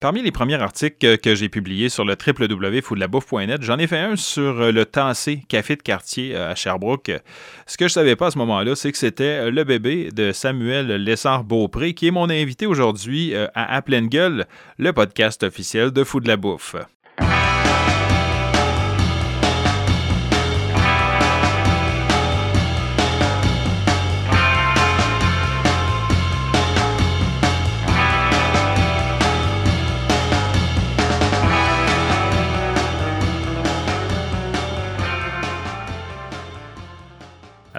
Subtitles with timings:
[0.00, 4.58] Parmi les premiers articles que, j'ai publiés sur le www.foodlabouffe.net, j'en ai fait un sur
[4.58, 7.12] euh, le Tassé Café de quartier euh, à Sherbrooke.
[7.66, 10.32] Ce que je savais pas à ce moment-là, c'est que c'était euh, le bébé de
[10.32, 14.46] Samuel Lessard-Beaupré, qui est mon invité aujourd'hui à À pleine gueule,
[14.78, 16.76] le podcast officiel de Fou de la Bouffe.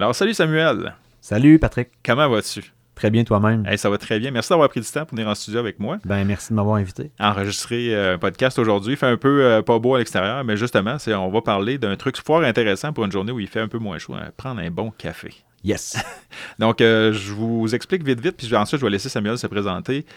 [0.02, 0.96] Alors, salut Samuel.
[1.22, 1.90] Salut Patrick.
[2.04, 2.74] Comment vas-tu?
[2.96, 3.64] Très bien toi-même.
[3.78, 4.32] ça va très bien.
[4.32, 6.00] Merci d'avoir pris du temps pour venir en studio avec moi.
[6.06, 7.12] Ben merci de m'avoir invité.
[7.20, 8.94] Enregistrer euh, un podcast aujourd'hui.
[8.94, 11.78] Il fait un peu euh, pas beau à l'extérieur, mais justement, c'est, on va parler
[11.78, 14.16] d'un truc fort intéressant pour une journée où il fait un peu moins chaud.
[14.16, 14.32] Hein.
[14.36, 15.36] prendre un bon café.
[15.64, 16.04] Yes.
[16.58, 20.08] Donc, euh, je vous explique vite, vite, puis ensuite, je vais laisser Samuel se présenter.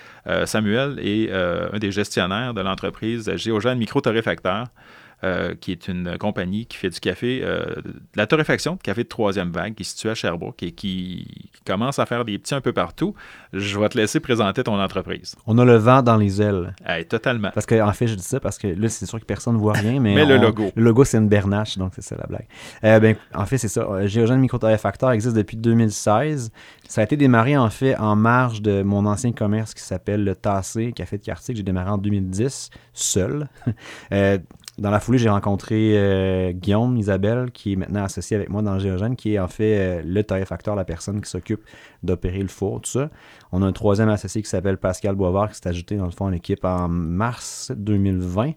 [0.47, 4.69] Samuel est un des gestionnaires de l'entreprise Géogène Micro-Torréfacteur.
[5.25, 9.05] Euh, qui est une compagnie qui fait du café, euh, de la torréfaction de café
[9.05, 12.55] de troisième vague, qui est située à Sherbrooke et qui commence à faire des petits
[12.55, 13.15] un peu partout.
[13.55, 15.35] Je vais te laisser présenter ton entreprise.
[15.47, 16.75] On a le vent dans les ailes.
[17.09, 17.51] totalement.
[17.55, 19.61] Parce qu'en en fait, je dis ça parce que là, c'est sûr que personne ne
[19.61, 20.15] voit rien, mais.
[20.15, 20.71] mais le logo.
[20.75, 22.47] Le logo, c'est une bernache, donc c'est ça la blague.
[22.85, 24.07] Euh, ben, en fait, c'est ça.
[24.07, 26.53] Géogène Micro-Torréfacteur existe depuis 2016.
[26.87, 30.35] Ça a été démarré, en fait, en marge de mon ancien commerce qui s'appelle le
[30.35, 33.49] Tassé, Café de quartier, que j'ai démarré en 2010, seul.
[34.77, 38.81] Dans la foulée, j'ai rencontré euh, Guillaume Isabelle, qui est maintenant associé avec moi dans
[38.81, 41.61] Géogène, qui est en fait euh, le tarifacteur, la personne qui s'occupe
[42.03, 43.09] d'opérer le four, tout ça.
[43.53, 46.27] On a un troisième associé qui s'appelle Pascal Boisvard, qui s'est ajouté dans le fond
[46.27, 48.53] à l'équipe en mars 2020.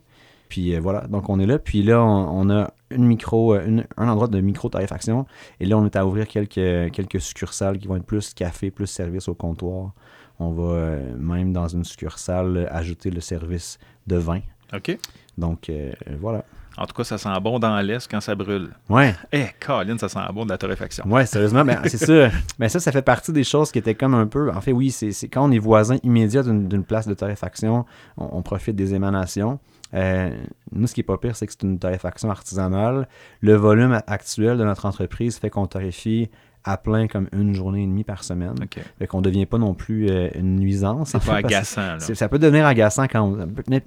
[0.50, 1.60] Puis euh, voilà, donc on est là.
[1.60, 5.28] Puis là, on, a une micro, un endroit de micro-tarifaction.
[5.60, 8.88] Et là, on est à ouvrir quelques, quelques succursales qui vont être plus café, plus
[8.88, 9.92] service au comptoir.
[10.40, 14.40] On va même dans une succursale ajouter le service de vin.
[14.74, 14.98] OK.
[15.38, 16.44] Donc, euh, voilà.
[16.78, 18.70] En tout cas, ça sent bon dans l'Est quand ça brûle.
[18.88, 19.16] Ouais.
[19.32, 21.06] Eh, Colin, ça sent bon de la torréfaction.
[21.08, 22.30] Ouais, sérieusement, ben, c'est ça.
[22.60, 24.52] Mais ça, ça fait partie des choses qui étaient comme un peu.
[24.52, 27.86] En fait, oui, c'est quand on est voisin immédiat d'une place de torréfaction,
[28.18, 29.60] on, profite des émanations.
[29.96, 30.30] Euh,
[30.72, 33.08] nous, ce qui est pas pire, c'est que c'est une torréfaction artisanale.
[33.42, 36.30] Le volume actuel de notre entreprise fait qu'on torréfie
[36.68, 38.56] à plein comme une journée et demie par semaine.
[39.00, 41.12] Fait qu'on ne devient pas non plus euh, une nuisance.
[41.12, 41.98] C'est pas agaçant.
[42.00, 43.38] Ça peut devenir agaçant quand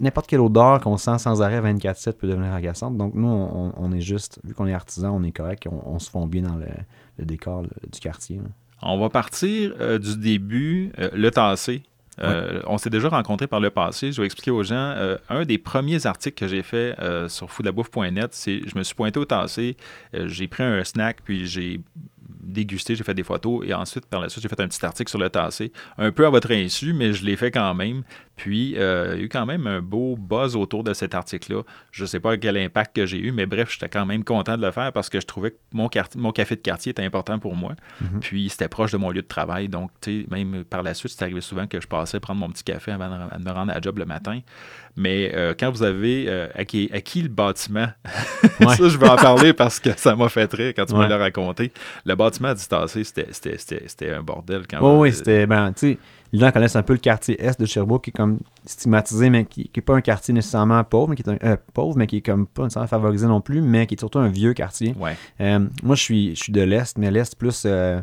[0.00, 2.96] n'importe quelle odeur qu'on sent sans arrêt 24-7 peut devenir agaçante.
[2.96, 6.26] Donc nous, on, est juste, vu qu'on est artisan, on est correct, on, se fond
[6.26, 8.40] bien dans le, décor du quartier.
[8.80, 11.82] On va partir euh, du début, euh, le tassé.
[12.66, 14.12] On s'est déjà rencontrés par le passé.
[14.12, 14.94] Je vais expliquer aux gens.
[15.28, 16.94] un des premiers articles que j'ai fait
[17.28, 19.76] sur foodabouffe.net, c'est je me suis pointé au tassé,
[20.12, 21.80] j'ai pris un snack, puis j'ai
[22.42, 25.10] dégusté, j'ai fait des photos et ensuite, par la suite, j'ai fait un petit article
[25.10, 28.02] sur le tassé, un peu à votre insu, mais je l'ai fait quand même.
[28.36, 31.62] Puis, euh, il y a eu quand même un beau buzz autour de cet article-là.
[31.90, 34.56] Je ne sais pas quel impact que j'ai eu, mais bref, j'étais quand même content
[34.56, 37.38] de le faire parce que je trouvais que mon, mon café de quartier était important
[37.38, 37.74] pour moi.
[38.00, 38.20] Mhm.
[38.20, 39.68] Puis, c'était proche de mon lieu de travail.
[39.68, 42.48] Donc, tu sais, même par la suite, c'est arrivé souvent que je passais prendre mon
[42.48, 44.40] petit café avant de me rendre à la job le matin.
[44.96, 47.88] Mais euh, quand vous avez euh, acquis, le bâtiment,
[48.60, 51.72] ça, je vais en parler parce que ça m'a fait rire quand tu m'as raconté.
[52.04, 55.00] Le bâtiment du tassé, c'était un bordel quand même.
[55.00, 55.46] oui, c'était.
[55.46, 55.98] Ben, tu sais
[56.32, 59.44] les gens connaissent un peu le quartier est de Sherbrooke, qui est comme stigmatisé, mais
[59.44, 62.18] qui n'est pas un quartier nécessairement pauvre, mais qui est un, euh, pauvre, mais qui
[62.18, 64.94] est comme pas nécessairement favorisé non plus, mais qui est surtout un vieux quartier.
[65.40, 68.00] Euh, moi, je suis, je suis de l'Est, mais l'Est plus euh,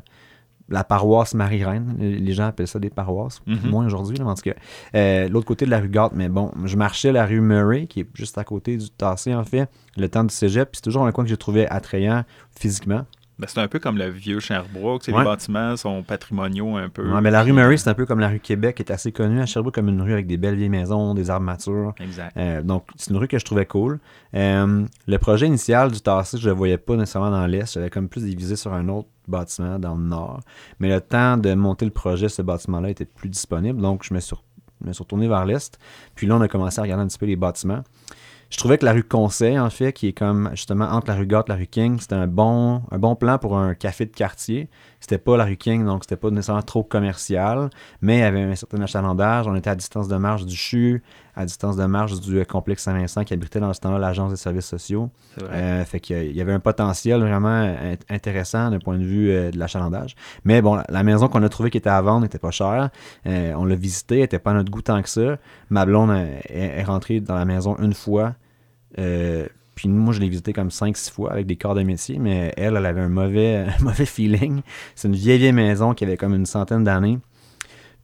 [0.67, 1.95] la paroisse Marie-Reine.
[1.99, 3.69] Les gens appellent ça des paroisses, mm-hmm.
[3.69, 5.27] moins aujourd'hui, en tout cas.
[5.29, 8.07] L'autre côté de la rue Garte, mais bon, je marchais la rue Murray, qui est
[8.13, 11.11] juste à côté du Tassé, en fait, le temps du cégep, puis c'est toujours un
[11.13, 12.25] coin que j'ai trouvé attrayant
[12.59, 13.05] physiquement.
[13.39, 15.05] Ben, c'est un peu comme le vieux Sherbrooke.
[15.05, 17.03] Les bâtiments sont patrimoniaux un peu.
[17.21, 19.39] mais la rue Murray, c'est un peu comme la rue Québec, qui est assez connue
[19.39, 21.93] à Sherbrooke comme une rue avec des belles vieilles maisons, des arbres matures.
[21.99, 22.35] Exact.
[22.35, 23.99] Euh, donc, c'est une rue que je trouvais cool.
[24.33, 27.73] Euh, le projet initial du Tassé, je ne le voyais pas nécessairement dans l'Est.
[27.73, 30.39] J'avais comme plus divisé sur un autre bâtiment dans le Nord.
[30.79, 33.79] Mais le temps de monter le projet, ce bâtiment-là était plus disponible.
[33.79, 34.35] Donc, je me suis,
[34.81, 35.77] je me suis retourné vers l'Est.
[36.15, 37.83] Puis là, on a commencé à regarder un petit peu les bâtiments.
[38.49, 41.27] Je trouvais que la rue Conseil, en fait, qui est comme justement entre la rue
[41.27, 42.81] Gott et la rue King, c'était un bon,
[43.19, 44.69] plan pour un café de quartier.
[45.01, 47.69] C'était pas la rue King, donc c'était pas nécessairement trop commercial,
[48.01, 49.47] mais il y avait un certain achalandage.
[49.47, 51.03] On était à distance de marche du CHU,
[51.37, 54.65] à distance de marche du complexe Saint-Vincent qui abritait dans ce temps-là l'Agence des services
[54.65, 55.11] sociaux.
[55.43, 57.75] Euh, fait qu'il y avait un potentiel vraiment
[58.09, 60.15] intéressant d'un point de vue euh, de l'achalandage.
[60.45, 62.89] Mais bon, la maison qu'on a trouvée qui était à vendre n'était pas chère.
[63.27, 65.37] Euh, on l'a visitée, elle n'était pas à notre goût tant que ça.
[65.69, 66.11] Ma blonde
[66.49, 68.33] est, rentrée dans la maison une fois.
[68.95, 72.77] Puis moi, je l'ai visité comme 5-6 fois avec des corps de métier, mais elle,
[72.77, 74.61] elle avait un mauvais, mauvais feeling.
[74.95, 77.19] C'est une vieille, vieille maison qui avait comme une centaine d'années.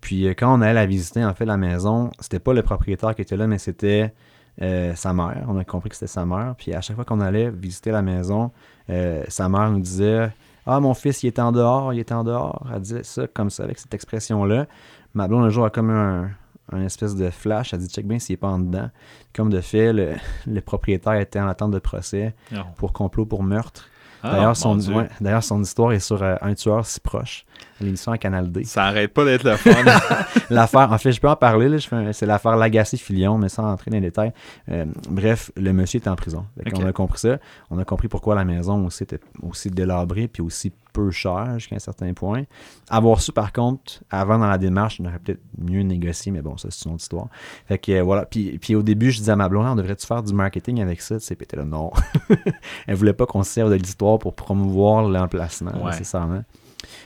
[0.04, 3.16] Puis euh, quand on allait la visiter, en fait, la maison, c'était pas le propriétaire
[3.16, 4.14] qui était là, mais c'était
[4.62, 5.46] euh, sa mère.
[5.48, 6.56] On a compris que c'était sa mère.
[6.58, 8.52] Puis à chaque fois qu'on allait visiter la maison,
[8.90, 10.30] euh, sa mère nous disait
[10.68, 12.68] Ah, mon fils, il était en dehors, il était en dehors.
[12.74, 14.68] Elle disait ça comme ça, avec cette expression-là.
[15.14, 16.30] Ma blonde, un jour, a comme un,
[16.74, 17.74] un espèce de flash.
[17.74, 18.90] Elle dit Check bien s'il n'est pas en dedans.
[19.34, 20.16] Comme de fait, le,
[20.48, 22.58] le propriétaire était en attente de procès Oh.
[22.76, 23.88] pour complot pour meurtre.
[24.24, 27.46] Ah, D'ailleurs, son, ouais, son histoire est sur euh, Un tueur si proche,
[27.82, 28.64] l'émission à Canal D.
[28.64, 29.72] Ça arrête pas d'être le fun.
[30.50, 33.50] L'affaire, en fait, je peux en parler, là, je fais un- c'est l'affaire Lagacé-Filion, mais
[33.50, 34.32] sans entrer dans les détails.
[34.70, 36.46] Euh, bref, le monsieur est en prison.
[36.74, 37.38] On a compris ça.
[37.70, 41.76] On a compris pourquoi la maison aussi était aussi délabrée, puis aussi peu chère jusqu'à
[41.76, 42.44] un certain point.
[42.90, 46.56] Avoir su, par contre, avant dans la démarche, on aurait peut-être mieux négocié, mais bon,
[46.58, 47.28] ça, c'est une autre histoire.
[47.68, 48.26] Fait que euh, voilà.
[48.26, 51.02] Puis, puis au début, je disais à ma blonde, on devrait-tu faire du marketing avec
[51.02, 51.18] ça?
[51.20, 51.92] Tu sais, puis là, non.
[52.88, 55.92] Elle voulait pas qu'on se serve de l'histoire pour promouvoir l'emplacement, Ouais.
[55.92, 56.44] nécessairement.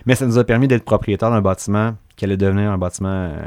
[0.05, 3.41] Mais ça nous a permis d'être propriétaire d'un bâtiment qui allait devenir un bâtiment euh,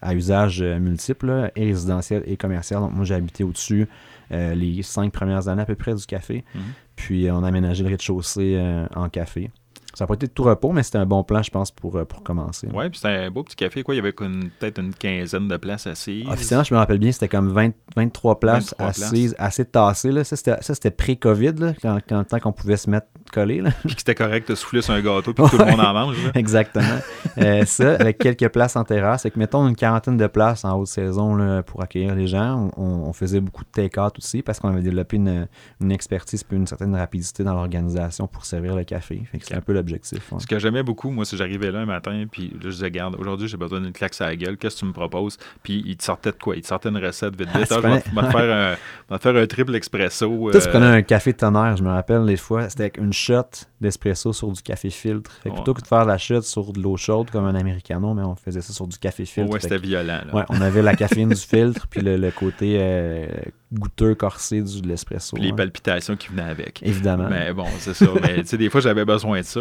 [0.00, 2.80] à usage euh, multiple, là, et résidentiel et commercial.
[2.80, 3.86] Donc moi, j'ai habité au-dessus
[4.32, 6.44] euh, les cinq premières années à peu près du café.
[6.54, 6.60] Mhm.
[6.96, 9.50] Puis on a aménagé le rez-de-chaussée euh, en café.
[9.98, 11.96] Ça n'a pas été de tout repos, mais c'était un bon plan, je pense, pour,
[11.96, 12.68] euh, pour commencer.
[12.68, 13.82] ouais, puis c'était un beau petit café.
[13.82, 13.94] Quoi.
[13.94, 16.24] Il y avait peut-être une quinzaine de places assises.
[16.28, 19.02] Officiellement, je me rappelle bien, c'était comme 20 23 places 23 places.
[19.02, 20.12] assises, assez tassées.
[20.12, 20.22] Là.
[20.22, 23.60] Ça, c'était, pré-COVID, quand, quand, qu'on pouvait se mettre collés.
[23.60, 23.70] Là.
[23.84, 25.92] Puis que c'était correct de souffler sur un gâteau puis que tout le monde en
[25.92, 26.16] mange.
[26.24, 26.30] là.
[26.34, 26.98] Exactement.
[27.38, 29.22] Euh, ça, avec quelques places en terrasse.
[29.22, 32.70] Fait que mettons une quarantaine de places en haute saison là, pour accueillir les gens.
[32.76, 35.46] On, on faisait beaucoup de take-out aussi parce qu'on avait développé une,
[35.80, 39.22] une expertise puis une certaine rapidité dans l'organisation pour servir le café.
[39.30, 40.32] Fait que c'est un peu l'objectif.
[40.32, 40.40] ouais.
[40.40, 42.84] Ce que j'aimais beaucoup, moi, c'est que j'arrivais là un matin, puis là, je disais,
[42.86, 45.36] regarde, aujourd'hui, j'ai besoin d'une claque sur la gueule, qu'est-ce que tu me proposes?
[45.62, 46.56] Puis il te sortait de quoi?
[46.56, 47.68] Il te sortait une recette vite vite.
[47.68, 48.30] Tu Ah, je vais te-
[49.20, 50.28] faire un, triple expresso.
[50.50, 53.12] Toi, tu euh, prenais un café tonnerre, je me rappelle des fois, c'était avec une
[53.18, 55.30] shot d'espresso sur du café filtre.
[55.42, 58.14] Fait que plutôt que de faire la shot sur de l'eau chaude comme un americano,
[58.14, 59.52] mais on faisait ça sur du café filtre.
[59.52, 60.20] ouais, c'était violent.
[60.26, 60.34] là.
[60.34, 63.26] ouais, on avait la caféine du filtre puis le, le côté euh,
[63.72, 65.36] goûteux, corsé du, de l'espresso.
[65.36, 66.82] Les palpitations qui venaient avec.
[66.82, 67.28] Évidemment.
[67.28, 68.06] Mais bon, c'est ça.
[68.22, 69.60] Mais tu sais, des fois, j'avais besoin de ça.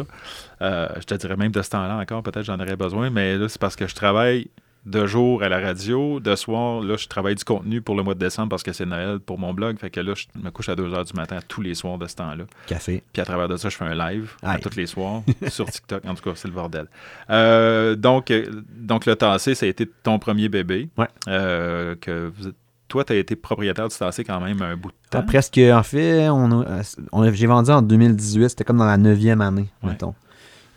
[0.61, 3.09] Euh, je te dirais même de ce temps-là encore, peut-être j'en aurais besoin.
[3.09, 4.49] Mais là, c'est parce que je travaille
[4.87, 6.19] de jour à la radio.
[6.19, 8.85] De soir, là, je travaille du contenu pour le mois de décembre parce que c'est
[8.85, 9.77] Noël pour mon blog.
[9.77, 12.07] Fait que là, je me couche à 2 h du matin tous les soirs de
[12.07, 12.45] ce temps-là.
[12.67, 13.03] Café.
[13.13, 16.05] Puis à travers de ça, je fais un live à tous les soirs sur TikTok.
[16.05, 16.87] En tout cas, c'est le bordel.
[17.29, 18.45] Euh, donc, euh,
[18.77, 20.89] donc, le tassé, ça a été ton premier bébé.
[20.97, 21.07] Ouais.
[21.27, 22.55] Euh, que vous êtes-
[22.87, 25.19] toi, tu as été propriétaire du tassé quand même un bout de temps.
[25.19, 26.63] Ah, presque, en fait, on
[27.11, 29.89] on j'ai vendu en 2018, c'était comme dans la neuvième année, Ouais.
[29.89, 30.15] mettons.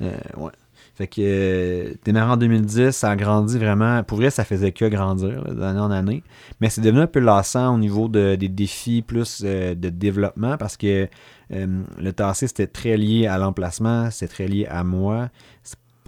[0.02, 0.50] Euh, ouais.
[0.94, 4.02] Fait que, euh, en 2010, ça a grandi vraiment.
[4.02, 6.22] Pour vrai, ça faisait que grandir d'année en année.
[6.60, 10.56] Mais c'est devenu un peu lassant au niveau de- des défis plus euh, de développement
[10.58, 11.08] parce que
[11.52, 11.66] euh,
[11.98, 15.30] le tassé, c'était très lié à l'emplacement, c'est très lié à moi.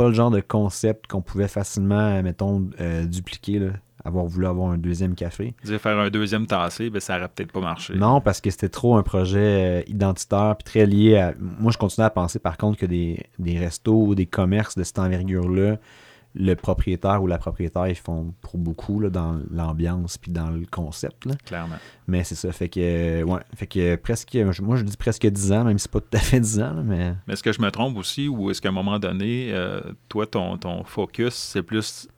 [0.02, 3.68] Pas le genre de concept qu'on pouvait facilement, mettons, euh, dupliquer, là,
[4.04, 5.54] avoir voulu avoir un deuxième café.
[5.62, 7.94] Disais faire un deuxième tassé, ben, ça aurait peut-être pas marché.
[7.94, 11.34] Non, parce que c'était trop un projet euh, identitaire puis très lié à.
[11.38, 14.82] Moi, je continue à penser par contre que des, des restos ou des commerces de
[14.82, 15.76] cette envergure-là,
[16.34, 20.64] le propriétaire ou la propriétaire, ils font pour beaucoup là, dans l'ambiance puis dans le
[20.70, 21.26] concept.
[21.26, 21.34] là.
[21.44, 21.76] Clairement.
[22.06, 22.50] Mais c'est ça.
[22.52, 23.40] Fait que, ouais.
[23.54, 24.34] Fait que presque.
[24.62, 26.72] Moi, je dis presque 10 ans, même si c'est pas tout à fait 10 ans,
[26.74, 27.14] là, mais.
[27.26, 30.26] Mais est-ce que je me trompe aussi ou est-ce qu'à un moment donné, euh, toi,
[30.26, 32.08] ton, ton focus, c'est plus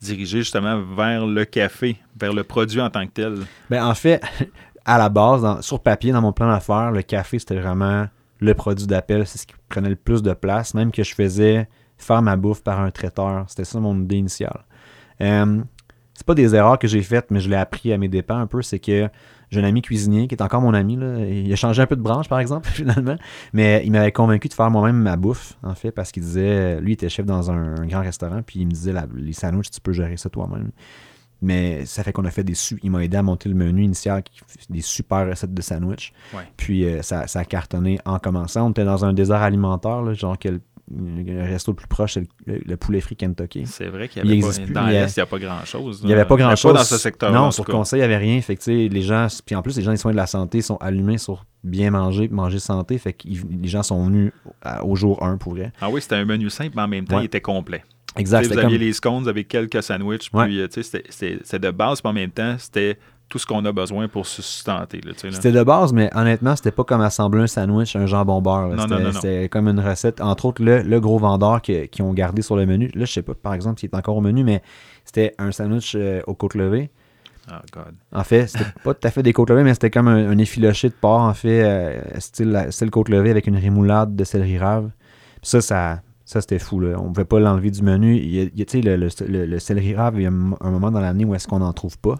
[0.00, 3.34] dirigé justement vers le café, vers le produit en tant que tel?
[3.70, 4.22] Ben, en fait,
[4.84, 8.06] à la base, dans- sur papier, dans mon plan d'affaires, le café, c'était vraiment
[8.40, 9.26] le produit d'appel.
[9.26, 10.74] C'est ce qui prenait le plus de place.
[10.74, 11.68] Même que je faisais
[12.02, 13.44] faire ma bouffe par un traiteur.
[13.48, 14.64] C'était ça mon idée initiale.
[15.20, 15.62] Euh,
[16.14, 18.46] c'est pas des erreurs que j'ai faites, mais je l'ai appris à mes dépens un
[18.46, 18.62] peu.
[18.62, 19.08] C'est que
[19.50, 20.96] j'ai un ami cuisinier qui est encore mon ami.
[20.96, 21.18] Là.
[21.26, 23.16] Il a changé un peu de branche, par exemple, finalement.
[23.52, 26.90] Mais il m'avait convaincu de faire moi-même ma bouffe, en fait, parce qu'il disait, lui,
[26.92, 29.70] il était chef dans un, un grand restaurant, puis il me disait, la- les sandwichs,
[29.70, 30.70] tu peux gérer ça toi-même.
[31.44, 33.82] Mais ça fait qu'on a fait des su- Il m'a aidé à monter le menu
[33.82, 34.22] initial,
[34.70, 36.12] des super recettes de sandwich.
[36.34, 36.42] Ouais.
[36.56, 38.66] Puis euh, ça, ça a cartonné en commençant.
[38.66, 40.60] On était dans un désert alimentaire, là, genre que
[40.90, 43.64] le, resto le plus proche, c'est le, le- le poulet frit Kentucky.
[43.66, 46.00] C'est vrai qu'il Il y avait pas, dans l'Est, il n'y a pas grand-chose.
[46.02, 46.72] Il n'y avait pas grand chose.
[46.72, 48.40] Pas dans ce secteur Non, sur conseil, il n'y avait rien.
[48.40, 50.76] Fait que, les gens, puis en plus, les gens des soins de la santé sont
[50.76, 52.98] allumés sur bien manger, manger santé.
[52.98, 55.72] Fait que les gens sont venus à- au jour 1 pour vrai.
[55.80, 57.22] Ah oui, c'était un menu simple, mais en même temps, Ouais.
[57.22, 57.84] il était complet.
[58.16, 58.42] Exact.
[58.42, 61.58] Tu sais, vous aviez comme- les scones avec quelques sandwichs, puis euh, tu sais, c'était-
[61.58, 62.98] de base, puis en même temps, c'était
[63.32, 65.00] tout ce qu'on a besoin pour se sustenter.
[65.32, 68.68] C'était de base, mais honnêtement, c'était pas comme assembler un sandwich, un jambon beurre.
[69.14, 70.20] C'était comme une recette.
[70.20, 72.90] Entre autres, le, le gros vendeur qui, qui ont gardé sur le menu.
[72.94, 74.60] Là, je sais pas, par exemple, s'il est encore au menu, mais
[75.06, 76.90] c'était un sandwich euh, aux côtes levées.
[77.50, 77.94] Oh God.
[78.12, 80.36] En fait, c'était pas tout à fait des côtes levées, mais c'était comme un, un
[80.36, 84.58] effiloché de porc, en fait, euh, style, style côte levée avec une rémoulade de céleri
[84.58, 84.90] rave.
[85.40, 86.80] Puis ça, ça, Ça, c'était fou.
[86.80, 86.96] Là.
[87.00, 88.14] On ne pouvait pas l'enlever du menu.
[88.16, 90.22] Il y a, il y a, tu sais, le, le, le- le céleri rave, il
[90.22, 92.16] y a un moment dans l'année où est-ce qu'on n'en trouve pas.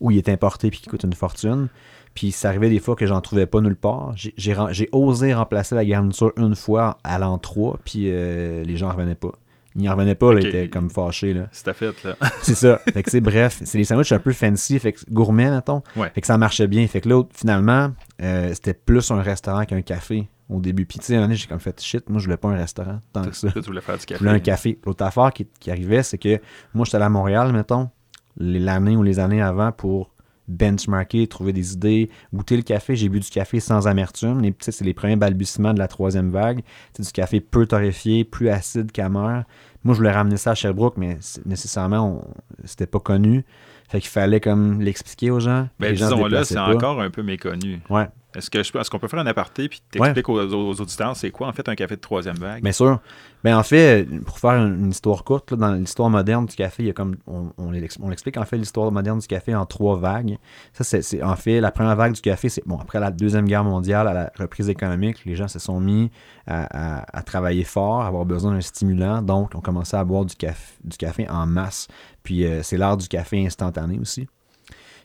[0.00, 1.68] Où il est importé puis qui coûte une fortune.
[2.14, 4.14] Puis ça arrivait des fois que j'en trouvais pas nulle part.
[4.16, 9.14] J'ai- osé remplacer la garniture une fois à l'an 3, puis euh, les gens revenaient
[9.14, 9.32] pas.
[9.74, 11.34] Ils n'y revenaient pas, là, ils étaient comme fâchés.
[11.34, 11.48] Là.
[11.52, 12.16] C'était fait, là.
[12.40, 12.78] C'est ça.
[12.90, 15.82] Fait que c'est bref, c'est des sandwichs un peu fancy, fait que gourmet, mettons.
[15.96, 16.08] Ouais.
[16.14, 16.86] Fait que ça marchait bien.
[16.86, 17.90] Fait que là, finalement,
[18.22, 20.86] euh, c'était plus un restaurant qu'un café au début.
[20.86, 23.36] Puis tu sais, j'ai comme fait shit, moi je voulais pas un restaurant tant que
[23.36, 23.50] ça.
[23.52, 24.18] Tu voulais faire du Je café.
[24.20, 24.78] voulais un café.
[24.86, 26.40] L'autre affaire qui, qui arrivait, c'est que
[26.72, 27.90] moi j'étais allé à Montréal, mettons,
[28.38, 30.10] l'année ou les années avant pour
[30.48, 32.94] benchmarker, trouver des idées, goûter le café.
[32.96, 34.40] J'ai bu du café sans amertume.
[34.40, 36.60] Les, c'est les premiers balbutiements de la troisième vague.
[36.96, 39.42] C'est du café peu torréfié, plus acide qu'amer.
[39.82, 43.44] Moi, je voulais ramener ça à Sherbrooke, mais nécessairement, on- c'était pas connu.
[43.88, 45.68] Fait qu'il fallait comme l'expliquer aux gens.
[45.78, 46.74] Ben, les gens disons-le, déplaçaient c'est pas.
[46.74, 47.80] encore un peu méconnu.
[47.90, 48.06] Ouais.
[48.36, 51.68] Est-ce qu'on peut faire un aparté puis t'expliques aux, aux auditeurs c'est quoi en fait
[51.68, 52.62] un café de troisième vague?
[52.62, 53.00] Bien sûr.
[53.44, 56.86] Ben, en fait, pour faire une, histoire courte, là, dans l'histoire moderne du café, il
[56.86, 59.66] y a comme on, on l'ex- on l'explique en fait l'histoire moderne du café en
[59.66, 60.38] trois vagues.
[60.72, 63.46] Ça, c'est, c'est- en fait la première vague du café, c'est bon après la deuxième
[63.46, 66.10] guerre mondiale, à la reprise économique, les gens se sont mis
[66.46, 66.64] à,
[67.02, 70.34] à- à travailler fort, à avoir besoin d'un stimulant, donc on commençait à boire du
[70.34, 71.86] café, du café en masse.
[72.22, 74.26] Puis euh, c'est l'art du café instantané aussi.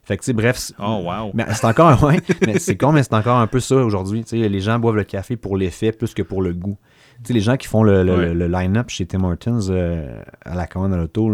[0.03, 1.31] Fait que tu sais, bref, c'est- Oh, wow.
[1.33, 4.23] mais c'est encore, ouais, mais c'est con, mais c'est encore un peu ça aujourd'hui.
[4.23, 6.77] Tu sais, les gens boivent le café pour l'effet plus que pour le goût.
[7.23, 8.33] Sais, les gens qui font le, le- Ouais.
[8.33, 11.29] le line-up chez Tim Hortons euh, à la commande à l'auto,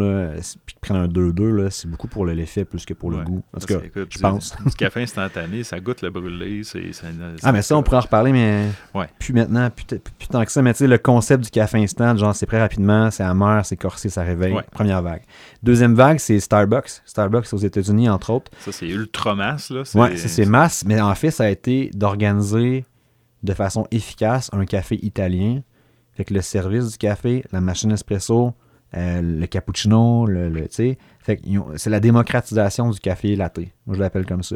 [0.65, 3.17] puis qui prennent un 2-2, là, c'est beaucoup pour le- l'effet plus que pour le
[3.19, 3.23] Ouais.
[3.23, 3.41] goût.
[3.55, 4.53] En tout cas, écoute, je du- pense.
[4.65, 6.63] Du café instantané, ça goûte le brûlé.
[6.63, 6.91] c'est
[7.43, 9.07] Ah, mais ça, on pourrait en reparler, mais Ouais.
[9.17, 9.85] plus maintenant, plus,
[10.29, 10.61] tant que ça.
[10.61, 13.77] Mais tu sais, le concept du café instant, genre, c'est très rapidement, c'est amer, c'est
[13.77, 14.55] corsé, ça réveille.
[14.71, 15.21] Première vague.
[15.63, 17.01] Deuxième vague, c'est Starbucks.
[17.05, 18.51] Starbucks aux États-Unis, entre autres.
[18.59, 19.69] Ça, c'est ultra masse.
[19.69, 19.83] Là.
[19.95, 22.85] Ouais, ça, c'est masse, mais en fait, ça a été d'organiser
[23.43, 25.61] de façon efficace un café italien.
[26.17, 28.55] Fait que le service du café, la machine espresso,
[28.95, 30.97] euh, le cappuccino, le, tu sais,
[31.75, 33.59] c'est la démocratisation du café latte.
[33.85, 34.55] Moi, je l'appelle comme ça.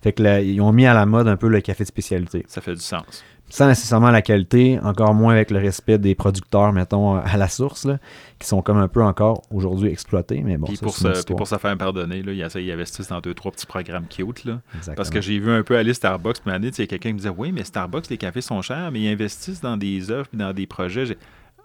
[0.00, 2.44] Fait que ils ont mis à la mode un peu le café de spécialité.
[2.46, 3.24] Ça fait du sens.
[3.52, 7.84] Sans nécessairement la qualité, encore moins avec le respect des producteurs, mettons, à la source,
[7.84, 7.98] là,
[8.38, 10.40] qui sont comme un peu encore aujourd'hui exploités.
[10.42, 13.20] Mais bon, puis, ça, pour se, puis pour se faire pardonner, là, ils, investissent dans
[13.20, 14.46] deux, trois petits programmes cute.
[14.46, 14.60] Là.
[14.72, 14.96] Exactement.
[14.96, 17.18] Parce que j'ai vu un peu aller Starbucks, puis année, tu sais, quelqu'un qui me
[17.18, 20.54] disait Oui, mais Starbucks, les cafés sont chers, mais ils investissent dans des œuvres dans
[20.54, 21.18] des projets.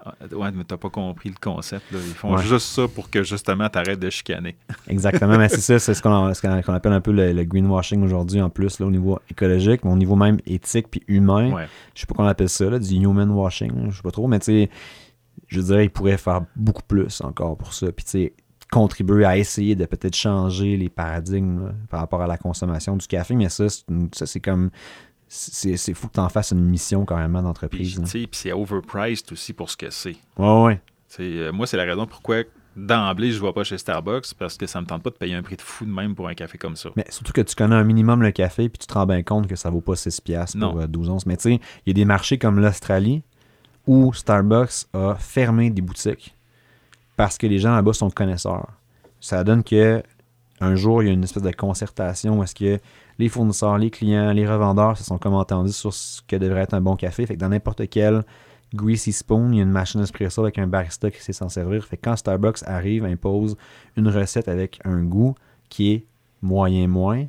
[0.05, 1.91] Ah, Ouais, mais t'as pas compris le concept.
[1.91, 1.99] là.
[2.01, 2.41] Ils font Ouais.
[2.43, 4.55] juste ça pour que justement t'arrêtes de chicaner.
[4.87, 8.41] Exactement, mais c'est ça, c'est ce qu'on ce appelle un peu le, le greenwashing aujourd'hui
[8.41, 11.51] en plus, là, au niveau écologique, mais au niveau même éthique puis humain.
[11.51, 11.67] Ouais.
[11.95, 14.39] Je sais pas qu'on appelle ça, là, du human washing, je sais pas trop, mais
[14.39, 14.69] tu sais,
[15.47, 17.91] je dirais qu'ils pourraient faire beaucoup plus encore pour ça.
[17.91, 18.33] Puis tu sais,
[18.71, 23.07] contribuer à essayer de peut-être changer les paradigmes là, par rapport à la consommation du
[23.07, 23.65] café, mais ça
[24.11, 24.69] c'est comme.
[25.29, 27.99] C'est c'est fou que tu en fasses une mission carrément d'entreprise.
[28.09, 30.15] puis c'est overpriced aussi pour ce que c'est.
[30.37, 30.81] Ouais, ouais.
[31.19, 32.43] Euh, moi, c'est la raison pourquoi
[32.75, 35.33] d'emblée, je ne vais pas chez Starbucks parce que ça me tente pas de payer
[35.33, 36.89] un prix de fou de même pour un café comme ça.
[36.95, 39.47] Mais surtout que tu connais un minimum le café, puis tu te rends bien compte
[39.47, 40.81] que ça vaut pas 6 piastres pour Non.
[40.81, 41.25] euh, 12 onces.
[41.25, 41.55] Mais tu sais,
[41.85, 43.23] il y a des marchés comme l'Australie
[43.87, 46.35] où Starbucks a fermé des boutiques
[47.15, 48.67] parce que les gens là-bas sont connaisseurs.
[49.19, 50.03] Ça donne que
[50.59, 52.79] un jour, il y a une espèce de concertation où est-ce que
[53.19, 56.73] les fournisseurs, les clients, les revendeurs se sont comme entendus sur ce que devrait être
[56.73, 57.25] un bon café.
[57.25, 58.23] Fait que dans n'importe quel
[58.75, 61.85] Greasy Spoon, il y a une machine espresso avec un barista qui sait s'en servir.
[61.85, 63.55] Fait que quand Starbucks arrive, impose
[63.95, 65.35] une recette avec un goût
[65.69, 66.05] qui est
[66.41, 67.25] moyen moins,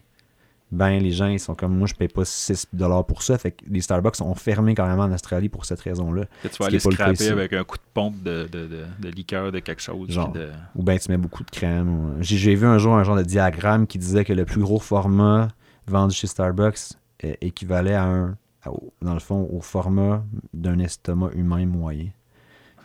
[0.70, 3.38] ben les gens ils sont comme moi je paye pas 6 dollars pour ça.
[3.38, 6.24] Fait que les Starbucks ont fermé carrément en Australie pour cette raison-là.
[6.42, 9.50] Que tu vas aller scraper avec un coup de pompe de, de, de, de liqueur
[9.50, 10.10] de quelque chose.
[10.10, 10.30] Genre.
[10.32, 12.16] puis de- Ou bien tu mets beaucoup de crème.
[12.20, 15.48] j'ai vu un jour un genre de diagramme qui disait que le plus gros format
[15.90, 18.70] vendu chez Starbucks euh, équivalait à un, à-
[19.02, 20.22] dans le fond, au format
[20.54, 22.06] d'un estomac humain moyen.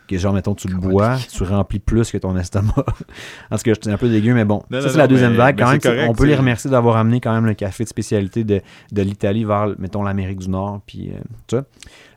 [0.06, 2.74] Que genre, mettons, tu le bois, tu remplis plus que ton estomac.
[3.50, 4.62] en tout cas, c'est un peu dégueu, mais bon.
[4.70, 5.58] Non, ça, c'est la deuxième mais- vague.
[5.58, 8.44] Quand même, correct, on peut les remercier d'avoir amené quand même le café de spécialité
[8.44, 8.60] de,
[8.92, 10.82] de l'Italie vers, mettons, l'Amérique du Nord.
[10.84, 11.64] Puis, euh, tout ça.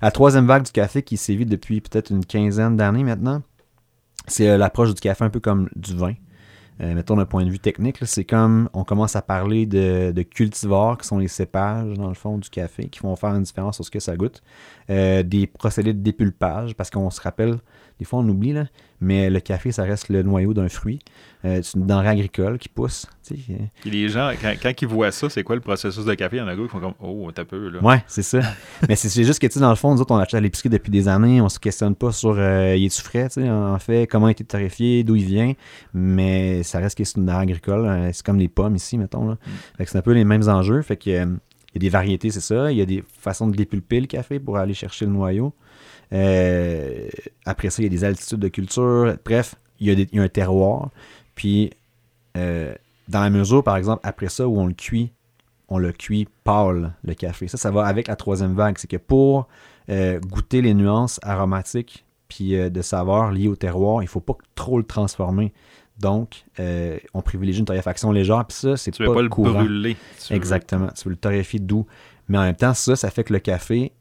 [0.01, 3.41] La troisième vague du café qui sévit depuis peut-être une quinzaine d'années maintenant,
[4.27, 6.13] c'est euh, l'approche du café un peu comme du vin.
[6.81, 10.22] Euh, mettons d'un point de vue technique, c'est comme on commence à parler de, de
[10.22, 13.75] cultivars qui sont les cépages dans le fond du café, qui vont faire une différence
[13.75, 14.43] sur ce que ça goûte.
[14.89, 17.57] Euh, des procédés de dépulpage, parce qu'on se rappelle,
[18.00, 18.66] des fois on oublie, là,
[19.00, 21.00] mais le café, ça reste le noyau d'un fruit.
[21.46, 23.06] Euh, c'est une denrée agricole qui pousse.
[23.24, 26.13] tu sais, euh, les gens, quand, quand ils voient ça, c'est quoi le processus de
[26.16, 26.38] café?
[26.38, 27.80] Il y en a qui font comme Oh, t'as peu là.
[27.82, 28.39] Ouais, c'est ça.
[28.89, 30.70] Mais c'est juste que, tu sais, dans le fond, nous autres, on achète à l'épicerie
[30.70, 33.77] depuis des années, on se questionne pas sur euh, il est-tu frais, tu sais, en
[33.77, 35.54] fait, comment il a été torréfié, d'où il vient,
[35.94, 37.86] mais ça reste que c'est une denrée agricole.
[37.86, 39.38] euh, c'est comme les pommes ici, mettons, là.
[39.77, 40.82] Fait que c'est un peu les mêmes enjeux.
[40.82, 41.25] Fait que euh,
[41.74, 42.72] il y a des variétés, c'est ça.
[42.72, 45.54] Il y a des façons de dépulper le café pour aller chercher le noyau.
[46.13, 47.07] Euh,
[47.45, 49.15] après ça, il y a des altitudes de culture.
[49.25, 50.89] Bref, il y a, des- il y a un terroir.
[51.35, 51.71] Puis,
[52.37, 52.73] euh,
[53.07, 55.11] dans la mesure, par exemple, après ça, où on le cuit,
[55.69, 57.47] on le cuit pâle, le café.
[57.47, 58.77] Ça, ça va avec la troisième vague.
[58.77, 59.47] C'est que pour
[59.89, 64.35] euh, goûter les nuances aromatiques puis de saveurs liées au terroir, il ne faut pas
[64.55, 65.53] trop le transformer.
[65.99, 68.45] Donc, euh, on privilégie une torréfaction légère.
[68.45, 69.51] Puis ça, c'est pas, le courant.
[69.53, 69.95] brûler.
[70.21, 70.87] Tu veux- Exactement.
[70.95, 71.85] Tu veux le torréfier doux.
[72.27, 73.93] Mais en même temps, ça, ça fait que le café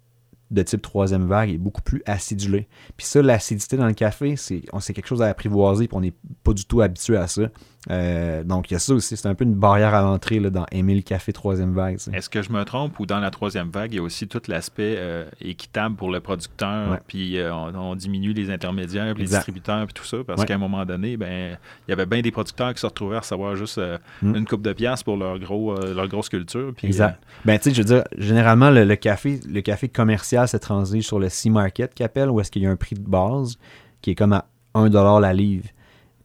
[0.50, 2.68] de type troisième vague est beaucoup plus acidulé.
[2.96, 6.52] Puis ça, l'acidité dans le café, c'est quelque chose à apprivoiser, puis on n'est pas
[6.52, 7.42] du tout habitué à ça.
[7.90, 9.16] Euh, donc, il y a ça aussi.
[9.16, 11.98] C'est un peu une barrière à l'entrée dans aimer le café troisième vague.
[12.12, 14.40] Est-ce que je me trompe ou dans la troisième vague, il y a aussi tout
[14.48, 19.28] l'aspect euh, équitable pour le producteur, puis euh, on, on diminue les intermédiaires, puis les
[19.28, 20.46] distributeurs, puis tout ça, parce Ouais.
[20.46, 23.20] qu'à un moment donné, ben, il y avait bien des producteurs qui se retrouvaient à
[23.20, 23.80] recevoir juste
[24.22, 24.34] Mm.
[24.34, 26.72] une coupe de pièces pour leur gros leur grosse culture.
[26.76, 27.22] Puis, Exact.
[27.44, 31.04] Ben, tu sais, je veux dire, généralement, le, le café, le café commercial se transige
[31.06, 33.58] sur le C-Market qu'il appelle, où est-ce qu'il y a un prix de base
[34.02, 35.68] qui est comme à 1$ la livre?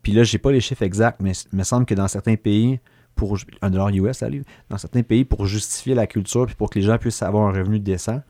[0.02, 2.80] Puis là, j'ai pas les chiffres exacts, mais il me semble que dans certains pays,
[3.16, 6.80] pour 1$ US la livre, dans certains pays, pour justifier la culture, puis pour que
[6.80, 8.22] les gens puissent avoir un revenu décent,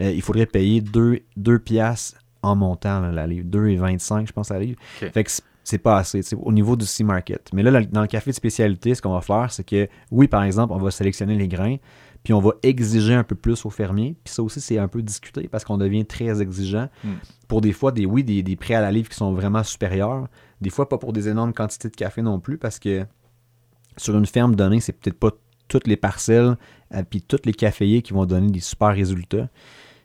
[0.00, 3.46] euh, il faudrait payer 2, 2 piastres en montant là, la livre.
[3.48, 4.78] 2,25, je pense, la livre.
[5.10, 7.50] Fait que c'est- pas assez, au niveau du C-Market.
[7.52, 10.42] Mais là, dans le café de spécialité, ce qu'on va faire, c'est que, oui, par
[10.42, 11.76] exemple, on va sélectionner les grains,
[12.24, 14.16] puis on va exiger un peu plus aux fermiers.
[14.24, 16.88] Puis ça aussi, c'est un peu discuté parce qu'on devient très exigeant.
[17.04, 17.12] Hmm.
[17.46, 20.26] Pour des fois, des, oui, des, des prix à la livre qui sont vraiment supérieurs.
[20.60, 23.06] Des fois, pas pour des énormes quantités de café non plus parce que
[23.96, 25.30] sur une ferme donnée, c'est peut-être pas
[25.68, 26.56] toutes les parcelles
[26.94, 29.48] euh, puis tous les caféiers qui vont donner des super résultats.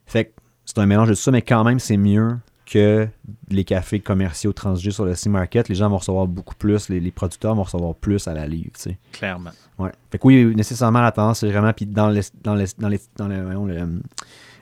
[0.05, 0.31] Fait que
[0.65, 3.07] c'est un mélange de tout ça, mais quand même, c'est mieux que
[3.49, 5.69] les cafés commerciaux transigés sur le C-Market.
[5.69, 8.71] Les gens vont recevoir beaucoup plus, les, les producteurs vont recevoir plus à la livre,
[8.75, 8.97] tu sais.
[9.11, 9.51] Clairement.
[9.77, 9.91] Ouais.
[10.11, 12.99] Fait que oui, nécessairement, la tendance, c'est vraiment, puis dans l'es- dans l'es- dans l'es-
[13.17, 13.99] dans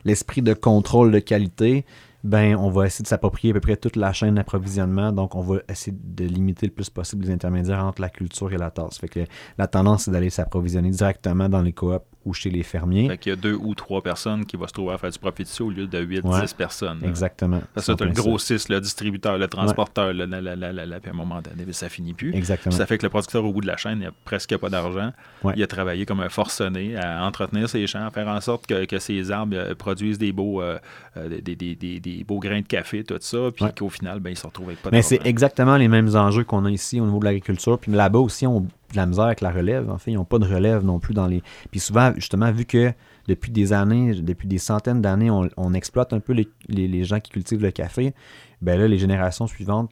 [0.04, 1.86] l'esprit de contrôle de qualité,
[2.24, 5.12] ben, on va essayer de s'approprier à peu près toute la chaîne d'approvisionnement.
[5.12, 8.58] Donc, on va essayer de limiter le plus possible les intermédiaires entre la culture et
[8.58, 8.98] la tasse.
[8.98, 9.22] Fait que
[9.58, 13.08] la tendance, c'est d'aller s'approvisionner directement dans les coops ou chez les fermiers.
[13.10, 15.20] Fait qu'il y a deux ou trois personnes qui vont se trouver à faire du
[15.20, 16.42] profit dessus au lieu de 8, Ouais.
[16.42, 17.00] 10 personnes.
[17.02, 17.08] là.
[17.08, 17.62] Exactement.
[17.74, 20.26] Parce que C'est tu as le en plein gros 6, le distributeur, le transporteur, la,
[20.26, 22.32] la, la, puis à un moment donné, ça finit plus.
[22.32, 22.38] ça.
[22.38, 22.72] Exactement.
[22.72, 24.70] Puis ça fait que le producteur, au bout de la chaîne, il n'a presque pas
[24.70, 25.12] d'argent.
[25.44, 25.54] Ouais.
[25.58, 28.86] Il a travaillé comme un forcené à entretenir ses champs, à faire en sorte que,
[28.86, 30.78] que ses arbres euh, produisent des beaux, euh,
[31.18, 33.72] euh, des, des, des, des beaux grains de café, tout ça, puis Ouais.
[33.78, 35.10] qu'au final, ben, il se retrouve avec pas Mais d'argent.
[35.22, 37.78] c'est exactement les mêmes enjeux qu'on a ici au niveau de l'agriculture.
[37.80, 39.90] Puis là-bas aussi, on de la misère avec la relève.
[39.90, 41.44] En fait, ils n'ont pas de relève non plus dans les.
[41.72, 42.94] Puis souvent, justement, vu que
[43.28, 47.04] depuis des années, depuis des centaines d'années, on, on exploite un peu les, les- les
[47.04, 48.14] gens qui cultivent le café,
[48.62, 49.90] ben là, les générations suivantes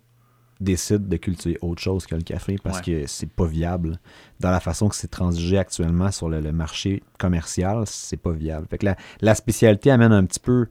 [0.60, 3.02] décident de cultiver autre chose que le café parce Ouais.
[3.02, 4.00] que c'est pas viable.
[4.40, 8.68] Dans la façon que c'est transigé actuellement sur le, le marché commercial, c'est pas viable.
[8.70, 10.68] Fait que la, la spécialité amène un petit peu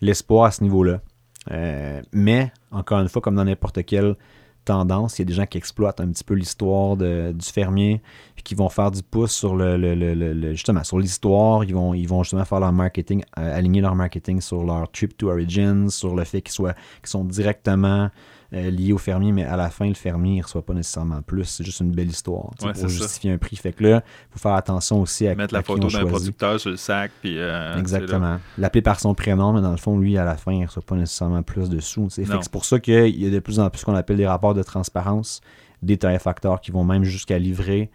[0.00, 1.00] l'espoir à ce niveau-là.
[1.52, 4.16] Euh, mais, encore une fois, comme dans n'importe quelle
[4.64, 8.00] tendance, il y a des gens qui exploitent un petit peu l'histoire du fermier,
[8.34, 11.64] puis qui vont faire du pouce sur le, le- le- justement sur l'histoire.
[11.64, 15.16] Ils vont, ils vont justement faire leur marketing, euh, aligner leur marketing sur leur trip
[15.16, 18.10] to origins, sur le fait qu'ils soient, qu'ils sont directement
[18.54, 21.44] euh, liés au fermier, mais à la fin, le fermier ne reçoit pas nécessairement plus.
[21.44, 22.86] C'est juste une belle histoire Ouais, pour ça.
[22.88, 23.56] justifier un prix.
[23.56, 26.60] Fait que là, il faut faire attention aussi à, Mettre à la photo d'un producteur
[26.60, 27.38] sur le sac, puis.
[27.38, 27.78] euh.
[27.78, 28.38] Exactement.
[28.58, 30.82] L'appeler par son prénom, mais dans le fond, lui, à la fin, il ne reçoit
[30.82, 32.08] pas nécessairement plus de sous.
[32.10, 34.54] C'est pour ça qu'il y a de plus en plus ce qu'on appelle des rapports
[34.54, 35.40] de transparence,
[35.82, 37.90] des tarifacteurs qui vont même jusqu'à livrer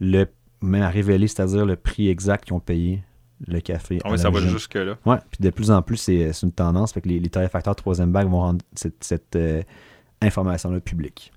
[0.00, 0.26] le
[0.62, 3.02] même à révéler, c'est-à-dire le prix exact qu'ils ont payé
[3.46, 3.98] le café.
[4.04, 4.96] Ah oui, ça va jusque-là.
[5.04, 6.92] Ouais, puis de plus en plus, c'est une tendance.
[6.92, 9.62] Fait que les, les tarifacteurs troisième vague vont rendre cette, cette, euh,
[10.22, 11.32] information-là publique.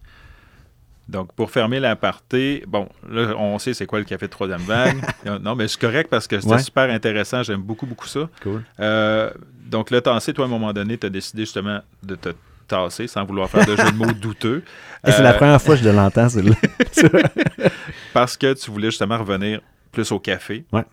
[1.07, 4.97] Donc, pour fermer l'aparté, bon, là, on sait c'est quoi le café de troisième vague.
[5.41, 6.59] non, mais c'est correct parce que c'était Ouais.
[6.61, 7.41] super intéressant.
[7.41, 8.29] J'aime beaucoup, beaucoup ça.
[8.43, 8.63] Cool.
[8.79, 9.31] Euh,
[9.65, 12.29] donc, le tasser, toi, à un moment donné, tu as décidé justement de te
[12.67, 14.63] tasser sans vouloir faire de jeu de mots douteux.
[15.07, 16.53] Et c'est la Euh, première fois que je l'entends, celle-là.
[18.13, 19.61] Parce que tu voulais justement revenir
[19.91, 20.63] plus au café.
[20.71, 20.83] Ouais.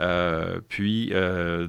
[0.00, 1.12] Euh, puis,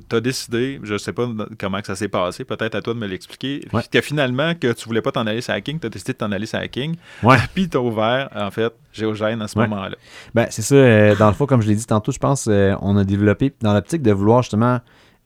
[0.09, 2.93] tu as décidé, je ne sais pas comment que ça s'est passé, peut-être à toi
[2.93, 3.81] de me l'expliquer, Ouais.
[3.91, 6.31] que finalement, que tu voulais pas t'en aller sur Hacking, tu as décidé de t'en
[6.31, 7.37] aller sur Hacking, Ouais.
[7.53, 9.67] puis tu as ouvert, en fait, Géogène à ce Ouais.
[9.67, 9.95] moment-là.
[10.33, 10.75] Ben, c'est ça.
[10.75, 13.53] euh, dans le fond, comme je l'ai dit tantôt, je pense euh, on a développé,
[13.61, 14.79] dans l'optique de vouloir justement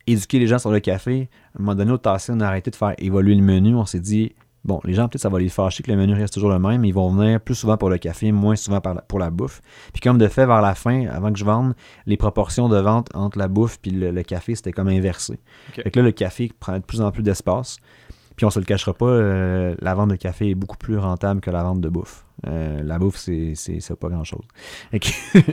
[0.08, 2.72] éduquer les gens sur le café, à un moment donné, au tassé, on a arrêté
[2.72, 3.76] de faire évoluer le menu.
[3.76, 4.34] On s'est dit,
[4.66, 6.82] bon, les gens, peut-être, ça va les fâcher que le menu reste toujours le même,
[6.82, 9.30] mais ils vont venir plus souvent pour le café, moins souvent par la- pour la
[9.30, 9.62] bouffe.
[9.94, 11.74] Puis comme de fait, vers la fin, avant que je vende,
[12.06, 15.34] les proportions de vente entre la bouffe puis le, le café, c'était comme inversé.
[15.70, 15.84] Ok.
[15.84, 17.78] Fait que là, le café prenait de plus en plus d'espace.
[18.36, 21.42] Puis on se le cachera pas, euh, la vente de café est beaucoup plus rentable
[21.42, 22.26] que la vente de bouffe.
[22.48, 24.44] Euh, la bouffe, c'est, c'est, pas grand-chose.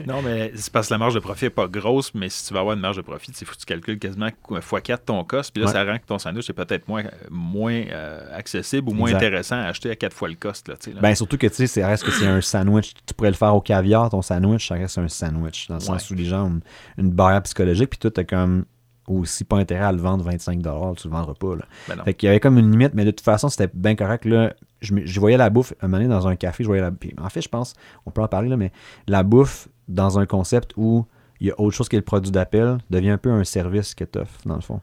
[0.07, 2.53] non, mais c'est parce que la marge de profit n'est pas grosse, mais si tu
[2.53, 5.53] veux avoir une marge de profit, il faut que tu calcules quasiment x4 ton cost.
[5.53, 9.13] Puis là, ça rend que ton sandwich est peut-être moins, moins euh, accessible ou moins
[9.13, 10.67] intéressant à acheter à 4 fois le cost.
[10.67, 12.93] Là, Ben, surtout que tu sais, ça reste que c'est un sandwich.
[13.05, 15.67] Tu pourrais le faire au caviar, ton sandwich, ça reste un sandwich.
[15.67, 16.59] Dans le sens où les gens ont
[16.97, 18.65] une, barrière psychologique, puis toi, t'as comme
[19.07, 21.55] aussi pas intérêt à le vendre 25 tu le vendras pas.
[21.55, 21.65] Là.
[21.87, 24.25] Ben fait qu'il y avait comme une limite, mais de toute façon, c'était bien correct.
[24.25, 24.53] Là.
[24.81, 27.41] Je, voyais la bouffe, un moment donné, dans un café, je voyais la En fait,
[27.41, 27.73] je pense,
[28.05, 28.71] on peut en parler, là, mais
[29.07, 31.05] la bouffe dans un concept où
[31.39, 34.03] il y a autre chose que le produit d'appel devient un peu un service que
[34.03, 34.79] tu offres, dans le fond.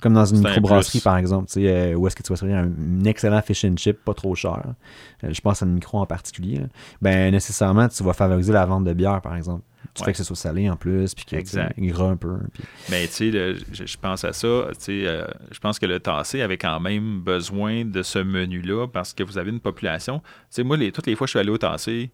[0.00, 2.56] Comme dans une microbrasserie, par exemple, tu sais, euh, où est-ce que tu vas servir
[2.56, 4.62] un, excellent fish and chip, pas trop cher.
[5.24, 6.60] Euh, je pense à une micro en particulier.
[7.02, 9.62] Ben, nécessairement, tu vas favoriser la vente de bière, par exemple.
[9.94, 12.38] Tu fais que ce soit salé en plus, puis qu'il gras un peu.
[12.90, 14.68] Mais tu sais, je, pense à ça.
[14.68, 18.86] Tu sais, euh, je pense que le tassé avait quand même besoin de ce menu-là
[18.86, 20.20] parce que vous avez une population.
[20.20, 22.10] Tu sais, moi, les, toutes les fois que je suis allé au tassé,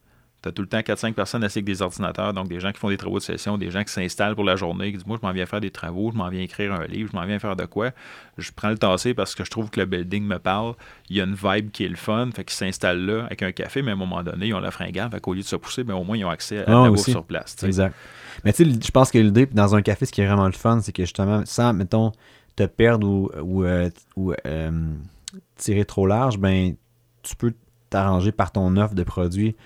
[0.46, 2.78] tu as tout le temps 4-5 personnes assis avec des ordinateurs, donc des gens qui
[2.78, 5.18] font des travaux de session, des gens qui s'installent pour la journée, qui disent Moi,
[5.20, 7.38] je m'en viens faire des travaux, je m'en viens écrire un livre, je m'en viens
[7.38, 7.90] faire de quoi.
[8.38, 10.74] Je prends le tassé parce que je trouve que le building me parle.
[11.08, 13.52] Il y a une vibe qui est le fun, fait qu'ils s'installent là avec un
[13.52, 15.56] café, mais à un moment donné, ils ont la fringale, fait qu'au lieu de se
[15.56, 17.56] pousser, ben, au moins, ils ont accès à ah, la bouffe sur place.
[17.64, 17.94] Exact.
[18.44, 20.52] Mais tu sais, je pense que l'idée dans un café, ce qui est vraiment le
[20.52, 22.12] fun, c'est que justement, sans, mettons,
[22.54, 23.90] te perdre ou, ou, euh,
[24.46, 24.94] euh,
[25.56, 26.74] tirer trop large, ben
[27.22, 27.52] tu peux
[27.90, 29.56] t'arranger par ton offre de produits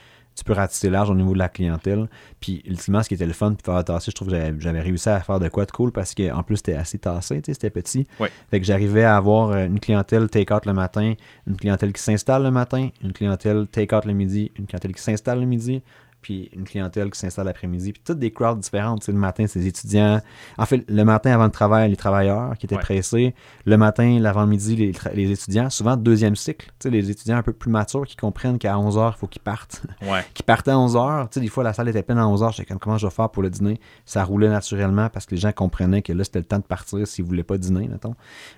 [0.40, 2.08] tu peux ratisser large au niveau de la clientèle.
[2.40, 5.10] Puis, ultimement, ce qui était le fun, puis faire tasser, je trouve que j'avais réussi
[5.10, 8.06] à faire de quoi de cool parce qu'en plus, c'était assez tassé, c'était petit.
[8.50, 11.12] Fait que j'arrivais à avoir euh, une clientèle take-out le matin,
[11.46, 15.40] une clientèle qui s'installe le matin, une clientèle take-out le midi, une clientèle qui s'installe
[15.40, 15.82] le midi,
[16.20, 19.06] puis une clientèle qui s'installe l'après-midi, puis toutes des crowds différentes.
[19.08, 20.20] le matin, c'est les étudiants.
[20.58, 23.34] En fait, le matin avant le travail, les travailleurs qui étaient pressés.
[23.64, 25.70] Le matin, l'avant-midi, les, les, étudiants.
[25.70, 26.70] Souvent, deuxième cycle.
[26.84, 29.82] les étudiants un peu plus matures qui comprennent qu'à 11h, il faut qu'ils partent.
[30.02, 30.24] Ouais.
[30.34, 31.38] qui partaient à 11h.
[31.38, 32.52] Des fois, la salle était pleine à 11h.
[32.52, 33.78] J'étais comme, comment je vais faire pour le dîner?
[34.06, 37.06] Ça roulait naturellement parce que les gens comprenaient que là, c'était le temps de partir
[37.06, 38.14] s'ils ne voulaient pas dîner, mettons.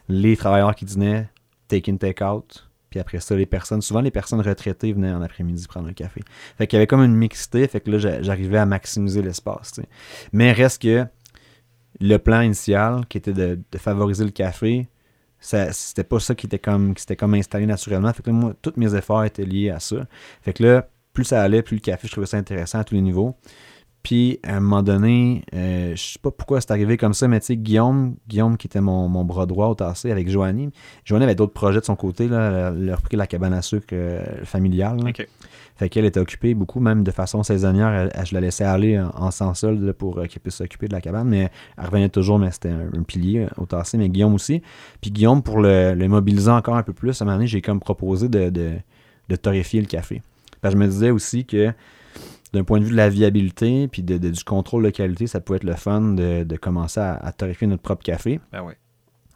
[0.09, 1.29] Les travailleurs qui dînaient,
[1.68, 5.88] take-in, take-out puis après ça, les personnes, souvent les personnes retraitées venaient en après-midi prendre
[5.88, 6.20] un café.
[6.59, 9.81] Fait qu'il y avait comme une mixité, fait que là, j'arrivais à maximiser l'espace.
[10.35, 11.07] Mais reste que
[12.00, 14.88] le plan initial, qui était de, favoriser le café,
[15.40, 18.12] c'était pas ça qui était comme qui comme installé naturellement.
[18.12, 20.07] Fait que moi, tous mes efforts étaient liés à ça.
[20.42, 22.94] Fait que là, plus ça allait, plus le café, je trouvais ça intéressant à tous
[22.94, 23.35] les niveaux.
[24.02, 27.38] Puis, à un moment donné, euh, je sais pas pourquoi c'est arrivé comme ça, mais
[27.38, 30.70] tu sais, Guillaume, Guillaume qui était mon, bras droit au tassé avec Joanie.
[31.04, 32.72] Joanie avait d'autres projets de son côté, là.
[32.74, 34.98] Elle a repris la cabane à sucre euh, familiale.
[35.76, 38.10] Fait qu'elle était occupée beaucoup, même de façon saisonnière.
[38.24, 41.28] je la laissais aller en, sans solde pour euh, qu'elle puisse s'occuper de la cabane,
[41.28, 44.62] mais elle revenait toujours, mais c'était un, pilier au tassé, mais Guillaume aussi.
[45.00, 47.78] Puis Guillaume, pour le, mobiliser encore un peu plus, à un moment donné, j'ai comme
[47.78, 50.20] proposé de, de, torréfier le café.
[50.60, 51.72] Parce que je me disais aussi que
[52.52, 55.56] d'un point de vue de la viabilité puis de, du contrôle de qualité, ça pouvait
[55.56, 58.40] être le fun de, commencer à, à, torréfier notre propre café.
[58.52, 58.74] Ben oui.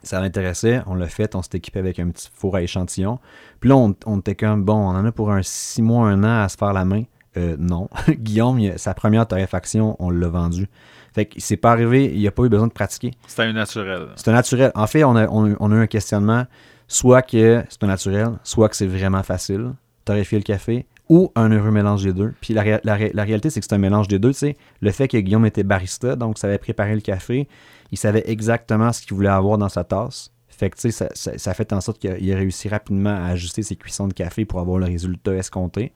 [0.03, 3.19] Ça l'intéressait, on l'a fait, on s'est équipé avec un petit four à échantillon.
[3.59, 6.43] Puis là, on, était comme, bon, on en a pour un six mois, un an
[6.43, 7.03] à se faire la main.
[7.35, 7.89] Euh, non.
[8.09, 10.67] Guillaume, sa première torréfaction, on l'a vendu.
[11.13, 13.11] Fait que c'est pas arrivé, il n'y a pas eu besoin de pratiquer.
[13.27, 14.07] C'était un naturel.
[14.15, 14.71] C'était un naturel.
[14.75, 16.45] En fait, on a, on, a eu un questionnement,
[16.87, 19.73] soit que c'est un naturel, soit que c'est vraiment facile,
[20.05, 22.33] torréfier le café, ou un heureux mélange des deux.
[22.41, 24.31] Puis la, réalité, c'est que c'est un mélange des deux.
[24.31, 24.57] Tu sais.
[24.81, 27.47] Le fait que Guillaume était barista, donc ça avait préparé le café,
[27.91, 30.31] il savait exactement ce qu'il voulait avoir dans sa tasse.
[30.49, 33.75] Fait que tu sais, ça, fait en sorte qu'il a, réussi rapidement à ajuster ses
[33.75, 35.93] cuissons de café pour avoir le résultat escompté.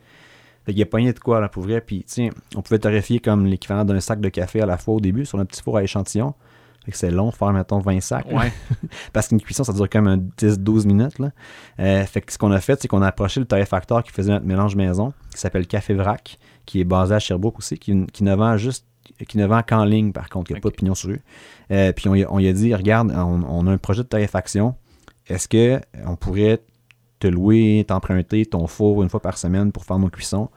[0.65, 1.81] Fait qu'il a pogné de quoi là pour vrai.
[1.81, 4.99] Puis sais, on pouvait torréfier comme l'équivalent d'un sac de café à la fois au
[4.99, 6.35] début sur un petit four à échantillon.
[6.85, 8.27] Que c'est long, faire, mettons, 20 sacs.
[9.13, 11.19] Parce qu'une cuisson, ça dure quand même 10-12 minutes.
[11.19, 11.31] Là.
[11.79, 14.31] Euh, fait que ce qu'on a fait, c'est qu'on a approché le torréfacteur qui faisait
[14.31, 18.23] notre mélange maison, qui s'appelle Café Vrac, qui est basé à Sherbrooke aussi, qui, qui
[18.23, 18.85] ne vend juste
[19.27, 20.51] qui ne vend qu'en ligne, par contre.
[20.51, 21.19] Il n'y a pas de pignon sur eux.
[21.71, 24.75] Euh, puis on, on lui a dit, regarde, on, a un projet de torréfaction.
[25.27, 26.63] Est-ce qu'on pourrait
[27.19, 30.49] te louer, t'emprunter ton four une fois par semaine pour faire nos cuissons?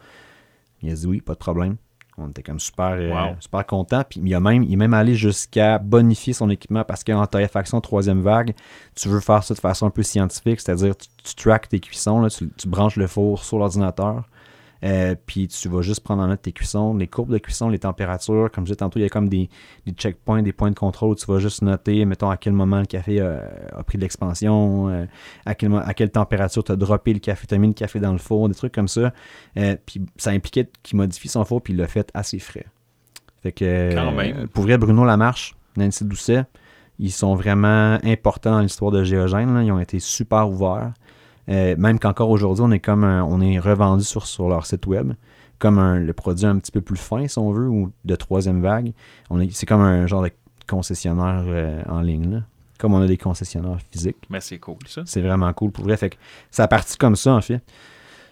[0.83, 1.77] Il a dit oui, pas de problème.
[2.17, 4.03] On était comme super, euh, super content.
[4.09, 7.81] Puis il, a même, il est même allé jusqu'à bonifier son équipement parce qu'en torréfaction
[7.81, 8.55] troisième vague,
[8.95, 12.27] tu veux faire ça de façon un peu scientifique, c'est-à-dire tu, tu tracks tes cuissons,
[12.29, 14.25] tu, branches le four sur l'ordinateur.
[14.85, 17.79] Euh, puis tu vas juste prendre en note tes cuissons, les courbes de cuisson, les
[17.79, 18.51] températures.
[18.53, 19.49] Comme je disais tantôt, il y a comme des,
[19.87, 22.81] des checkpoints, des points de contrôle où tu vas juste noter, mettons, à quel moment
[22.81, 25.07] le café a, pris de l'expansion, euh,
[25.47, 27.99] à, quel, à quelle température tu as droppé le café, tu as mis le café
[27.99, 29.13] dans le four, des trucs comme ça.
[29.57, 32.67] Euh, puis ça impliquait qu'il modifie son four, puis il l'a fait assez frais.
[33.43, 36.45] Fait que, pour vrai, Bruno Lamarche, Nancy Doucet,
[36.99, 39.61] ils sont vraiment importants dans l'histoire de Géogène.
[39.65, 40.93] Ils ont été super ouverts.
[41.49, 44.87] Euh, même qu'encore aujourd'hui, on est comme un- on est revendu sur, sur leur site
[44.87, 45.13] web
[45.59, 48.61] comme un, le produit un petit peu plus fin, si on veut, ou de troisième
[48.61, 48.93] vague.
[49.31, 50.31] On est, c'est comme un genre de
[50.69, 52.41] concessionnaire euh, en ligne, là.
[52.79, 54.17] comme on a des concessionnaires physiques.
[54.31, 55.03] Mais c'est cool, ça.
[55.07, 55.97] C'est vraiment cool pour vrai.
[55.97, 56.17] Fait que
[56.51, 57.61] ça a parti comme ça, en fait.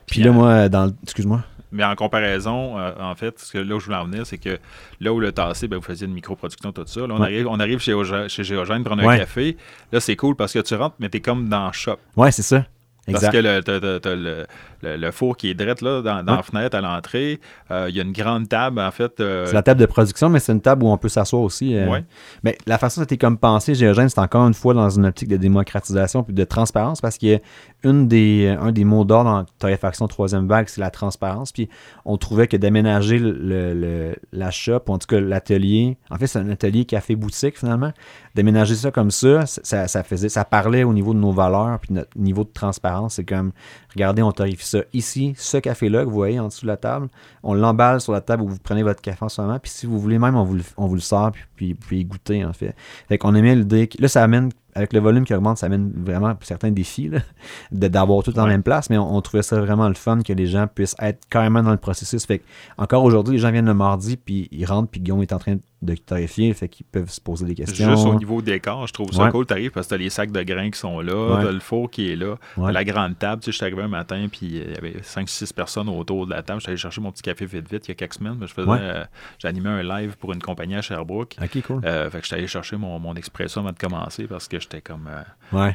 [0.07, 1.42] Puis Puis, là, euh, moi, dans Excuse-moi.
[1.70, 4.37] Mais en comparaison, euh, en fait, ce que là où je voulais en venir, c'est
[4.37, 4.59] que
[5.01, 7.01] là où le tassé, ben, vous faisiez une microproduction, tout ça.
[7.07, 7.27] Là, on, Ouais.
[7.29, 7.94] arrive, on arrive chez,
[8.29, 9.57] chez Géogène prendre un café.
[9.90, 11.96] Là, c'est cool parce que tu rentres, mais t'es comme dans le shop.
[12.16, 12.66] Ouais, c'est ça.
[13.06, 13.32] Parce Exact.
[13.32, 14.46] que le- t'as, t'as- t'as le,
[14.82, 16.36] le- le four qui est direct là, dans, dans Ouais.
[16.38, 17.40] la fenêtre à l'entrée.
[17.72, 19.18] Euh, Il y a une grande table, en fait.
[19.18, 21.74] euh, C'est la table de production, mais c'est une table où on peut s'asseoir aussi.
[21.76, 21.88] euh.
[21.88, 22.04] Ouais.
[22.44, 25.28] Mais la façon dont c'était comme pensé, Géogène, c'est encore une fois dans une optique
[25.28, 27.38] de démocratisation puis de transparence parce qu'il y a
[27.84, 31.52] une des, un des mots d'ordre en torréfaction troisième vague, c'est la transparence.
[31.52, 31.68] Puis
[32.04, 33.32] on trouvait que d'aménager le,
[33.74, 37.92] le- la shop, ou en tout cas l'atelier, en fait, c'est un atelier café-boutique finalement,
[38.34, 41.94] d'aménager ça comme ça, ça, ça faisait, ça parlait au niveau de nos valeurs puis
[41.94, 43.14] notre niveau de transparence.
[43.14, 43.52] C'est comme,
[43.94, 47.09] regardez, on torréfie ça ici, ce café-là que vous voyez en dessous de la table,
[47.42, 49.87] on l'emballe sur la table où vous prenez votre café en ce moment, puis si
[49.87, 52.52] vous voulez même, on vous le, on vous le sort, puis, puis, puis goûter en
[52.52, 52.74] fait.
[53.09, 55.92] Fait qu'on aimait l'idée, que- là ça amène, avec le volume qui augmente, ça amène
[55.94, 57.11] vraiment certains défis
[57.70, 58.48] d'avoir tout en Ouais.
[58.48, 61.20] même place, mais on, on trouvait ça vraiment le fun que les gens puissent être
[61.28, 62.24] carrément dans le processus.
[62.26, 62.44] Fait que,
[62.78, 65.57] encore aujourd'hui, les gens viennent le mardi, puis ils rentrent, puis Guillaume est en train
[65.57, 65.61] de
[65.96, 67.90] torréfier, fait qu'ils peuvent se poser des questions.
[67.90, 69.30] Juste au niveau décor, je trouve ça Ouais.
[69.30, 69.46] cool.
[69.46, 71.44] Tu arrives parce que tu as les sacs de grains qui sont là, Ouais.
[71.44, 72.66] t'as le four qui est là, Ouais.
[72.66, 73.42] t'as la grande table.
[73.42, 76.26] Tu sais, je suis arrivé un matin, puis euh, il y avait 5-6 personnes autour
[76.26, 76.60] de la table.
[76.60, 78.36] Je suis allé chercher mon petit café vite vite il y a quelques semaines.
[78.40, 79.04] mais Je faisais, euh,
[79.38, 81.36] J'animais un live pour une compagnie à Sherbrooke.
[81.42, 81.80] Ok, cool.
[81.84, 84.80] Euh, fait que j'étais allé chercher mon, mon expresso avant de commencer parce que j'étais
[84.80, 85.08] comme.
[85.10, 85.22] euh,
[85.56, 85.72] Ouais.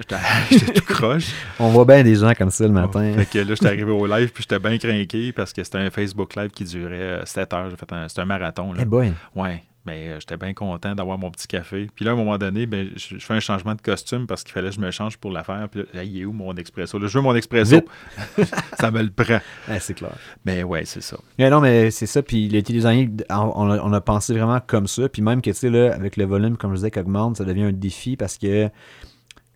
[0.49, 1.27] j'étais tout croche.
[1.59, 3.13] On voit bien des gens comme ça le matin.
[3.15, 5.89] Fait que là, j'étais arrivé au live, puis j'étais bien craqué parce que c'était un
[5.91, 7.69] Facebook live qui durait 7 heures.
[7.69, 8.73] J'ai fait un- C'était un marathon.
[8.73, 8.79] Là.
[8.81, 9.13] Eh boy.
[9.35, 11.89] Ouais, mais euh, j'étais bien content d'avoir mon petit café.
[11.95, 14.43] Puis là, à un moment donné, ben, je, je fais un changement de costume parce
[14.43, 15.67] qu'il fallait que je me change pour l'affaire.
[15.71, 16.99] Puis là, il est où mon expresso?
[16.99, 17.77] Là, je veux mon expresso.
[18.79, 19.39] Ça me le prend.
[19.79, 20.15] C'est clair.
[20.45, 21.17] Mais ouais, c'est ça.
[21.39, 22.21] Mais non, mais c'est ça.
[22.21, 22.49] Puis
[23.29, 25.07] on on a, on a pensé vraiment comme ça.
[25.09, 27.45] Puis même que, tu sais, là, avec le volume, comme je disais, qui augmente, ça
[27.45, 28.69] devient un défi parce que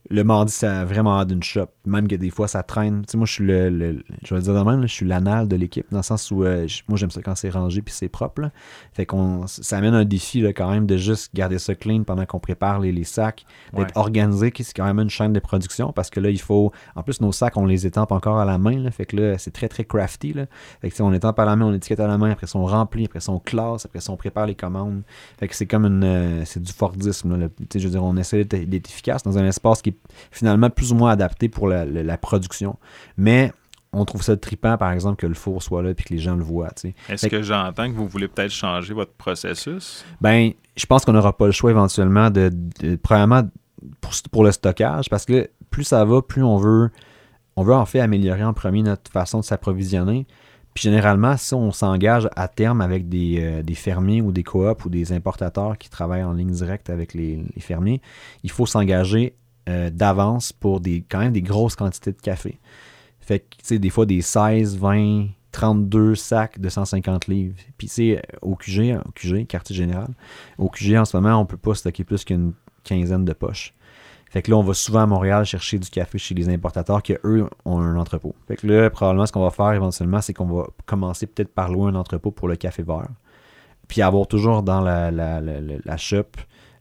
[0.10, 1.68] le mardi, ça a vraiment d'une shop.
[1.86, 3.04] Même que des fois, ça traîne.
[3.06, 4.94] Tu sais, moi, je suis le, le- je vais le dire de même, là, je
[4.94, 7.50] suis l'anal de l'équipe, dans le sens où euh, je- moi, j'aime ça quand c'est
[7.50, 8.42] rangé puis c'est propre.
[8.42, 8.52] là.
[8.94, 12.26] Fait qu'on, ça amène un défi là, quand même de juste garder ça clean pendant
[12.26, 13.98] qu'on prépare les, les sacs, d'être Ouais.
[13.98, 16.72] organisé, qui c'est quand même une chaîne de production parce que là, il faut.
[16.96, 18.80] En plus, nos sacs, on les étampe encore à la main.
[18.80, 20.34] Là, fait que là, c'est très, très crafty.
[20.34, 20.46] Là.
[20.82, 23.06] Fait que, on étampe à la main, on étiquette à la main, après, on remplit,
[23.06, 25.04] après, on classe, après, on prépare les commandes.
[25.40, 26.04] Fait que c'est comme une.
[26.04, 27.38] euh, c'est du Fordisme.
[27.40, 29.91] Là, tu sais, je veux dire, on essaie d'être, d'être efficace dans un espace qui
[29.92, 29.98] est
[30.32, 32.78] finalement plus ou moins adapté pour la, la- la production.
[33.18, 33.52] Mais
[33.94, 36.36] on trouve ça trippant, par exemple, que le four soit là et que les gens
[36.36, 36.70] le voient.
[37.10, 40.06] Est-ce que j'entends que vous voulez peut-être changer votre processus?
[40.22, 43.44] Ben, je pense qu'on n'aura pas le choix éventuellement de, de- premièrement
[44.00, 46.90] pour, pour le stockage, parce que plus ça va, plus on veut,
[47.58, 50.26] on veut en fait améliorer en premier notre façon de s'approvisionner.
[50.74, 54.86] Puis généralement, si on s'engage à terme avec des, euh, des fermiers ou des coops
[54.86, 58.02] ou des importateurs qui travaillent en ligne directe avec les, les fermiers,
[58.44, 59.36] il faut s'engager
[59.70, 62.60] euh, d'avance pour des, quand même des grosses quantités de café.
[63.20, 67.56] Fait que, tu sais, des fois des 16, 20, 32 sacs de 150 livres.
[67.78, 70.10] Puis, tu sais, au QG, au QG, quartier général,
[70.58, 73.74] au QG, en ce moment, on peut pas stocker plus qu'une quinzaine de poches.
[74.30, 77.14] Fait que là, on va souvent à Montréal chercher du café chez les importateurs qui,
[77.26, 78.34] eux, ont un entrepôt.
[78.48, 81.70] Fait que là, probablement, ce qu'on va faire éventuellement, c'est qu'on va commencer peut-être par
[81.70, 83.10] louer un entrepôt pour le café vert.
[83.90, 86.28] Puis avoir toujours dans la, la, la, la- la shop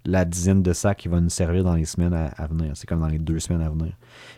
[0.05, 2.73] la dizaine de sacs qui va nous servir dans les semaines à, à venir.
[2.75, 3.93] C'est comme dans les deux semaines à venir.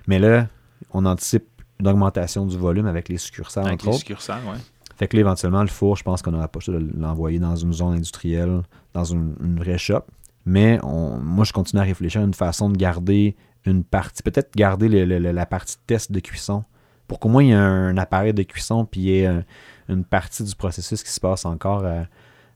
[0.07, 0.49] Mais là,
[0.93, 1.45] on anticipe
[1.81, 3.99] une augmentation du volume avec les succursales, Avec entre les autres.
[4.01, 4.59] succursales, ouais.
[4.97, 7.73] Fait que là, éventuellement, le four, je pense qu'on n'aura pas de l'envoyer dans une
[7.73, 10.03] zone industrielle, dans une, une vraie shop.
[10.45, 14.55] Mais on- moi, je continue à réfléchir à une façon de garder une partie, peut-être
[14.57, 16.65] garder le- le- le- la partie test de cuisson.
[17.09, 19.45] Pour qu'au moins il y ait un appareil de cuisson, puis il y ait un-
[19.89, 22.03] une partie du processus qui se passe encore euh,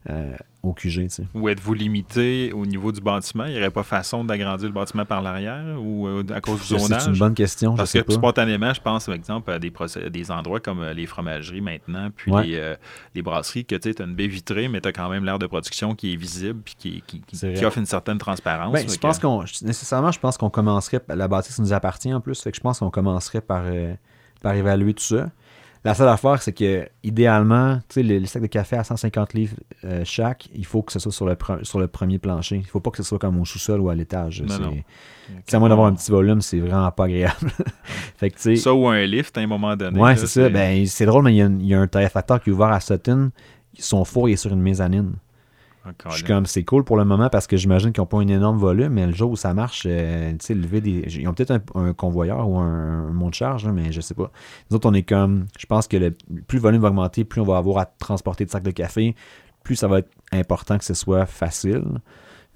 [0.09, 0.35] euh,
[0.69, 1.07] au QG.
[1.33, 3.45] Ou êtes-vous limité au niveau du bâtiment?
[3.45, 6.65] Il n'y aurait pas façon d'agrandir le bâtiment par l'arrière ou euh, à cause du
[6.67, 7.07] C'est zonage?
[7.07, 8.13] une bonne question, je Parce sais que pas.
[8.13, 12.45] spontanément, je pense, par exemple, à des, endroits comme euh, les fromageries maintenant, puis Ouais.
[12.47, 12.75] les, euh,
[13.15, 15.47] les brasseries, que tu as une baie vitrée, mais tu as quand même l'air de
[15.47, 17.65] production qui est visible puis qui, qui- qui- C'est qui vrai.
[17.65, 18.73] offre une certaine transparence.
[18.73, 20.99] Ben, je pense qu'on nécessairement, je pense qu'on commencerait.
[21.09, 23.93] La bâtisse nous appartient en plus, fait que je pense qu'on commencerait par, euh,
[24.41, 25.29] par évaluer tout ça.
[25.85, 29.33] La seule affaire, c'est que idéalement, tu sais, les, les sacs de café à 150
[29.33, 32.57] livres euh, chaque, il faut que ce soit sur le, pre- sur le premier plancher.
[32.57, 34.41] Il faut pas que ce soit comme au sous-sol ou à l'étage.
[34.41, 34.55] Non,
[35.45, 37.51] C'est- à moins d'avoir un petit volume, c'est vraiment pas agréable.
[38.17, 38.55] fait que.
[38.57, 39.99] Ça ou un lift à un moment donné.
[40.09, 40.49] Là, c'est ça.
[40.49, 43.31] Ben, c'est drôle, mais il y, y a un torréfacteur qui est ouvert à Sutton.
[43.79, 45.13] Son four est sur une mezzanine.
[46.09, 48.27] Je suis comme, c'est cool pour le moment parce que j'imagine qu'ils n'ont pas un
[48.27, 51.03] énorme volume, mais le jour où ça marche, euh, tu sais, lever des.
[51.19, 54.31] Ils ont peut-être un, convoyeur ou un, un de charge, mais je sais pas.
[54.69, 55.45] Nous autres, on est comme.
[55.57, 56.11] Je pense que le,
[56.47, 59.15] plus le volume va augmenter, plus on va avoir à transporter de sacs de café,
[59.63, 61.83] plus ça va être important que ce soit facile.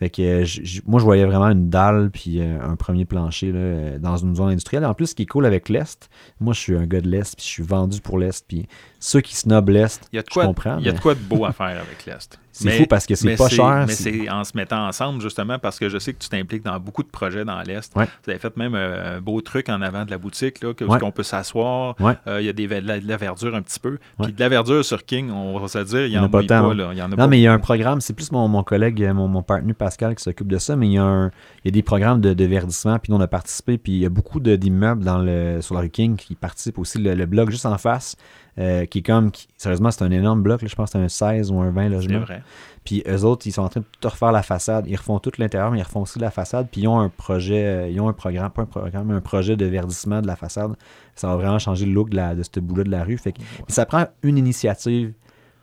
[0.01, 3.99] Fait que euh, moi, je voyais vraiment une dalle puis euh, un premier plancher là,
[3.99, 4.83] dans une zone industrielle.
[4.83, 7.35] En plus, ce qui est cool avec l'Est, moi, je suis un gars de l'Est
[7.35, 8.43] puis je suis vendu pour l'Est.
[8.47, 8.67] Puis
[9.01, 10.77] ceux qui snobent l'Est, je comprends.
[10.77, 12.39] Il y a de quoi de beau à faire avec l'Est.
[12.51, 13.85] C'est fou parce que c'est pas cher.
[13.87, 16.77] Mais c'est en se mettant ensemble, justement, parce que je sais que tu t'impliques dans
[16.79, 17.91] beaucoup de projets dans l'Est.
[17.95, 20.83] Vous avez fait même euh, un beau truc en avant de la boutique, là, que,
[20.83, 21.95] qu'on peut s'asseoir.
[22.27, 23.97] Euh, il y a des, de, la, verdure un petit peu.
[24.21, 26.43] Puis de la verdure sur King, on va se dire, il n'y en, a pas,
[26.43, 26.93] tant, là.
[26.93, 29.01] Y en a non, mais il y a un programme, c'est plus mon, mon collègue,
[29.13, 31.31] mon, mon partenaire Pascal qui s'occupe de ça, mais il y a, un,
[31.63, 34.05] y a des programmes de, de verdissement, puis nous, on a participé, puis il y
[34.05, 36.99] a beaucoup d'immeubles dans le, sur la rue King qui participent aussi.
[36.99, 38.17] Le, le blog juste en face,
[38.59, 41.51] euh, qui est comme, sérieusement, c'est un énorme bloc, je pense que c'est un 16
[41.51, 42.19] ou un 20 logements.
[42.19, 42.43] Vrai.
[42.83, 44.87] Puis eux autres, ils sont en train de tout refaire la façade.
[44.87, 46.67] Ils refont tout l'intérieur, mais ils refont aussi la façade.
[46.71, 49.21] Puis ils ont un projet, euh, ils ont un programme, pas un programme, mais un
[49.21, 50.73] projet de verdissement de la façade.
[51.15, 53.17] Ça va vraiment changer le look de, la, de ce bout-là de la rue.
[53.17, 55.13] Fait que, ça prend une initiative.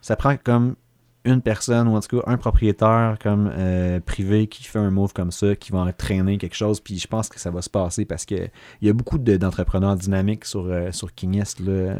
[0.00, 0.76] Ça prend comme
[1.24, 5.12] une personne, ou en tout cas un propriétaire comme euh, privé qui fait un move
[5.12, 6.80] comme ça, qui va entraîner quelque chose.
[6.80, 10.44] Puis je pense que ça va se passer parce qu'il y a beaucoup d'entrepreneurs dynamiques
[10.44, 11.96] sur, sur King Là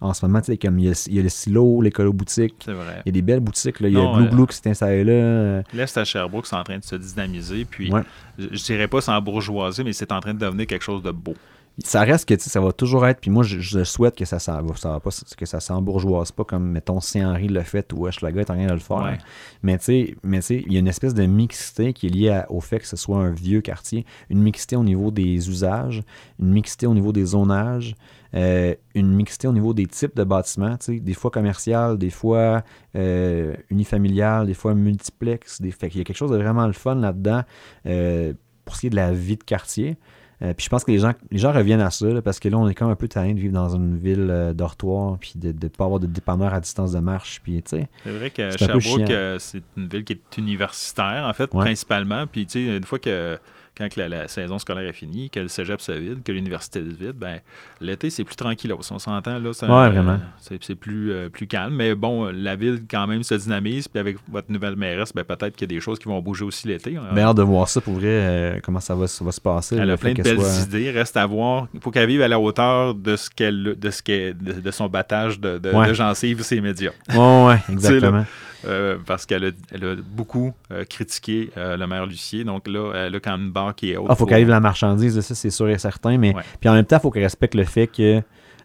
[0.00, 2.12] en ce moment, tu sais, comme il y, a, il y a le silo, l'écolo
[2.12, 2.54] boutique.
[2.64, 3.02] C'est vrai.
[3.04, 3.80] Il y a des belles boutiques.
[3.80, 3.88] Là.
[3.88, 5.62] Il y a Blue Blue qui s'est installé là.
[5.74, 7.66] L'Est à Sherbrooke, c'est en train de se dynamiser.
[7.66, 7.92] Puis,
[8.38, 11.10] je, ne dirais pas sans bourgeoisie, mais c'est en train de devenir quelque chose de
[11.10, 11.34] beau.
[11.82, 15.00] Ça reste que ça va toujours être, puis moi je, souhaite que ça ça va,
[15.00, 18.66] pas que ça s'embourgeoise pas comme mettons Saint-Henri le fait ou Hochelaga est en train
[18.66, 19.18] de le faire.
[19.62, 22.60] Mais tu sais, mais il y a une espèce de mixité qui est liée au
[22.60, 26.02] fait que ce soit un vieux quartier, une mixité au niveau des usages,
[26.38, 27.94] une mixité au niveau des zonages,
[28.34, 32.62] euh, une mixité au niveau des types de bâtiments, des fois commercial, des fois
[32.96, 35.60] euh, unifamilial, des fois multiplex.
[35.60, 35.70] Des...
[35.70, 37.42] Fait qu'il y a quelque chose de vraiment le fun là-dedans
[37.86, 38.32] euh,
[38.64, 39.96] pour ce qui est de la vie de quartier.
[40.40, 42.68] Puis je pense que les gens, les gens reviennent à ça, parce que là, on
[42.68, 45.68] est quand même un peu tanné de vivre dans une ville dortoir, puis de ne
[45.68, 47.40] pas avoir de dépanneur à distance de marche.
[47.42, 52.26] Puis, c'est vrai que Sherbrooke, c'est une ville qui est universitaire, en fait, principalement.
[52.26, 53.38] Puis, tu sais, une fois que
[53.80, 57.14] quand la, saison scolaire est finie, que le cégep se vide, que l'université se vide,
[57.16, 57.40] ben,
[57.80, 58.72] l'été, c'est plus tranquille.
[58.72, 59.50] On s'entend, là.
[59.90, 60.18] vraiment.
[60.38, 61.74] c'est plus, euh, plus calme.
[61.74, 63.88] Mais bon, la ville, quand même, se dynamise.
[63.88, 66.44] Puis avec votre nouvelle mairesse, ben, peut-être qu'il y a des choses qui vont bouger
[66.44, 66.96] aussi l'été.
[66.96, 67.16] Hein.
[67.16, 69.76] Hâte de voir ça pour vrai, euh, comment ça va, va, se passer.
[69.76, 70.90] Elle a plein de belles idées.
[70.90, 71.68] Reste à voir.
[71.74, 74.88] Il faut qu'elle vive à la hauteur de ce qu'elle de ce de, de, son
[74.88, 75.92] battage de, de, ouais.
[75.92, 76.92] de ses médias.
[77.10, 78.24] Oui, ouais, exactement.
[78.64, 82.44] Euh, parce qu'elle a, beaucoup euh, critiqué euh, le maire Lucier.
[82.44, 84.06] Donc là, elle a quand même une barre qui est haute.
[84.08, 86.18] Il ah, faut qu'elle arrive la marchandise, ça, c'est sûr et certain.
[86.18, 88.22] Mais puis en même temps, il faut qu'elle respecte le fait que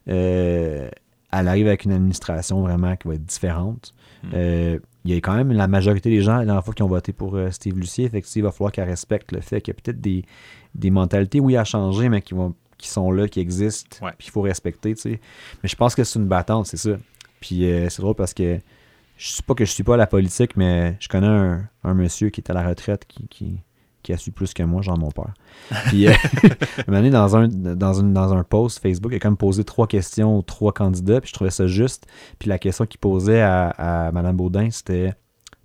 [0.07, 3.93] elle arrive avec une administration vraiment qui va être différente.
[4.23, 4.79] Hmm.
[5.03, 7.13] il y a quand même la majorité des gens, la dernière fois, qui ont voté
[7.13, 8.09] pour Steve Lucier.
[8.09, 10.23] Fait il va falloir qu'elle respecte le fait qu'il y a peut-être des,
[10.73, 14.31] des mentalités, oui, à changer, mais qui vont qui sont là, qui existent, puis il
[14.31, 15.21] faut respecter, tu sais.
[15.63, 16.97] Mais je pense que c'est une battante, c'est ça.
[17.39, 18.59] Puis c'est drôle parce que
[19.17, 22.29] je sais pas que je suis pas à la politique, mais je connais un, monsieur
[22.29, 25.33] qui est à la retraite qui, qui, a su plus que moi, genre mon père.
[25.87, 26.13] Puis, euh,
[26.87, 30.41] un dans un, dans, dans un post Facebook, il a même posé trois questions aux
[30.43, 32.05] trois candidats, puis je trouvais ça juste.
[32.37, 35.15] Puis la question qu'il posait à, à Mme Baudin, c'était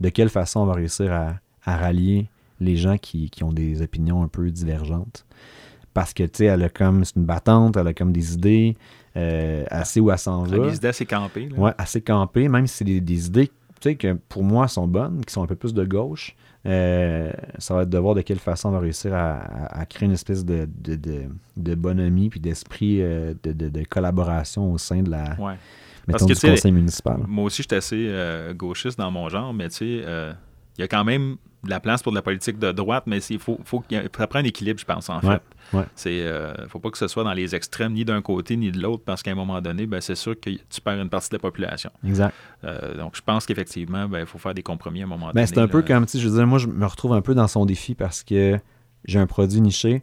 [0.00, 4.28] de quelle façon on va réussir à, rallier les gens qui, ont des opinions un
[4.28, 5.26] peu divergentes?
[5.92, 8.76] Parce que, tu sais, elle a comme, c'est une battante, elle a comme des idées,
[9.16, 10.68] euh, assez où elle s'en va.
[10.68, 11.48] Des idées assez campées.
[11.56, 13.54] Oui, assez campées, même si c'est des, idées tu
[13.88, 16.36] sais, que pour moi sont bonnes, qui sont un peu plus de gauche.
[16.66, 20.12] Euh, ça va être de voir de quelle façon on va réussir à, créer une
[20.12, 25.54] espèce de, de, bonhomie puis d'esprit euh, de, collaboration au sein de la ouais.
[26.06, 27.20] Parce que, du conseil municipal.
[27.26, 30.34] Moi aussi, je suis assez gauchiste dans mon genre, mais tu sais,
[30.78, 33.18] il y a quand même de la place pour de la politique de droite, mais
[33.18, 35.42] il faut, faut qu'il ça prend un équilibre, je pense, en fait.
[35.72, 35.84] Ouais.
[35.94, 38.80] C'est, euh, faut pas que ce soit dans les extrêmes, ni d'un côté, ni de
[38.80, 41.34] l'autre, parce qu'à un moment donné, ben, c'est sûr que tu perds une partie de
[41.34, 41.90] la population.
[42.06, 42.34] Exact.
[42.64, 45.32] Euh, donc, je pense qu'effectivement, ben, il faut faire des compromis à un moment ben,
[45.34, 45.46] donné.
[45.46, 47.48] C'est un peu comme, tu je veux dire, moi, je me retrouve un peu dans
[47.48, 48.58] son défi parce que
[49.04, 50.02] j'ai un produit niché.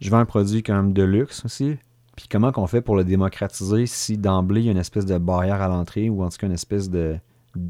[0.00, 1.76] Je vends un produit quand même de luxe aussi.
[2.16, 5.16] Puis comment qu'on fait pour le démocratiser si d'emblée, il y a une espèce de
[5.18, 7.16] barrière à l'entrée ou en tout cas une espèce de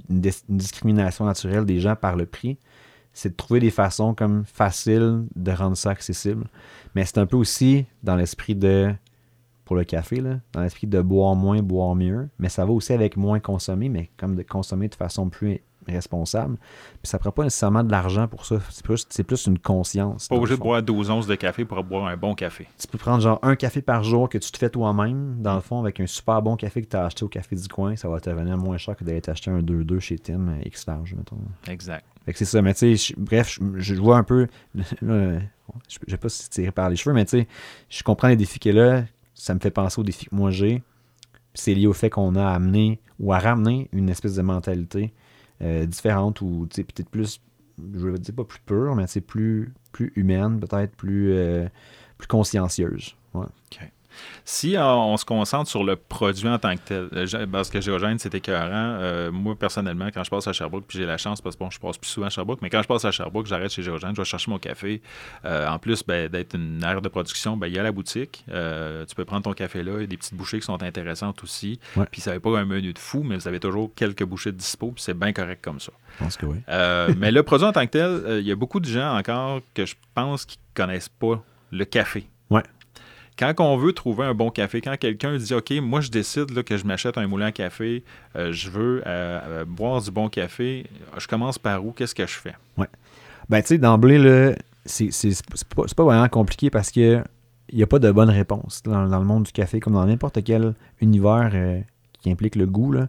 [0.08, 2.58] une discrimination naturelle des gens par le prix
[3.18, 6.46] c'est de trouver des façons comme faciles de rendre ça accessible.
[6.94, 8.94] Mais c'est un peu aussi dans l'esprit de,
[9.64, 12.28] pour le café, là, dans l'esprit de boire moins, boire mieux.
[12.38, 15.60] Mais ça va aussi avec moins consommer, mais comme de consommer de façon plus
[15.92, 16.56] responsable.
[17.02, 18.56] Puis ça prend pas nécessairement de l'argent pour ça.
[18.70, 20.28] C'est plus, c'est plus une conscience.
[20.28, 22.66] Pas obligé de boire 12 onces de café pour boire un bon café.
[22.78, 25.60] Tu peux prendre genre un café par jour que tu te fais toi-même, dans le
[25.60, 27.96] fond, avec un super bon café que tu as acheté au café du coin.
[27.96, 31.14] Ça va te revenir moins cher que d'aller t'acheter un 2-2 chez Tim, X large,
[31.14, 31.38] mettons.
[31.68, 32.04] Exact.
[32.24, 32.62] Fait que c'est ça.
[32.62, 34.48] Mais tu sais, bref, je, je vois un peu.
[34.74, 35.40] je ne
[36.08, 37.48] sais pas si c'est tiré par les cheveux, mais tu sais,
[37.88, 39.04] je comprends les défis qu'il y a là.
[39.34, 40.82] Ça me fait penser aux défis que moi j'ai.
[41.54, 45.12] C'est lié au fait qu'on a amené ou à ramener une espèce de mentalité
[45.62, 47.40] euh, différente ou peut-être plus,
[47.78, 51.68] je veux dire pas plus pure, mais c'est plus, plus humaine, peut-être plus, euh,
[52.16, 53.16] plus consciencieuse.
[53.34, 53.46] Ouais.
[54.44, 57.80] Si euh, on se concentre sur le produit en tant que tel, euh, parce que
[57.80, 58.70] Géogène, c'est écœurant.
[58.72, 61.70] Euh, moi, personnellement, quand je passe à Sherbrooke, puis j'ai la chance, parce que bon,
[61.70, 64.12] je passe plus souvent à Sherbrooke, mais quand je passe à Sherbrooke, j'arrête chez Géogène,
[64.14, 65.02] je vais chercher mon café.
[65.44, 68.44] Euh, en plus ben, d'être une aire de production, ben, il y a la boutique.
[68.50, 69.92] Euh, tu peux prendre ton café là.
[69.96, 71.78] Il y a des petites bouchées qui sont intéressantes aussi.
[71.96, 72.06] Ouais.
[72.10, 74.56] Puis ça n'avait pas un menu de fou, mais vous avez toujours quelques bouchées de
[74.56, 75.92] dispo, puis c'est bien correct comme ça.
[76.18, 76.58] Je pense que oui.
[77.18, 79.86] Mais le produit en tant que tel, il y a beaucoup de gens encore que
[79.86, 82.26] je pense qui connaissent pas le café.
[82.50, 82.62] Ouais.
[83.38, 86.62] Quand on veut trouver un bon café, quand quelqu'un dit OK, moi je décide là,
[86.62, 88.02] que je m'achète un moulin à café,
[88.36, 90.86] euh, je veux euh, euh, boire du bon café,
[91.16, 91.92] je commence par où?
[91.92, 92.54] Qu'est-ce que je fais?
[93.48, 97.22] Ben, tu sais, d'emblée, là, c'est c'est- c'est pas, c'est pas vraiment compliqué parce que
[97.70, 100.04] il n'y a pas de bonne réponse dans, dans le monde du café, comme dans
[100.06, 101.80] n'importe quel univers euh,
[102.20, 102.92] qui implique le goût.
[102.92, 103.08] Là,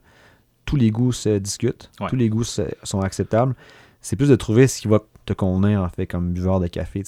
[0.65, 2.07] tous les goûts se discutent, Ouais.
[2.09, 3.55] tous les goûts se- sont acceptables.
[4.01, 4.99] C'est plus de trouver ce qui va
[5.29, 7.03] te convenir, en fait, comme buveur de café.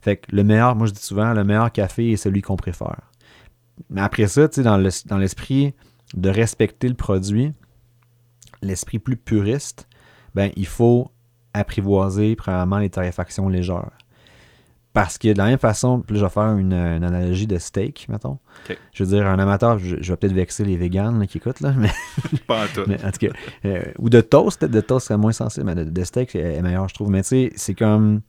[0.00, 3.00] Fait que le meilleur, moi je dis souvent, le meilleur café est celui qu'on préfère.
[3.88, 5.74] Mais après ça, dans l'esprit
[6.14, 7.52] de respecter le produit,
[8.62, 9.88] l'esprit plus puriste,
[10.34, 11.10] ben, il faut
[11.54, 13.90] apprivoiser premièrement les torréfactions légères.
[14.92, 18.06] Parce que de la même façon, là, je vais faire une, une analogie de steak,
[18.08, 18.38] mettons.
[18.92, 21.60] Je veux dire, un amateur, je, je vais peut-être vexer les véganes là, qui écoutent,
[21.60, 21.90] là, mais,
[22.48, 22.82] Pas en tout.
[22.88, 23.32] mais en tout cas,
[23.66, 26.54] euh, ou de toast, peut-être de toast serait moins sensible, mais de, de steak est
[26.56, 27.08] est meilleur, je trouve.
[27.10, 28.20] Mais tu sais, c'est comme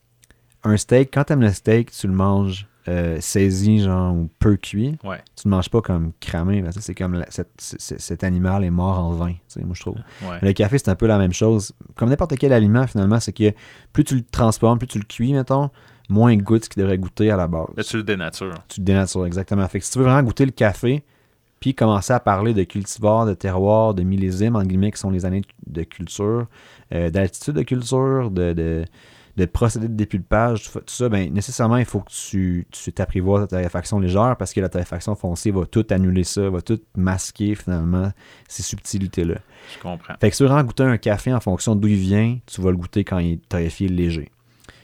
[0.64, 4.56] un steak, quand tu aimes le steak, tu le manges euh, saisi, genre, ou peu
[4.56, 4.98] cuit.
[5.04, 5.18] Ouais.
[5.40, 8.70] Tu ne manges pas comme cramé, que c'est comme la- cette- c- cet animal est
[8.72, 9.98] mort en vin, tu sais, moi je trouve.
[10.24, 10.38] Ouais.
[10.44, 11.74] Le café, c'est un peu la même chose.
[11.96, 13.52] Comme n'importe quel aliment, finalement, c'est que
[13.94, 15.70] plus tu le transformes, plus tu le cuis, mettons,
[16.12, 17.70] moins goûte ce qu'il devrait goûter à la base.
[17.76, 18.54] Là, tu le dénatures.
[18.68, 19.68] Tu le dénatures, exactement.
[19.68, 21.04] Fait que si tu veux vraiment goûter le café,
[21.60, 25.26] puis commencer à parler de cultivar, de terroir, de millésime, en guillemets, qui sont les
[25.26, 26.48] années de culture,
[26.94, 28.86] euh, d'altitude de culture, de, de,
[29.38, 33.56] de procédé de dépulpage, tout, ça, ben, nécessairement, il faut que tu, tu t'apprivoises ta
[33.56, 38.12] torréfaction légère parce que la torréfaction foncée va tout annuler ça, va tout masquer finalement
[38.48, 39.36] ces subtilités-là.
[39.76, 40.16] Je comprends.
[40.20, 42.60] Fait que si tu veux vraiment goûter un café en fonction d'où il vient, tu
[42.60, 44.32] vas le goûter quand il est torréfié léger.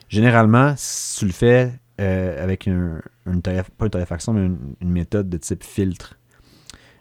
[0.09, 0.73] Généralement,
[1.17, 4.45] tu le fais euh, avec un- une, pas une mais
[4.81, 6.17] une, méthode de type filtre.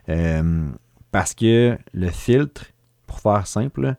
[0.09, 0.69] Euh,
[1.13, 2.65] parce que le filtre,
[3.07, 3.95] pour faire simple,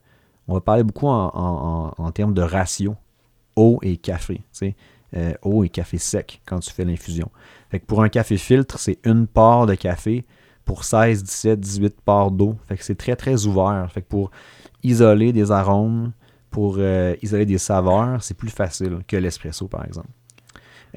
[0.48, 2.96] on va parler beaucoup en, termes de ratio
[3.56, 4.42] eau et café.
[5.16, 7.30] Euh, eau et café sec quand tu fais l'infusion.
[7.86, 10.26] Pour un café filtre, c'est une part de café
[10.66, 12.58] pour 16, 17, 18 parts d'eau.
[12.68, 13.90] Fait que c'est très, très ouvert.
[13.92, 14.32] Fait que pour
[14.84, 16.12] isoler des arômes,
[16.50, 20.10] pour euh, isoler des saveurs, c'est plus facile que l'espresso, par exemple.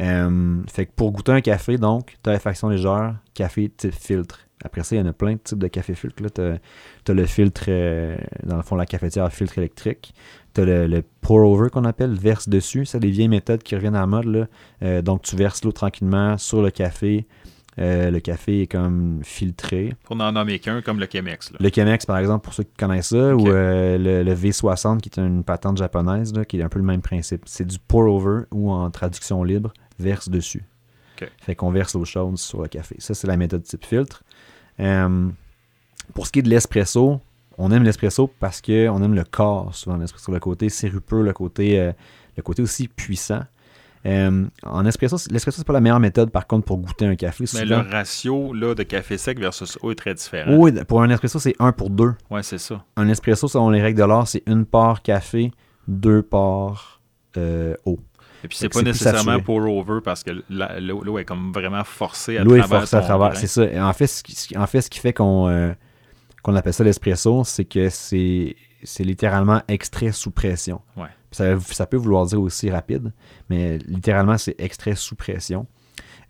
[0.01, 4.41] Euh, fait que pour goûter un café, donc, torréfaction légère, café type filtre.
[4.63, 6.17] Après ça, il y en a plein de types de café filtre.
[6.35, 6.41] Tu
[7.11, 10.15] as le filtre, euh, dans le fond, la cafetière filtre électrique.
[10.55, 12.85] Tu as le, pour-over qu'on appelle, verse dessus.
[12.85, 14.49] C'est des vieilles méthodes qui reviennent à mode.
[15.03, 17.27] Donc, tu verses l'eau tranquillement sur le café.
[17.81, 19.95] Euh, le café est comme filtré.
[20.05, 21.51] Pour n'en nommer qu'un, comme le Chemex.
[21.53, 21.59] Là.
[21.61, 25.09] Le Chemex, par exemple, pour ceux qui connaissent ça, ou euh, le, le V60, qui
[25.09, 27.43] est une patente japonaise, là, qui est un peu le même principe.
[27.47, 30.64] C'est du pour-over, ou en traduction libre, verse dessus.
[31.39, 32.97] Fait qu'on verse l'eau chaude sur le café.
[32.99, 34.22] Ça, c'est la méthode type filtre.
[34.78, 35.28] Euh,
[36.14, 37.20] pour ce qui est de l'espresso,
[37.59, 41.93] on aime l'espresso parce qu'on aime le corps, souvent, l'espresso, le côté sirupeux, le côté,
[42.39, 43.43] le côté aussi puissant.
[44.07, 47.43] Euh, en espresso, l'espresso, c'est pas la meilleure méthode, par contre, pour goûter un café.
[47.43, 50.55] Mais Souvent- le ratio là, de café sec versus eau est très différent.
[50.57, 52.15] Oui, pour un espresso, c'est 1 pour 2.
[52.31, 52.83] Ouais, c'est ça.
[52.97, 55.53] Un espresso, selon les règles de l'art, c'est une part café,
[55.87, 57.01] deux parts
[57.37, 57.99] euh, eau.
[58.43, 62.45] Et puis, c'est pas nécessairement pour over parce que l'eau est comme vraiment forcée à
[62.45, 63.65] L'eau est travers forcée à travers, c'est ça.
[63.65, 65.73] Et en fait, ce qui, en fait, ce qui fait qu'on euh,
[66.43, 70.81] qu'on appelle ça l'espresso, c'est que c'est c'est littéralement extrait sous pression.
[70.97, 71.09] Ouais.
[71.31, 73.12] Ça, peut vouloir dire aussi rapide,
[73.49, 75.66] mais littéralement, c'est extrait sous pression.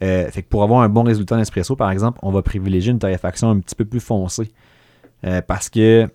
[0.02, 2.92] Euh, fait que pour avoir un bon résultat en espresso, par exemple, on va privilégier
[2.92, 4.50] une torréfaction un petit peu plus foncée.
[5.24, 6.08] Euh, parce que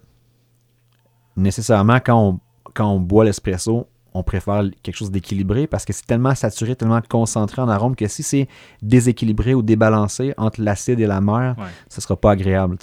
[1.36, 2.40] nécessairement, quand
[2.80, 3.88] on boit l'espresso,
[4.18, 8.08] on préfère quelque chose d'équilibré parce que c'est tellement saturé, tellement concentré en arôme que
[8.08, 8.48] si c'est
[8.82, 11.66] déséquilibré ou débalancé entre l'acide et la mer, Ouais.
[11.90, 12.78] ce sera pas agréable.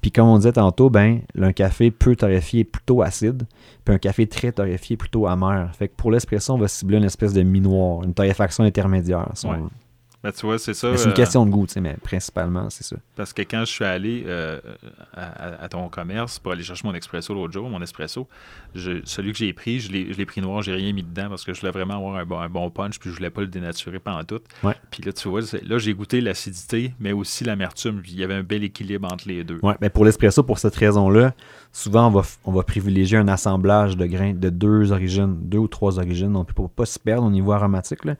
[0.00, 3.44] Puis comme on disait tantôt, ben, un café peu torréfié est plutôt acide,
[3.84, 5.70] puis un café très torréfié est plutôt amer.
[5.76, 9.28] Fait que pour l'espresso, on va cibler une espèce de mi-noir, une torréfaction intermédiaire.
[9.34, 9.58] si on Ouais.
[10.24, 10.90] Ben, tu vois, c'est ça.
[10.90, 12.96] Mais C'est une euh, question de goût, tu sais, mais principalement, c'est ça.
[13.14, 14.58] Parce que quand je suis allé euh,
[15.14, 18.26] à, ton commerce pour aller chercher mon espresso l'autre jour, mon espresso,
[18.74, 21.54] je- celui que j'ai pris, je l'ai pris noir, j'ai rien mis dedans parce que
[21.54, 24.00] je voulais vraiment avoir un bon, un bon punch, puis je voulais pas le dénaturer
[24.00, 24.40] pendant tout.
[24.64, 24.74] Ouais.
[24.90, 28.42] Puis là, tu vois, là, j'ai goûté l'acidité, mais aussi l'amertume, il y avait un
[28.42, 29.60] bel équilibre entre les deux.
[29.62, 31.32] Ouais, ben pour l'espresso, pour cette raison-là,
[31.72, 35.58] souvent on va, f- on va privilégier un assemblage de grains de deux origines, deux
[35.58, 38.16] ou trois origines, donc pour pas se perdre au niveau aromatique, là,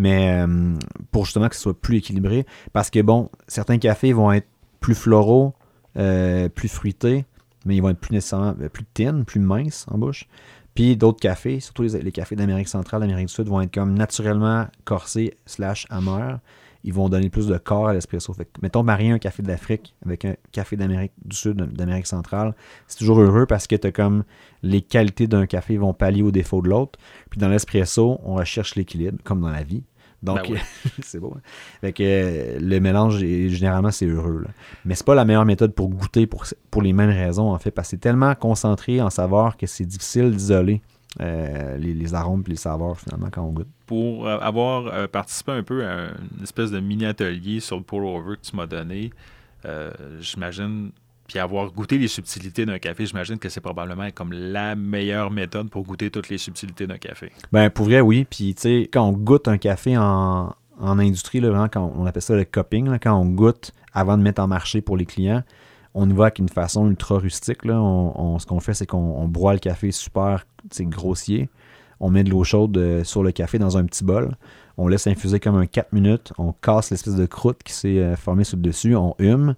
[0.00, 0.74] mais euh,
[1.12, 2.46] pour justement que ce soit plus équilibré.
[2.72, 4.48] Parce que bon, certains cafés vont être
[4.80, 5.54] plus floraux,
[5.96, 7.26] euh, plus fruités,
[7.66, 10.26] mais ils vont être plus nécessairement euh, plus thin, plus minces en bouche.
[10.74, 14.66] Puis d'autres cafés, surtout les, cafés d'Amérique centrale, d'Amérique du Sud, vont être comme naturellement
[14.84, 16.38] corsés slash amers.
[16.82, 18.32] Ils vont donner plus de corps à l'espresso.
[18.32, 22.54] Fait que, mettons, marier un café d'Afrique avec un café d'Amérique du Sud, d'Amérique centrale,
[22.86, 24.24] c'est toujours heureux parce que tu comme
[24.62, 26.98] les qualités d'un café vont pallier aux défauts de l'autre.
[27.28, 29.82] Puis dans l'espresso, on recherche l'équilibre, comme dans la vie.
[30.22, 30.58] Donc, Ben oui.
[31.02, 31.32] c'est beau.
[31.36, 31.40] hein.
[31.80, 34.42] Fait que euh, le mélange, est- généralement, c'est heureux.
[34.44, 34.50] là.
[34.84, 37.70] Mais c'est pas la meilleure méthode pour goûter pour, pour les mêmes raisons, en fait,
[37.70, 40.82] parce que c'est tellement concentré en saveur que c'est difficile d'isoler
[41.20, 43.68] euh, les, les arômes et les saveurs, finalement, quand on goûte.
[43.86, 48.36] Pour euh, avoir euh, participé un peu à une espèce de mini-atelier sur le pour-over
[48.36, 49.10] que tu m'as donné,
[50.20, 50.90] j'imagine,
[51.30, 55.70] puis avoir goûté les subtilités d'un café, j'imagine que c'est probablement comme la meilleure méthode
[55.70, 57.30] pour goûter toutes les subtilités d'un café.
[57.52, 58.26] Ben, pour vrai, oui.
[58.28, 62.04] Puis, tu sais, quand on goûte un café en, en industrie, là, vraiment, quand on,
[62.04, 65.44] appelle ça le cupping, quand on goûte avant de mettre en marché pour les clients,
[65.94, 67.64] on y va avec une façon ultra rustique.
[67.64, 67.80] Là.
[67.80, 70.44] On, ce qu'on fait, c'est qu'on on broie le café super
[70.80, 71.48] grossier.
[72.00, 74.36] On met de l'eau chaude euh, sur le café dans un petit bol.
[74.78, 76.32] On laisse infuser comme un 4 minutes.
[76.38, 78.96] On casse l'espèce de croûte qui s'est euh, formée sur le dessus.
[78.96, 79.54] On hume.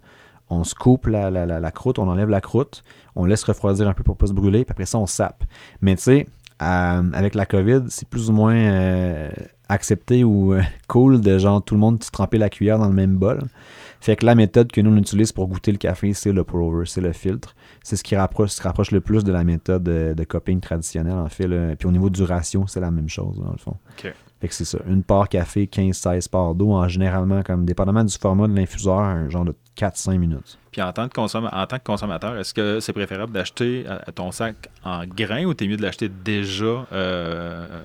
[0.59, 1.99] On scoop la, la, la, la croûte.
[1.99, 2.83] On enlève la croûte.
[3.15, 4.63] On laisse refroidir un peu pour pas se brûler.
[4.65, 5.43] Puis après ça, on sape.
[5.81, 6.27] Mais tu sais,
[6.61, 9.29] euh, avec la COVID, c'est plus ou moins euh,
[9.69, 12.93] accepté ou euh, cool de genre tout le monde se tremper la cuillère dans le
[12.93, 13.41] même bol.
[13.99, 16.85] Fait que la méthode que nous on utilise pour goûter le café, c'est le pour-over,
[16.85, 17.55] c'est le filtre.
[17.83, 21.13] C'est ce qui rapproche, se rapproche le plus de la méthode de, de cupping traditionnelle,
[21.17, 21.47] en fait.
[21.47, 21.75] là.
[21.77, 23.75] Puis au niveau du ratio, c'est la même chose, dans le fond.
[24.41, 24.79] Fait que c'est ça.
[24.87, 29.29] Une part café, 15-16 parts d'eau, en généralement, comme dépendamment du format de l'infuseur, un
[29.29, 30.57] genre de 4-5 minutes.
[30.71, 33.97] Puis en tant que, consomm- en tant que consommateur, est-ce que c'est préférable d'acheter euh,
[34.15, 37.83] ton sac en grains ou t'es mieux de l'acheter déjà, euh, euh,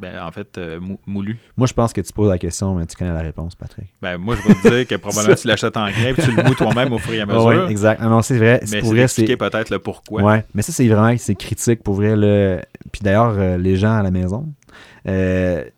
[0.00, 1.38] ben, en fait, euh, mou- moulu?
[1.56, 3.86] Moi, je pense que tu poses la question, mais tu connais la réponse, Patrick.
[4.00, 6.42] Ben, moi, je vais te dire que probablement tu l'achètes en grains puis tu le
[6.44, 7.44] mous toi-même au fur et à mesure.
[7.44, 8.00] Ouais, exact.
[8.02, 8.60] Ah non, c'est vrai.
[8.70, 10.22] mais pour d'expliquer peut-être le pourquoi.
[10.22, 12.14] Ouais, mais ça, c'est vraiment c'est critique pour vrai.
[12.16, 12.60] Le...
[12.92, 14.46] Puis d'ailleurs, euh, les gens à la maison,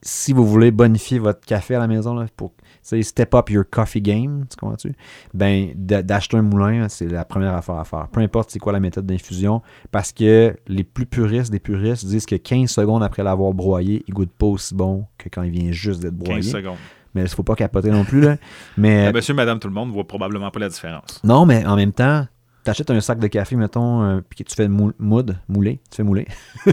[0.02, 2.52] si vous voulez bonifier votre café à la maison, là, pour
[2.82, 4.92] step up your coffee game, tu comprends-tu?
[5.34, 8.08] Ben, d'acheter un moulin, c'est la première affaire à faire.
[8.08, 12.26] Peu importe c'est quoi la méthode d'infusion, parce que les plus puristes des puristes disent
[12.26, 15.70] que 15 secondes après l'avoir broyé, il goûte pas aussi bon que quand il vient
[15.72, 16.42] juste d'être 15 broyé.
[16.42, 16.76] secondes.
[17.14, 18.36] Mais il faut pas capoter non plus, là.
[18.76, 21.20] Mais Monsieur, madame, tout le monde ne voit probablement pas la différence.
[21.24, 22.24] non, mais en même temps,
[22.64, 25.96] t'achètes un sac de café, mettons, euh, puis que tu fais mou- moud, mouler, tu
[25.96, 26.26] fais mouler.
[26.66, 26.72] ça,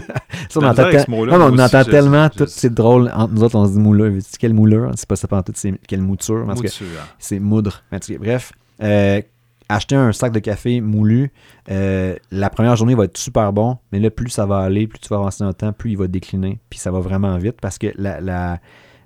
[0.56, 1.50] on misère entend, te- non, on
[1.90, 4.92] tellement, tout c'est drôle, entre nous autres, on se dit mouleur, quelle mouleur?
[4.96, 6.86] C'est pas ça pas en tout, c'est quelle mouture, parce que Mouture.
[7.18, 7.82] c'est moudre.
[8.18, 9.20] Bref, euh,
[9.68, 11.30] acheter un sac de café moulu,
[11.70, 14.98] euh, la première journée va être super bon, mais là, plus ça va aller, plus
[14.98, 17.56] tu vas avancer dans le temps, plus il va décliner, puis ça va vraiment vite,
[17.60, 18.60] parce que la, la,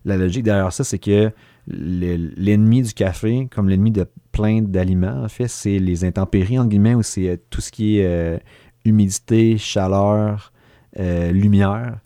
[0.05, 1.30] la logique derrière ça, c'est que
[1.68, 6.70] le- l'ennemi du café, comme l'ennemi de plein d'aliments, en fait, c'est les intempéries, entre
[6.70, 8.39] guillemets, ou c'est euh, tout ce qui est euh,
[8.85, 10.53] humidité, chaleur,
[10.99, 11.99] euh, lumière.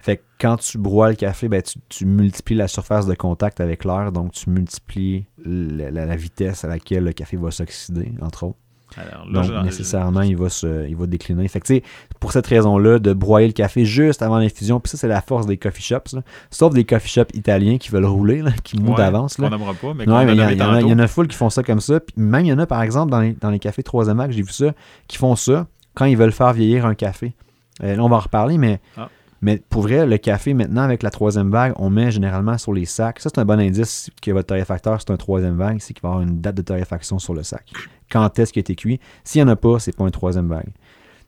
[0.00, 3.84] Fait que quand tu broies le café, ben, tu, multiplies la surface de contact avec
[3.84, 8.58] l'air, donc tu multiplies la vitesse à laquelle le café va s'oxyder, entre autres.
[8.96, 11.46] Alors, là, Donc, je- nécessairement, il va, se, il va décliner.
[11.48, 11.82] Fait que, tu sais,
[12.20, 15.46] pour cette raison-là, de broyer le café juste avant l'infusion, puis ça, c'est la force
[15.46, 16.22] des coffee shops, là.
[16.50, 19.38] sauf des coffee shops italiens qui veulent rouler, là, qui mouent Ouais, d'avance.
[19.38, 19.50] là.
[19.50, 21.36] n'aimera pas, mais Ouais, il y, y en a- il y en a full qui
[21.36, 22.00] font ça comme ça.
[22.00, 24.30] Puis même, il y en a, par exemple, dans les, dans les cafés 3 vague,
[24.30, 24.72] j'ai vu ça,
[25.06, 27.34] qui font ça quand ils veulent faire vieillir un café.
[27.82, 29.08] Euh, là, on va en reparler, mais, Ah.
[29.40, 32.84] Mais pour vrai, le café, maintenant, avec la troisième vague, on met généralement sur les
[32.86, 33.20] sacs.
[33.20, 36.08] Ça, c'est un bon indice que votre torréfacteur, c'est un troisième vague, c'est qu'il va
[36.08, 37.64] y avoir une date de torréfaction sur le sac.
[38.10, 38.98] Quand est-ce qu'il a été cuit?
[39.24, 40.68] S'il n'y en a pas, c'est pas un troisième vague.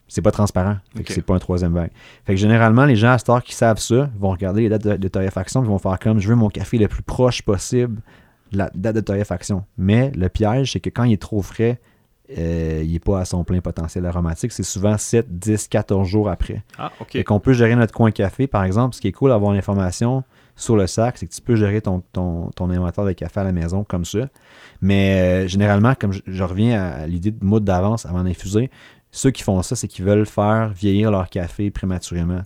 [0.08, 0.76] C'est pas transparent.
[0.96, 1.14] Fait que Ok.
[1.14, 1.90] c'est pas un troisième vague.
[2.24, 4.82] Fait que généralement, les gens à cette heure qui savent ça vont regarder les dates
[4.84, 8.00] de, de torréfaction, puis vont faire comme je veux mon café le plus proche possible
[8.50, 9.64] de la date de torréfaction.
[9.78, 11.78] Mais le piège, c'est que quand il est trop frais,
[12.38, 14.52] euh, il n'est pas à son plein potentiel aromatique.
[14.52, 16.62] C'est souvent 7, 10, 14 jours après.
[16.78, 17.12] Ah, OK.
[17.12, 18.94] Fait qu'on peut gérer notre coin café, par exemple.
[18.94, 20.22] Ce qui est cool d'avoir l'information
[20.56, 23.44] sur le sac, c'est que tu peux gérer ton, ton, ton inventaire de café à
[23.44, 24.28] la maison comme ça.
[24.80, 28.70] Mais euh, généralement, comme je, je reviens à, l'idée de moudre d'avance avant d'infuser,
[29.10, 32.40] ceux qui font ça, c'est qu'ils veulent faire vieillir leur café prématurément.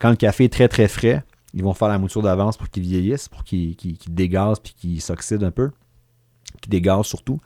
[0.00, 1.22] Quand le café est très très frais,
[1.54, 5.00] ils vont faire la mouture d'avance pour qu'ils vieillissent, pour qu'ils- qu'ils dégazent puis qu'ils
[5.00, 5.70] s'oxydent un peu,
[6.60, 7.40] qu'ils dégazent surtout,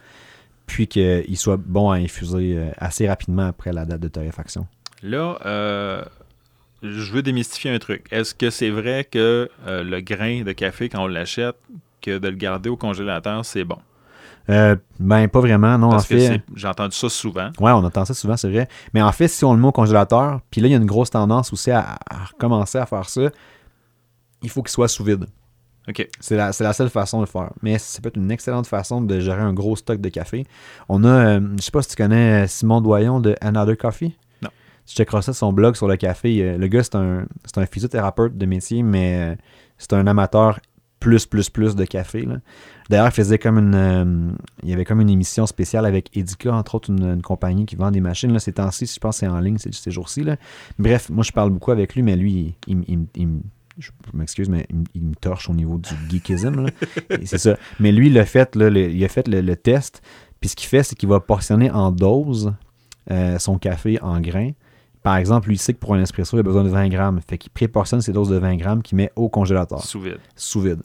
[0.66, 4.66] puis qu'ils soient bons à infuser euh, assez rapidement après la date de torréfaction.
[5.02, 6.02] Là, euh,
[6.82, 8.06] je veux démystifier un truc.
[8.10, 11.56] Est-ce que c'est vrai que euh, le grain de café, quand on l'achète,
[12.00, 13.78] que de le garder au congélateur, c'est bon?
[14.50, 15.90] Euh, ben, pas vraiment, non.
[15.90, 17.50] Parce en fait, j'ai entendu ça souvent.
[17.58, 18.68] Ouais, on entend ça souvent, c'est vrai.
[18.92, 20.86] Mais en fait, si on le met au congélateur, puis là, il y a une
[20.86, 23.30] grosse tendance aussi à, à recommencer à faire ça,
[24.42, 25.26] il faut qu'il soit sous vide.
[25.88, 26.08] OK.
[26.20, 27.50] C'est la, c'est la seule façon de le faire.
[27.62, 30.46] Mais ça peut être une excellente façon de gérer un gros stock de café.
[30.88, 34.16] On a, euh, je sais pas si tu connais euh, Simon Doyon de Another Coffee.
[34.42, 34.48] Non.
[34.86, 36.42] Tu checkeras ça, son blog sur le café.
[36.42, 39.36] Euh, Le gars, c'est un, c'est un physiothérapeute de métier, mais
[39.76, 40.58] c'est un amateur
[41.00, 42.22] plus, plus, plus de café.
[42.22, 42.36] là.
[42.88, 43.74] D'ailleurs, il faisait comme une.
[43.74, 44.32] euh,
[44.62, 47.76] il y avait comme une émission spéciale avec Edica, entre autres, une, une compagnie qui
[47.76, 48.32] vend des machines.
[48.32, 50.22] Là, ces temps-ci, je pense que c'est en ligne ces, ces jours-ci.
[50.24, 50.36] là.
[50.78, 53.40] Bref, moi, je parle beaucoup avec lui, mais lui, il, il- il- il-
[53.78, 56.66] je m'excuse, mais il, il me torche au niveau du geekism.
[57.24, 57.56] c'est ça.
[57.80, 60.02] Mais lui, il a fait, là, le, il a fait le, le test.
[60.40, 62.52] Puis ce qu'il fait, c'est qu'il va portionner en doses
[63.10, 64.50] euh, son café en grains.
[65.02, 67.20] Par exemple, lui, il sait que pour un espresso, il a besoin de 20 grammes.
[67.28, 70.18] Fait qu'il préportionne ses doses de 20 grammes qu'il met au congélateur, Sous vide.
[70.34, 70.82] sous vide.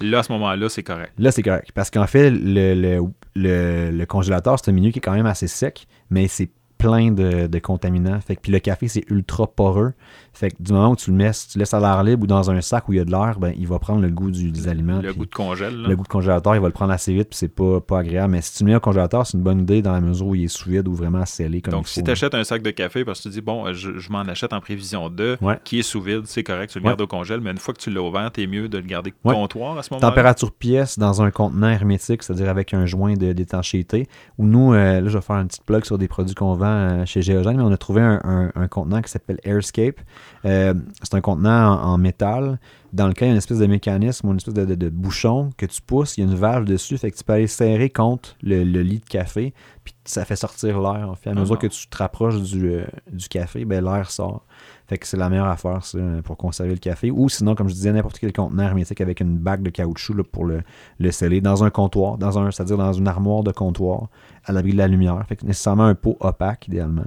[0.00, 1.12] Là, à ce moment-là, c'est correct.
[1.18, 1.70] Là, c'est correct.
[1.74, 3.00] Parce qu'en fait, le, le,
[3.36, 7.12] le- le congélateur, c'est un milieu qui est quand même assez sec, mais c'est plein
[7.12, 8.20] de, de contaminants.
[8.20, 9.92] Fait que, puis le café, c'est ultra poreux.
[10.34, 12.24] Fait que du moment où tu le mets, si tu le laisses à l'air libre
[12.24, 14.10] ou dans un sac où il y a de l'air, ben, il va prendre le
[14.10, 15.00] goût du, des aliments.
[15.00, 15.82] Le goût de congèle.
[15.82, 15.88] là.
[15.88, 18.32] le goût de congélateur, il va le prendre assez vite, puis c'est pas, pas agréable.
[18.32, 20.34] Mais si tu le mets au congélateur, c'est une bonne idée dans la mesure où
[20.34, 22.62] il est sous vide ou vraiment scellé comme Donc, il si tu achètes un sac
[22.62, 25.36] de café parce que tu dis, bon, euh, je, je m'en achète en prévision de,
[25.40, 25.58] Ouais.
[25.64, 26.90] qui est sous vide, c'est correct, tu le Ouais.
[26.90, 29.12] gardes au congèle, mais une fois que tu l'as ouvert, t'es mieux de le garder
[29.24, 29.34] Ouais.
[29.34, 30.08] comptoir à ce moment-là?
[30.10, 34.08] Température pièce dans un contenant hermétique, c'est-à-dire avec un joint de- d'étanchéité.
[34.38, 36.66] Ou nous, euh, là, je vais faire une petite plug sur des produits qu'on vend
[36.66, 40.00] euh, chez Géogène, mais on a trouvé un, un- un contenant qui s'appelle Airscape.
[40.44, 42.58] Euh, c'est un contenant en, en métal
[42.92, 44.88] dans lequel il y a une espèce de mécanisme ou une espèce de, de- de
[44.88, 46.16] bouchon que tu pousses.
[46.16, 48.82] Il y a une valve dessus, fait que tu peux aller serrer contre le, le
[48.82, 49.52] lit de café,
[49.82, 51.08] puis ça fait sortir l'air.
[51.10, 51.62] En fait, à mesure Ah.
[51.62, 54.44] que tu te rapproches du, euh, du café, ben, l'air sort.
[54.86, 57.10] Fait que c'est la meilleure affaire, ça, pour conserver le café.
[57.10, 60.22] Ou sinon, comme je disais, n'importe quel contenant hermétique avec une bague de caoutchouc là,
[60.30, 60.60] pour le,
[61.00, 64.08] le sceller dans un comptoir, dans un, c'est-à-dire dans une armoire de comptoir,
[64.44, 65.20] à l'abri de la lumière.
[65.26, 67.06] Fait que nécessairement un pot opaque, idéalement.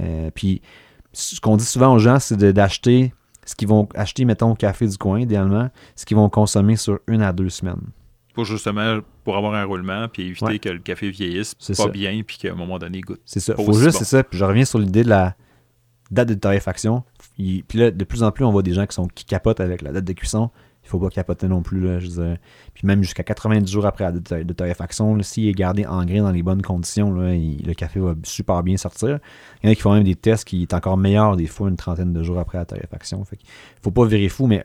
[0.00, 0.62] Euh, puis,
[1.20, 3.12] ce qu'on dit souvent aux gens, c'est de- d'acheter
[3.44, 6.98] ce qu'ils vont acheter, mettons, au café du coin, idéalement, ce qu'ils vont consommer sur
[7.06, 7.80] une à deux semaines.
[8.34, 10.58] Pour justement, pour avoir un roulement, puis éviter Ouais.
[10.58, 11.88] que le café vieillisse C'est pas ça.
[11.88, 13.20] bien, puis qu'à un moment donné, il goûte.
[13.24, 13.54] C'est ça.
[13.54, 13.98] Pas Faut juste, bon.
[13.98, 14.22] c'est ça.
[14.22, 15.34] Puis je reviens sur l'idée de la
[16.10, 17.02] date de torréfaction.
[17.36, 19.82] Puis là, de plus en plus, on voit des gens qui, sont, qui capotent avec
[19.82, 20.50] la date de cuisson.
[20.88, 21.80] Il faut pas capoter non plus.
[21.80, 22.38] Là, je veux dire.
[22.72, 25.84] Puis même jusqu'à 90 jours après la date de- de torréfaction, là, s'il est gardé
[25.84, 29.18] en grain dans les bonnes conditions, le café va super bien sortir.
[29.62, 31.68] Il y en a qui font même des tests qui est encore meilleur des fois
[31.68, 33.22] une trentaine de jours après la torréfaction.
[33.24, 33.38] Fait
[33.82, 34.64] faut pas virer fou, mais,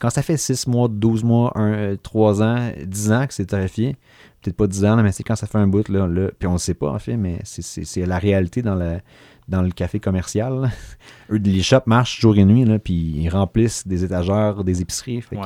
[0.00, 3.96] quand ça fait 6 mois, 12 mois, 1, 3 ans, 10 ans que c'est torréfié,
[4.42, 6.46] peut-être pas 10 ans, là, mais c'est quand ça fait un bout, là, là puis
[6.48, 9.00] on ne sait pas en fait, mais c'est- la réalité dans, la,
[9.48, 10.60] dans le café commercial.
[10.62, 10.68] là.
[11.30, 15.22] Eux, les shops marchent jour et nuit, là, puis ils remplissent des étagères, des épiceries.
[15.32, 15.38] Ouais,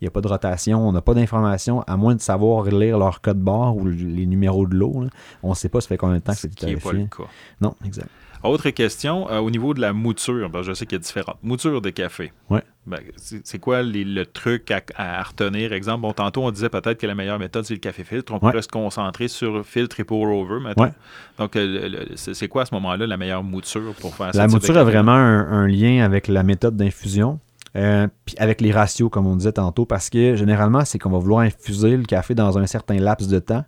[0.00, 2.98] il n'y a pas de rotation, on n'a pas d'informations, à moins de savoir lire
[2.98, 5.04] leur code barre ou les numéros de l'eau.
[5.42, 6.80] On ne sait pas ça fait combien de temps que Ce c'est qui n'est pas
[6.80, 7.02] torréfié.
[7.10, 7.30] le cas.
[7.60, 8.08] Non, exact.
[8.44, 11.38] Autre question, euh, au niveau de la mouture, que je sais qu'il y a différentes
[11.42, 12.32] moutures de café.
[12.50, 12.62] Ouais.
[12.86, 15.72] Ben, c'est quoi les- le truc à, à retenir?
[15.72, 18.32] Exemple, bon, tantôt, on disait peut-être que la meilleure méthode, c'est le café filtre.
[18.32, 18.40] On Ouais.
[18.50, 20.84] pourrait se concentrer sur filtre et pour over, maintenant.
[20.84, 20.92] Ouais.
[21.38, 24.52] Donc, euh, c'est quoi à ce moment-là la meilleure mouture pour faire La type de
[24.54, 27.38] mouture a vraiment un, un lien avec la méthode d'infusion,
[27.76, 31.18] euh, puis avec les ratios, comme on disait tantôt, parce que généralement, c'est qu'on va
[31.18, 33.64] vouloir infuser le café dans un certain laps de temps.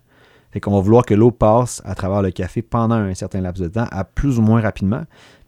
[0.55, 3.61] Fait qu'on va vouloir que l'eau passe à travers le café pendant un certain laps
[3.61, 5.03] de temps, à plus ou moins rapidement.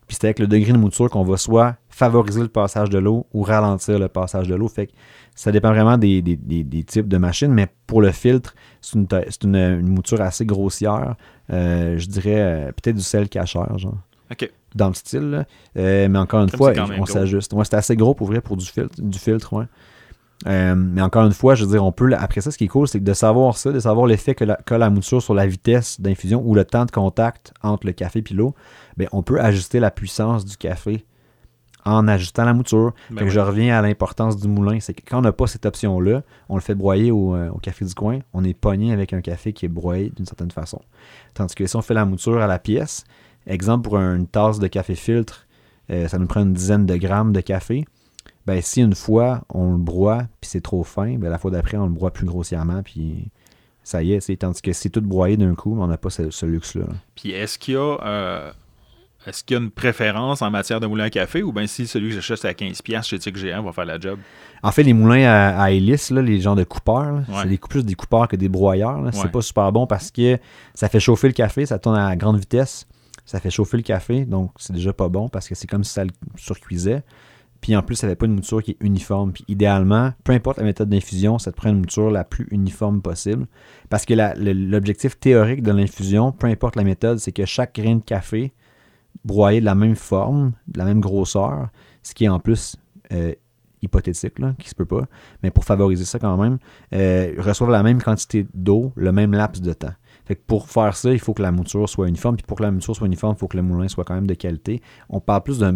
[0.06, 3.26] Puis c'est avec le degré de mouture qu'on va soit favoriser le passage de l'eau
[3.34, 4.68] ou ralentir le passage de l'eau.
[4.68, 4.92] Fait que
[5.34, 8.98] ça dépend vraiment des, des- des- des types de machines, mais pour le filtre, c'est
[9.46, 11.16] une, mouture assez grossière.
[11.54, 13.96] Euh, je dirais euh, peut-être du sel cacheur, genre
[14.30, 14.52] OK.
[14.76, 15.30] dans le style.
[15.30, 15.46] là.
[15.78, 17.54] Euh, mais encore une Comme fois, on s'ajuste.
[17.54, 19.66] Ouais, c'est assez gros pour vrai pour du filtre, du filtre ouais.
[20.46, 22.14] Euh, mais encore une fois, je veux dire, on peut.
[22.14, 24.44] Après ça, ce qui est cool, c'est que de savoir ça, de savoir l'effet que
[24.44, 27.94] la, que la mouture sur la vitesse d'infusion ou le temps de contact entre le
[27.94, 28.54] café et l'eau,
[28.98, 31.06] ben, on peut ajuster la puissance du café
[31.86, 32.94] en ajustant la mouture.
[33.10, 33.32] Ben Fait que oui.
[33.32, 34.80] je reviens à l'importance du moulin.
[34.80, 37.58] C'est que quand on n'a pas cette option-là, on le fait broyer au, euh, au
[37.58, 40.82] café du coin, on est pogné avec un café qui est broyé d'une certaine façon.
[41.34, 43.06] Tandis que si on fait la mouture à la pièce,
[43.48, 45.48] exemple pour une tasse de café filtre,
[45.90, 47.86] euh, ça nous prend une dizaine de grammes de café.
[48.48, 51.78] Ben, si une fois on le broie puis c'est trop fin, ben, la fois d'après
[51.78, 53.28] on le broie plus grossièrement puis
[53.84, 54.22] ça y est.
[54.22, 56.86] c'est- Tandis que si c'est tout broyé d'un coup, on n'a pas ce, ce luxe-là.
[56.88, 56.94] là.
[57.16, 57.98] Puis est-ce qu'il y a.
[58.06, 58.52] euh,
[59.26, 61.86] est-ce qu'il y a une préférence en matière de moulin à café ou bien si
[61.86, 64.18] celui que j'achète à 15$ chez Tic Géant va faire la job?
[64.64, 67.84] En fait, les moulins à, à hélice, là, les genres de coupeurs, c'est des, plus
[67.86, 69.02] des coupeurs que des broyeurs.
[69.12, 70.38] C'est pas super bon parce que
[70.74, 72.88] ça fait chauffer le café, ça tourne à grande vitesse,
[73.26, 75.92] ça fait chauffer le café, donc c'est déjà pas bon parce que c'est comme si
[75.92, 77.04] ça le surcuisait.
[77.62, 79.32] Puis en plus, ça n'avait pas une mouture qui est uniforme.
[79.32, 83.02] Puis idéalement, peu importe la méthode d'infusion, ça te prend une mouture la plus uniforme
[83.02, 83.48] possible.
[83.90, 88.04] Parce que l'objectif théorique de l'infusion, peu importe la méthode, c'est que chaque grain de
[88.04, 88.54] café
[89.26, 91.70] broyé de la même forme, de la même grosseur,
[92.04, 92.78] ce qui est en plus
[93.12, 93.34] euh,
[93.82, 95.06] hypothétique, là, qui se peut pas,
[95.44, 96.58] mais pour favoriser ça quand même,
[96.94, 99.94] euh, reçoivent la même quantité d'eau, le même laps de temps.
[100.28, 102.36] Fait que pour faire ça, il faut que la mouture soit uniforme.
[102.36, 104.28] Puis pour que la mouture soit uniforme, il faut que le moulin soit quand même
[104.28, 104.82] de qualité.
[105.10, 105.72] On parle plus d'un,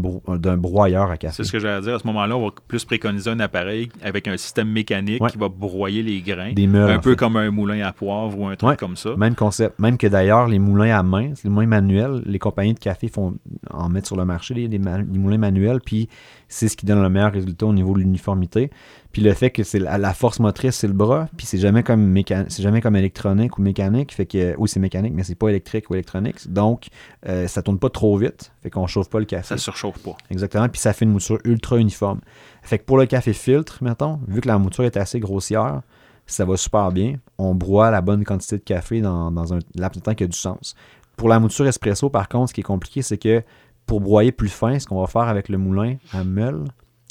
[0.58, 1.36] broyeur à café.
[1.38, 1.96] C'est ce que j'allais dire.
[1.96, 5.48] À ce moment-là, on va plus préconiser un appareil avec un système mécanique qui va
[5.48, 6.52] broyer les grains.
[6.52, 9.16] Des un peu comme un moulin à poivre ou un truc comme ça.
[9.16, 9.80] Même concept.
[9.80, 13.36] Même que d'ailleurs, les moulins à main, les moulins manuels, les compagnies de café font
[13.70, 15.80] en mettre sur le marché les moulins manuels.
[15.80, 16.10] Puis
[16.52, 18.72] c'est ce qui donne le meilleur résultat au niveau de l'uniformité.
[19.14, 22.16] Puis le fait que c'est la, force motrice, c'est le bras, puis c'est jamais comme
[22.28, 25.90] c'est jamais comme électronique ou mécanique, fait que oui, c'est mécanique, mais c'est pas électrique
[25.90, 26.52] ou électronique.
[26.52, 26.88] Donc
[27.28, 29.48] euh, ça tourne pas trop vite, fait qu'on chauffe pas le café.
[29.48, 30.16] Ça surchauffe pas.
[30.30, 32.20] Exactement, puis ça fait une mouture ultra uniforme.
[32.62, 35.82] Fait que pour le café filtre, mettons, vu que la mouture est assez grossière,
[36.26, 37.16] ça va super bien.
[37.38, 40.38] On broie la bonne quantité de café dans, un laps de temps qui a du
[40.38, 40.76] sens.
[41.18, 43.44] Pour la mouture espresso, par contre, ce qui est compliqué, c'est que
[43.86, 46.66] pour broyer plus fin, ce qu'on va faire avec le moulin à meule,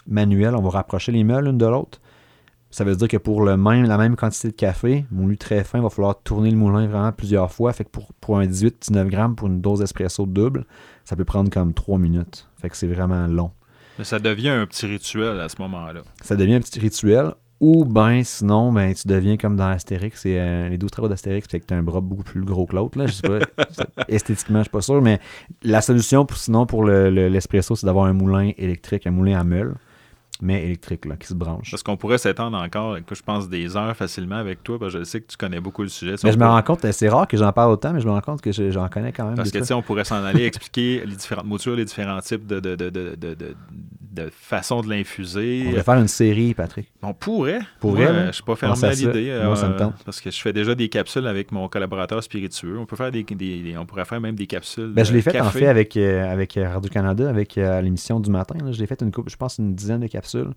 [0.06, 2.00] manuel, on va rapprocher les meules l'une de l'autre.
[2.70, 5.78] Ça veut dire que pour le même, la même quantité de café, moulu très fin,
[5.78, 7.72] il va falloir tourner le moulin vraiment plusieurs fois.
[7.72, 10.64] Fait que pour, pour un 18-19 grammes, pour une dose espresso double,
[11.04, 12.48] ça peut prendre comme 3 minutes.
[12.60, 13.50] Fait que c'est vraiment long.
[13.98, 16.02] Mais ça devient un petit rituel à ce moment-là.
[16.22, 17.32] Ça devient un petit rituel.
[17.60, 21.46] Ou ben sinon, ben tu deviens comme dans Astérix, c'est euh, les 12 travaux d'Astérix,
[21.50, 22.98] c'est que tu as un bras beaucoup plus gros que l'autre.
[22.98, 23.06] Là.
[23.06, 23.38] Je sais pas,
[24.08, 25.20] esthétiquement, je suis pas sûr, mais
[25.62, 29.74] la solution pour, sinon pour l'espresso, c'est d'avoir un moulin électrique, un moulin à meule
[30.42, 31.70] mais électrique, là, qui se branche.
[31.70, 35.04] Parce qu'on pourrait s'étendre encore, je pense, des heures facilement avec toi, parce que je
[35.04, 36.14] sais que tu connais beaucoup le sujet.
[36.24, 38.20] mais je me rends compte, c'est rare que j'en parle autant, mais je me rends
[38.20, 39.34] compte que j'en connais quand même.
[39.34, 42.46] Parce que, tu sais, on pourrait s'en aller expliquer les différentes moutures, les différents types
[42.46, 43.54] de, de, de, de,
[44.10, 45.64] de façon de l'infuser.
[45.66, 46.90] On pourrait faire une série, Patrick.
[47.02, 47.60] On pourrait.
[47.78, 48.12] Pourrait.
[48.12, 49.40] Moi, je suis pas fermé à l'idée.
[49.44, 50.02] Moi, ça me tente.
[50.04, 52.78] Parce que je fais déjà des capsules avec mon collaborateur spiritueux.
[52.78, 53.24] On peut faire des,
[53.78, 54.92] on pourrait faire même des capsules.
[54.92, 58.56] Ben, je l'ai fait en fait avec, euh, avec Radio-Canada, avec euh, l'émission du matin.
[58.70, 60.50] Je l'ai fait une coupe, je pense une dizaine de capsules.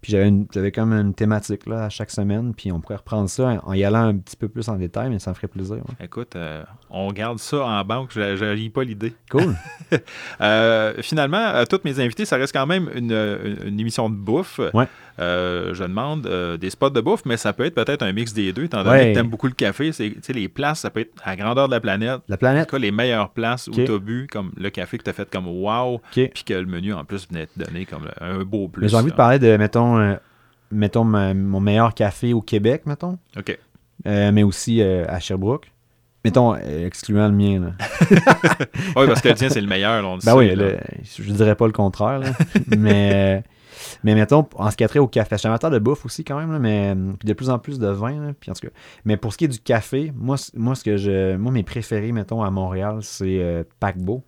[0.00, 3.72] Puis j'avais comme une thématique là, à chaque semaine, puis on pourrait reprendre ça en
[3.74, 5.78] y allant un petit peu plus en détail, mais ça me ferait plaisir.
[6.02, 9.12] Écoute, euh, on garde ça en banque, je ne pas l'idée.
[9.30, 9.54] Cool.
[10.40, 13.12] euh, finalement, toutes mes invités, ça reste quand même une,
[13.66, 14.60] une émission de bouffe.
[14.72, 14.86] Ouais.
[15.20, 18.32] Euh, je demande euh, des spots de bouffe, mais ça peut être peut-être un mix
[18.32, 19.92] des deux, étant donné que tu aimes beaucoup le café.
[19.92, 22.20] C'est, les places, ça peut être à grandeur de la planète.
[22.28, 22.72] La planète.
[22.72, 25.46] les meilleures places où tu as bu, comme le café que tu as fait comme
[25.46, 28.88] wow, puis que le menu en plus venait te donner comme un beau plus.
[28.88, 30.14] j'ai envie de parler de, mettons, euh,
[30.70, 33.18] mettons mon meilleur café au Québec, mettons.
[33.36, 33.58] OK.
[34.04, 35.70] mais aussi à Sherbrooke.
[36.22, 37.60] Mettons, excluant le mien.
[37.60, 37.72] Là.
[38.96, 40.06] oui, parce que le tien, c'est le meilleur.
[40.06, 40.54] On ben oui,
[41.02, 42.20] je ne dirais pas le contraire.
[42.76, 43.42] mais
[44.04, 46.24] mais mettons, en ce qui a trait au café, je suis amateur de bouffe aussi
[46.24, 48.32] quand même, mais de plus en plus de vin.
[48.38, 48.72] puis en tout cas.
[49.04, 52.12] Mais pour ce qui est du café, moi, moi, ce que je, moi mes préférés,
[52.12, 54.22] mettons, à Montréal, c'est euh, Paquebot.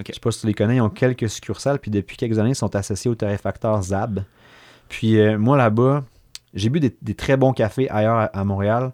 [0.00, 0.12] Okay.
[0.12, 2.50] Je sais pas si tu les connais, ils ont quelques succursales, puis depuis quelques années,
[2.50, 4.24] ils sont associés au torréfacteur Zab.
[4.88, 6.04] Puis euh, moi, là-bas,
[6.54, 8.92] j'ai bu des, très bons cafés ailleurs à, Montréal,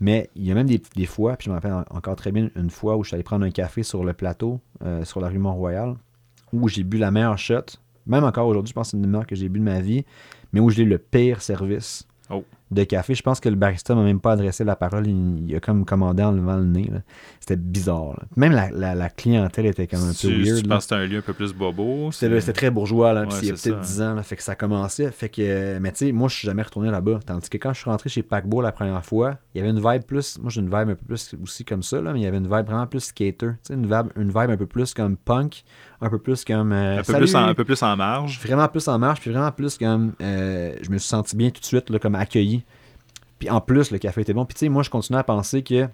[0.00, 2.70] mais il y a même des, fois, puis je me rappelle encore très bien une
[2.70, 5.38] fois où je suis allé prendre un café sur le plateau, euh, sur la rue
[5.38, 5.96] Mont-Royal,
[6.52, 7.64] où j'ai bu la meilleure shot
[8.06, 10.04] même encore aujourd'hui, je pense que c'est une des que j'ai bu de ma vie,
[10.52, 12.06] mais où j'ai le pire service.
[12.30, 12.44] Oh
[12.74, 13.14] de café.
[13.14, 15.06] Je pense que le barista m'a même pas adressé la parole.
[15.06, 16.90] Il, a comme commandé en levant le nez.
[17.40, 18.20] C'était bizarre.
[18.36, 20.58] Même la, clientèle était comme un peu weird.
[20.58, 22.10] Je pense que c'était un lieu un peu plus bobo.
[22.12, 23.12] C'était très bourgeois.
[23.12, 24.14] Là, il y a peut-être 10 ans.
[24.14, 25.10] Là, fait que ça commençait.
[25.10, 27.20] Fait que, mais tu sais, moi, je suis jamais retourné là-bas.
[27.24, 29.80] Tandis que quand je suis rentré chez Packbo la première fois, il y avait une
[29.80, 30.38] vibe plus.
[30.38, 32.00] Moi, j'ai une vibe un peu plus aussi comme ça.
[32.00, 33.52] Là, mais il y avait une vibe vraiment plus skater.
[33.70, 35.64] Une vibe, une vibe un peu plus comme punk.
[36.00, 36.72] Un peu plus comme.
[36.72, 38.40] Euh, un, peu plus en, un peu plus en marge.
[38.40, 39.20] Vraiment plus en marge.
[39.20, 40.12] Puis vraiment plus comme.
[40.20, 42.64] Euh, je me suis senti bien tout de suite là, comme accueilli
[43.38, 44.44] puis en plus, le café était bon.
[44.44, 45.86] Puis tu sais, moi, je continue à penser que.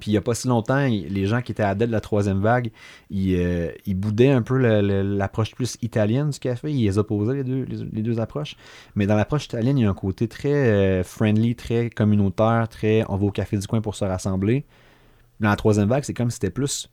[0.00, 2.40] Puis il n'y a pas si longtemps, les gens qui étaient à de la troisième
[2.40, 2.72] vague,
[3.10, 6.72] ils, euh, boudaient un peu l'approche plus italienne du café.
[6.72, 8.56] Ils les opposaient, les deux, les, deux approches.
[8.96, 13.04] Mais dans l'approche italienne, il y a un côté très euh, friendly, très communautaire, très
[13.08, 14.64] on va au café du coin pour se rassembler.
[15.38, 16.90] Dans la troisième vague, c'est comme si c'était plus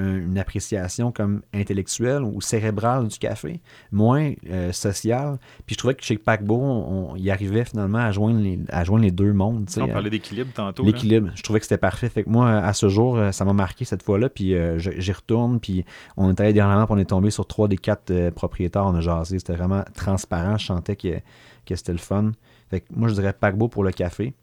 [0.00, 3.60] une appréciation comme intellectuelle ou cérébrale du café,
[3.92, 5.38] moins euh, sociale.
[5.66, 9.04] Puis je trouvais que chez Paquebot, on, il arrivait finalement à joindre les, à joindre
[9.04, 9.68] les deux mondes.
[9.78, 10.84] On parlait d'équilibre tantôt.
[10.84, 11.30] L'équilibre.
[11.34, 12.08] Je trouvais que c'était parfait.
[12.08, 14.28] Fait que moi, à ce jour, euh, ça m'a marqué cette fois-là.
[14.28, 15.60] Puis j'y retourne.
[15.60, 15.84] Puis
[16.16, 18.86] on est allé dernièrement, puis on est tombé sur trois des quatre propriétaires.
[18.86, 19.38] On a jasé.
[19.38, 20.58] C'était vraiment transparent.
[20.58, 21.20] Je sentais que,
[21.66, 22.32] que c'était le fun.
[22.70, 24.34] Fait que moi, je dirais Paquebot pour le café.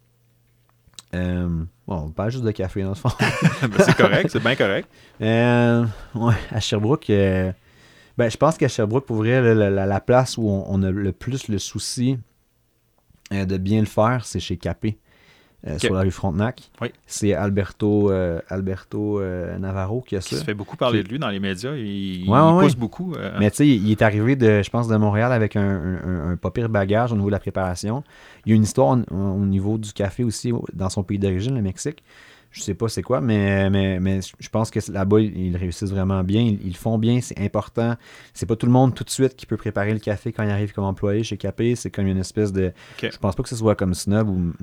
[1.13, 3.09] Euh, bon, pas juste de café dans le fond.
[3.61, 4.89] Ben, c'est correct, c'est bien correct.
[5.21, 5.85] Euh,
[6.15, 7.51] ouais, à Sherbrooke, euh,
[8.17, 11.59] ben, je pense qu'à Sherbrooke, pour vrai, la, place où on, a le plus le
[11.59, 12.19] souci
[13.31, 14.97] de bien le faire, c'est chez Capé.
[15.65, 16.69] Euh, sur la rue Frontenac.
[17.07, 20.29] C'est Alberto, euh, Alberto euh, Navarro qui a ça.
[20.29, 21.73] Qui se fait beaucoup parler de lui dans les médias.
[21.75, 23.15] Il, pousse beaucoup.
[23.39, 26.51] Mais tu sais, il est arrivé, de, je pense, de Montréal avec un, un, pas
[26.51, 28.03] pire bagage au niveau de la préparation.
[28.45, 31.63] Il y a une histoire au niveau du café aussi dans son pays d'origine, le
[31.63, 32.03] Mexique
[32.51, 36.23] je sais pas c'est quoi, mais, mais, mais je pense que là-bas, ils, réussissent vraiment
[36.23, 36.41] bien.
[36.41, 37.95] Ils, font bien, c'est important.
[38.33, 40.49] C'est pas tout le monde tout de suite qui peut préparer le café quand il
[40.49, 41.75] arrive comme employé chez Capé.
[41.75, 42.71] C'est comme une espèce de.
[43.01, 44.53] Je pense pas que ce soit comme snob ou,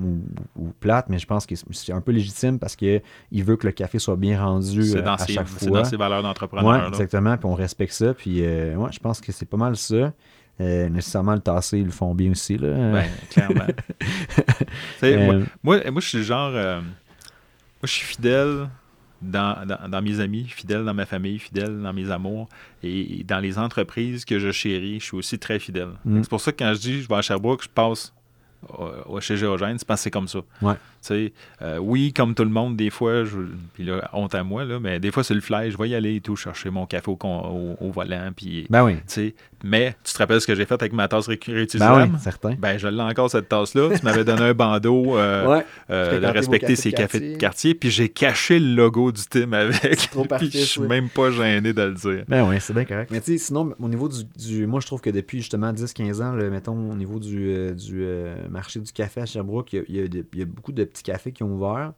[0.57, 3.73] ou, plate, mais je pense que c'est un peu légitime parce qu'il veut que le
[3.73, 5.59] café soit bien rendu euh, à chaque fois.
[5.59, 6.87] C'est dans ses valeurs d'entrepreneur.
[6.87, 7.37] Exactement.
[7.37, 8.13] Puis on respecte ça.
[8.13, 10.13] Puis euh, ouais, je pense que c'est pas mal ça.
[10.61, 12.57] Euh, nécessairement le tasser, ils le font bien aussi.
[12.57, 12.69] Là.
[12.69, 13.67] Ben, clairement.
[15.63, 16.81] moi, moi, je suis le genre
[17.85, 18.69] je suis fidèle
[19.21, 22.47] dans, mes amis, fidèle dans ma famille, fidèle dans mes amours.
[22.83, 25.89] Et, dans les entreprises que je chéris, je suis aussi très fidèle.
[26.03, 26.23] Mm.
[26.23, 28.13] C'est pour ça que quand je dis je vais à Sherbrooke, je passe
[29.19, 30.39] chez Géogène, c'est parce que c'est comme ça.
[31.11, 33.37] Euh, oui, comme tout le monde, des fois, je,
[33.73, 35.95] puis là, honte à moi, là, mais des fois, c'est le fly, je vais y
[35.95, 37.17] aller et tout, chercher mon café au,
[37.79, 38.31] au, volant.
[38.35, 38.97] Puis, ben oui.
[39.63, 42.03] Mais tu te rappelles ce que j'ai fait avec ma tasse réutilisable?
[42.03, 42.53] Ben oui, certain.
[42.53, 43.97] Ben, je l'ai encore, cette tasse-là.
[43.97, 48.09] Tu m'avais donné un bandeau euh, euh, de respecter ses cafés de quartier, puis j'ai
[48.09, 50.09] caché le logo du Tim avec.
[50.11, 52.23] Trop puis je suis même pas gêné de le dire.
[52.27, 53.09] Ben oui, c'est bien correct.
[53.11, 56.33] Mais tu sais, sinon, au niveau du, Moi, je trouve que depuis justement 10-15 ans,
[56.51, 58.05] mettons, au niveau du, euh, du
[58.49, 61.31] marché du café à Sherbrooke, il y, a, il y a beaucoup de petits cafés
[61.31, 61.93] qui ont ouvert.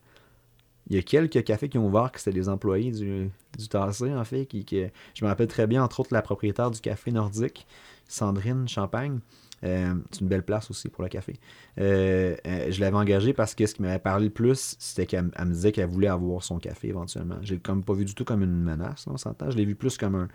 [0.89, 4.13] Il y a quelques cafés qui ont ouvert que c'était les employés du, du Tassé,
[4.13, 4.45] en fait.
[4.45, 4.65] Qui,
[5.13, 7.67] je me rappelle très bien, entre autres, la propriétaire du café nordique,
[8.07, 9.19] Sandrine Champagne.
[9.63, 11.33] Euh, c'est une belle place aussi pour le café.
[11.79, 15.23] Euh, euh, je l'avais engagée parce que ce qui m'avait parlé le plus, c'était qu'elle
[15.25, 17.37] me disait qu'elle voulait avoir son café éventuellement.
[17.41, 19.49] J'ai comme pas vu du tout comme une menace, on s'entend.
[19.49, 20.27] Je l'ai vu plus comme un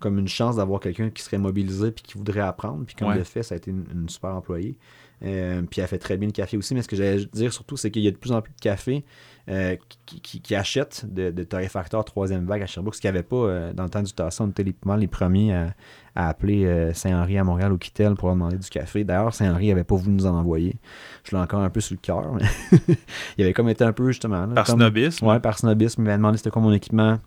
[0.00, 2.84] comme une chance d'avoir quelqu'un qui serait mobilisé puis qui voudrait apprendre.
[2.86, 4.76] Puis comme le fait, ça a été une, super employée.
[5.20, 6.74] Puis elle fait très bien le café aussi.
[6.74, 8.60] Mais ce que j'allais dire surtout, c'est qu'il y a de plus en plus de
[8.60, 9.04] cafés
[9.50, 13.36] euh, qui, achètent de, de torréfacteurs troisième vague à Sherbrooke, ce qu'il n'y avait pas
[13.36, 14.44] euh, dans le temps du Tasson.
[14.44, 15.74] On était les, les premiers à,
[16.14, 19.04] appeler euh, Saint-Henri à Montréal ou Kittel pour leur demander du café.
[19.04, 20.76] D'ailleurs, Saint-Henri n'avait pas voulu nous en envoyer.
[21.24, 22.24] Je l'ai encore un peu sur le cœur.
[23.38, 24.46] il avait comme été un peu justement.
[24.48, 25.24] par snobisme?
[25.24, 26.02] Ouais, par snobisme.
[26.02, 27.18] Il m'avait demandé c'était quoi mon équipement.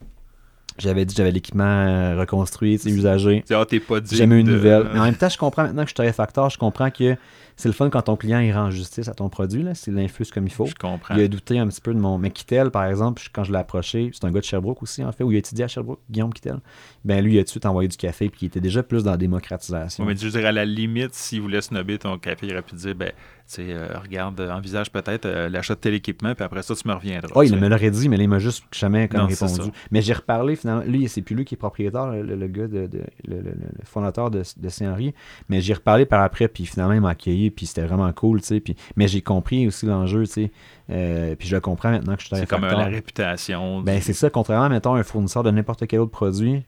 [0.78, 3.44] J'avais dit que j'avais l'équipement reconstruit, usagé.
[3.50, 4.16] Ah, t'es pas dit.
[4.16, 4.90] Jamais eu une nouvelle.
[4.94, 7.16] Mais en même temps, je comprends maintenant que je suis torréfacteur, je comprends que
[7.62, 10.32] c'est le fun quand ton client il rend justice à ton produit, là, s'il l'infuse
[10.32, 10.66] comme il faut.
[10.66, 11.14] Je comprends.
[11.16, 12.18] Il a douté un petit peu de mon.
[12.18, 15.12] Mais Kittel, par exemple, quand je l'ai approché, c'est un gars de Sherbrooke aussi, en
[15.12, 16.60] fait, où il a étudié à Sherbrooke, Guillaume Kittel.
[17.06, 19.04] Ben lui, il a tout de suite envoyé du café, puis il était déjà plus
[19.04, 20.06] dans la démocratisation.
[20.06, 22.96] mais je dirais, à la limite, s'il voulait snobber ton café, il aurait pu dire,
[22.96, 23.12] ben,
[23.60, 27.32] euh, regarde, envisage peut-être euh, l'achat de tel équipement, puis après ça, tu me reviendras.
[27.36, 29.72] Oh, il me l'aurait dit, mais il m'a juste jamais comme répondu.
[29.92, 30.84] Mais j'ai reparlé finalement.
[30.86, 32.90] Lui, c'est plus lui qui est propriétaire, le, gars, de,
[33.28, 33.44] le,
[33.84, 35.14] fondateur de, de Saint-Henri.
[35.50, 38.48] Mais j'ai reparlé par après, puis finalement, il m'a accueilli, puis c'était vraiment cool, tu
[38.48, 38.60] sais.
[38.60, 40.52] Puis, mais j'ai compris aussi l'enjeu, tu sais.
[40.90, 43.82] Euh, puis je le comprends maintenant que je suis C'est comme la réputation.
[43.82, 46.64] Ben, c'est ça, contrairement, mettons, un fournisseur de n'importe quel autre produit.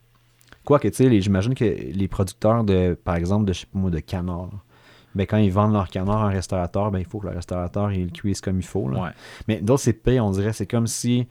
[0.63, 3.91] Quoique, tu sais, j'imagine que les producteurs de, par exemple, de, je sais pas moi,
[3.91, 4.49] de canard
[5.15, 7.91] ben, quand ils vendent leur canard à un restaurateur, ben, il faut que le restaurateur
[7.91, 8.89] il le cuise comme il faut.
[8.89, 9.13] Là.
[9.47, 10.53] Mais d'autres, c'est payé, on dirait.
[10.53, 11.27] C'est comme si,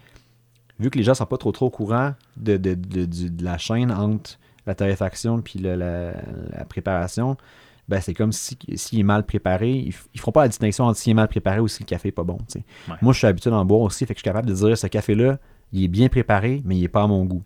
[0.78, 3.90] vu que les gens sont pas trop trop au courant de, de, de, la chaîne
[3.90, 6.14] entre la torréfaction et la,
[6.68, 7.36] préparation,
[7.88, 9.72] ben, c'est comme s'il si, est mal préparé.
[9.72, 12.08] Ils, ne feront pas la distinction entre s'il est mal préparé ou si le café
[12.08, 12.38] n'est pas bon.
[13.00, 14.86] Moi, je suis habitué d'en boire aussi, fait que je suis capable de dire ce
[14.86, 15.38] café-là,
[15.72, 17.42] il est bien préparé, mais il n'est pas à mon goût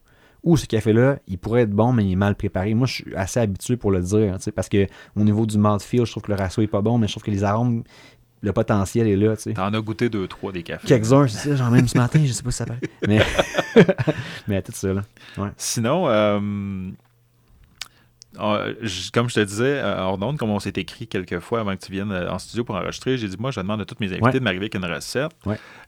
[0.47, 2.73] ou ce café-là, il pourrait être bon, mais il est mal préparé.
[2.73, 4.87] Moi, je suis assez habitué pour le dire, parce que
[5.17, 7.25] au niveau du mouthfeel, je trouve que le ratio est pas bon, mais je trouve
[7.25, 7.83] que les arômes,
[8.43, 9.37] le potentiel est là.
[9.37, 10.87] Tu en as goûté deux, trois des cafés.
[10.87, 12.91] Quelques-uns, c'est ça, j'en même ce matin, je sais pas si ça fait.
[13.09, 13.21] Mais,
[14.47, 15.03] mais tout ça, là.
[15.57, 16.39] Sinon, euh,
[18.39, 18.75] euh,
[19.13, 22.13] comme je te disais, hors comme on s'est écrit quelques fois avant que tu viennes
[22.13, 24.45] euh, en studio pour enregistrer, j'ai dit, moi, je demande à toutes mes invités de
[24.45, 25.33] m'arriver avec une recette.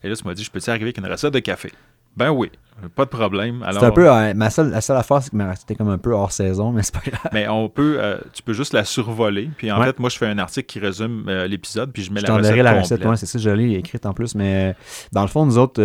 [0.03, 1.73] Et là, tu m'as dit, je peux-tu arriver avec une recette de café?
[2.19, 2.51] Ben oui.
[2.95, 3.65] Pas de problème.
[3.73, 6.13] C'est un peu, euh, ma seule, la seule affaire, c'est que c'était comme un peu
[6.13, 7.31] hors saison, mais c'est pas grave.
[7.33, 9.51] Mais on peut, euh, tu peux juste la survoler.
[9.57, 12.21] Puis en fait, moi, je fais un article qui résume euh, l'épisode, puis je mets
[12.21, 12.57] je la recette.
[12.57, 14.35] la recette, ouais, c'est ça, je l'ai écrite en plus.
[14.35, 14.77] Mais
[15.13, 15.83] dans le fond, nous autres,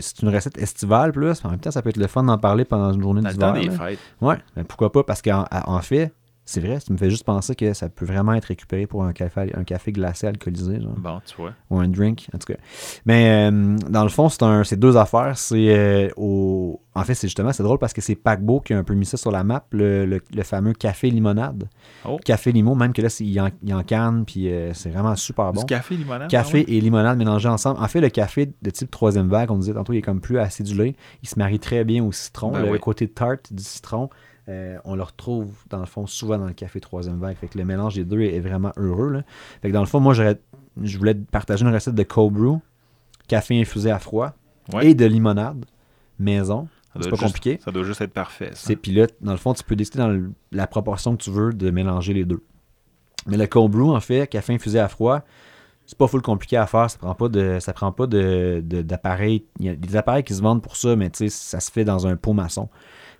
[0.00, 1.44] c'est une recette estivale plus.
[1.44, 3.38] En même temps, ça peut être le fun d'en parler pendant une journée d'hiver.
[3.38, 3.98] Dans les fêtes.
[4.20, 5.02] Ouais, mais pourquoi pas?
[5.02, 6.12] Parce qu'en en fait,
[6.48, 9.12] c'est vrai, ça me fait juste penser que ça peut vraiment être récupéré pour un
[9.12, 10.80] café, un café glacé alcoolisé.
[10.80, 10.94] Genre.
[10.96, 11.52] Bon, tu vois.
[11.68, 12.58] Ou un drink, en tout cas.
[13.04, 15.36] Mais euh, dans le fond, c'est deux affaires.
[15.36, 16.80] C'est euh, au...
[16.94, 19.04] En fait, c'est justement, c'est drôle parce que c'est Paquebot qui a un peu mis
[19.04, 21.68] ça sur la map, le, fameux café limonade.
[22.06, 22.18] Oh.
[22.24, 25.60] Café limo, même que là, il en, en canne, puis euh, c'est vraiment super bon.
[25.60, 26.30] Du café limonade.
[26.30, 27.78] Café ah et limonade mélangés ensemble.
[27.78, 30.38] En fait, le café de type troisième vague, on disait tantôt, il est comme plus
[30.38, 30.96] acidulé.
[31.22, 32.52] Il se marie très bien au citron.
[32.52, 34.08] Ben le côté tarte du citron
[34.48, 37.36] euh, on le retrouve, dans le fond, souvent dans le café troisième vague.
[37.36, 39.10] Fait que le mélange des deux est vraiment heureux.
[39.10, 39.22] Là.
[39.60, 42.58] Fait que dans le fond, moi, je voulais partager une recette de cold brew,
[43.26, 44.32] café infusé à froid
[44.80, 45.64] et de limonade
[46.18, 46.68] maison.
[47.00, 47.60] C'est pas compliqué.
[47.64, 48.50] Ça doit juste être parfait.
[48.54, 48.74] Ça.
[48.74, 51.70] Puis là, dans le fond, tu peux décider dans la proportion que tu veux de
[51.70, 52.42] mélanger les deux.
[53.26, 55.22] Mais le cold brew, en fait, café infusé à froid,
[55.86, 56.90] c'est pas full compliqué à faire.
[56.90, 59.44] Ça prend pas de, ça prend pas de, d'appareils.
[59.60, 62.06] Il y a des appareils qui se vendent pour ça, mais ça se fait dans
[62.06, 62.68] un pot maçon.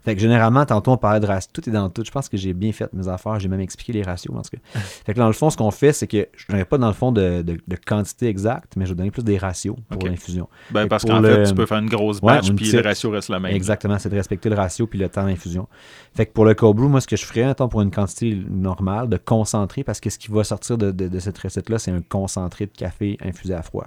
[0.05, 1.51] Fait que généralement, tantôt, on parlait de ratio.
[1.53, 2.03] Tout est dans tout.
[2.05, 3.39] Je pense que j'ai bien fait mes affaires.
[3.41, 4.35] J'ai même expliqué les ratios.
[4.35, 4.81] En tout cas.
[4.81, 6.93] fait que dans le fond, ce qu'on fait, c'est que je n'aurais pas dans le
[6.93, 7.45] fond de,
[7.87, 10.49] quantité exacte, mais je vais donner plus des ratios pour l'infusion.
[10.71, 13.41] Ben, parce qu'en fait, tu peux faire une grosse batch, puis le ratio reste le
[13.41, 13.55] même.
[13.55, 15.69] Exactement, c'est de respecter le ratio puis le temps d'infusion.
[16.15, 18.39] Fait que pour le cold brew, moi, ce que je ferais, attends, pour une quantité
[18.49, 22.67] normale, de concentré, parce que ce qui va sortir de, cette recette-là, c'est un concentré
[22.67, 23.87] de café infusé à froid.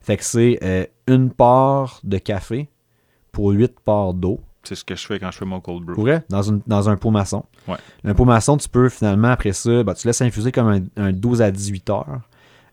[0.00, 2.68] Fait que c'est euh, une part de café
[3.32, 4.40] pour huit parts d'eau.
[4.68, 5.94] C'est ce que je fais quand je fais mon cold brew.
[5.94, 7.46] Pourrais, dans, une, dans un pot maçon.
[7.66, 7.78] Ouais.
[8.04, 11.40] Un pot maçon, tu peux finalement, après ça, bah, tu laisses infuser comme un, 12
[11.40, 12.20] à 18 heures,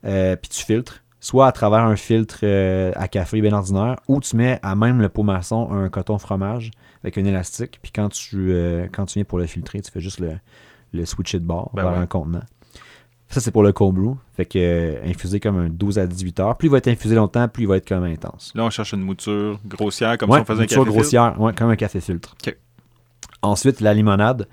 [0.04, 4.20] euh, puis tu filtres, soit à travers un filtre euh, à café bien ordinaire, ou
[4.20, 6.72] tu mets à même le pot maçon un coton fromage
[7.02, 10.02] avec un élastique, puis quand tu, euh, quand tu viens pour le filtrer, tu fais
[10.02, 10.34] juste le,
[10.92, 12.44] le switcher de bord ben vers un contenant.
[13.30, 14.16] Ça, c'est pour le cold brew.
[14.36, 16.58] Fait que euh, infusé comme un 12 à 18 heures.
[16.58, 18.52] Plus il va être infusé longtemps, plus il va être comme intense.
[18.56, 21.70] Là, on cherche une mouture grossière, comme si on faisait un café grossière, ouais, comme
[21.70, 22.36] un café filtre.
[23.42, 24.48] Ensuite, la limonade.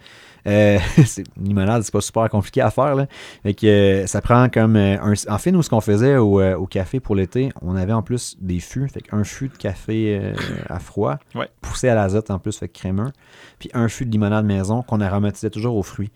[0.46, 0.78] Euh,
[1.40, 2.94] limonade, c'est pas super compliqué à faire.
[2.94, 3.06] Là.
[3.42, 5.14] Fait que, euh, ça prend comme euh, un.
[5.28, 8.60] En fait, nous, ce qu'on faisait au, café pour l'été, on avait en plus des
[8.60, 8.88] fûts.
[8.88, 10.32] Fait un fût de café
[10.68, 11.18] à froid,
[11.60, 13.10] poussé à l'azote en plus, fait crémeux.
[13.58, 16.10] Puis un fût de limonade maison qu'on aromatisait toujours aux fruits.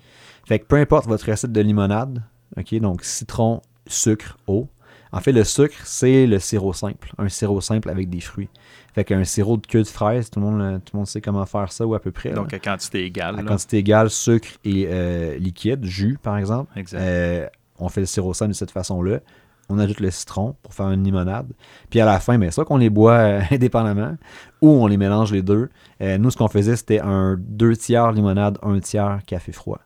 [0.46, 2.22] Fait que peu importe votre recette de limonade,
[2.56, 4.68] OK, donc citron, sucre, eau.
[5.12, 7.12] En fait, le sucre, c'est le sirop simple.
[7.18, 8.48] Un sirop simple avec des fruits.
[8.94, 11.44] Fait qu'un sirop de queue de fraise, tout le, monde, tout le monde sait comment
[11.46, 12.30] faire ça ou à peu près.
[12.30, 13.38] Donc à quantité égale.
[13.38, 16.72] À quantité égale, sucre et euh, liquide, jus par exemple.
[16.78, 16.98] Exact.
[17.00, 17.46] Euh,
[17.78, 19.20] on fait le sirop simple de cette façon-là.
[19.68, 21.52] On ajoute le citron pour faire une limonade.
[21.90, 24.16] Puis à la fin, mais ben, soit qu'on les boit euh, indépendamment
[24.62, 25.68] ou on les mélange les deux.
[26.00, 29.80] nous, ce qu'on faisait, c'était un deux tiers limonade, un tiers café froid.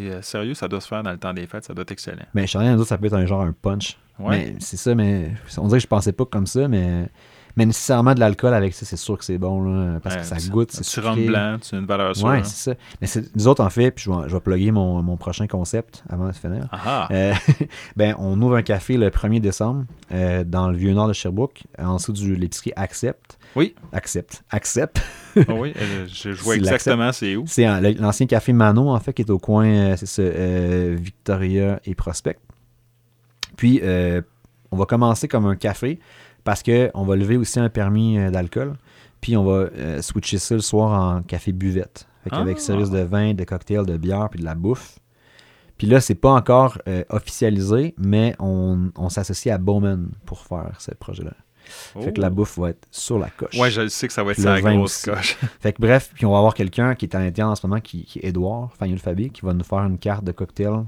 [0.00, 2.24] Euh, sérieux, ça doit se faire dans le temps des fêtes, ça doit être excellent.
[2.34, 3.98] Mais je sais rien, ça peut être un genre un punch.
[4.18, 4.54] Ouais.
[4.58, 7.08] c'est ça, mais on dirait que je pensais pas comme ça, mais,
[7.56, 10.36] mais nécessairement de l'alcool avec ça, c'est sûr que c'est bon, là, parce que ça
[10.50, 10.80] goûte.
[10.82, 12.26] Tu rentres blanc, tu as une valeur sûre.
[12.26, 12.44] Ouais, hein.
[12.44, 12.76] c'est ça.
[13.00, 16.02] Mais nous autres, en fait, puis je vais, je vais plugger mon, mon, prochain concept
[16.08, 16.68] avant de finir.
[16.72, 17.34] Ah euh,
[17.96, 21.64] ben, on ouvre un café le 1er décembre euh, dans le vieux nord de Sherbrooke,
[21.78, 23.38] en dessous de l'épicerie Accept.
[23.54, 23.74] Oui.
[23.92, 24.42] Accept.
[24.50, 25.02] Accept.
[25.36, 27.44] Ah oui, euh, je, vois exactement c'est où.
[27.46, 32.38] C'est l'ancien café Mano, en fait, qui est au coin, c'est euh, Victoria et Prospect.
[33.56, 33.80] Puis,
[34.70, 36.00] on va commencer comme un café
[36.44, 38.74] parce qu'on va lever aussi un permis d'alcool.
[39.20, 42.08] Puis, on va switcher ça le soir en café buvette.
[42.30, 42.60] avec ah.
[42.60, 44.98] service de vin, de cocktails, de bière, puis de la bouffe.
[45.78, 46.78] Puis là, c'est pas encore
[47.08, 51.34] officialisé, mais on, on s'associe à Bowman pour faire ce projet-là.
[51.64, 52.30] Fait que la oh.
[52.30, 53.58] bouffe va être sur la coche.
[53.58, 55.36] Ouais, je sais que ça va être la grosse coche.
[55.60, 57.80] fait que bref, puis on va avoir quelqu'un qui est à l'intérieur en ce moment,
[57.80, 60.84] qui, est Edouard Fagnon Fabi, qui va nous faire une carte de cocktail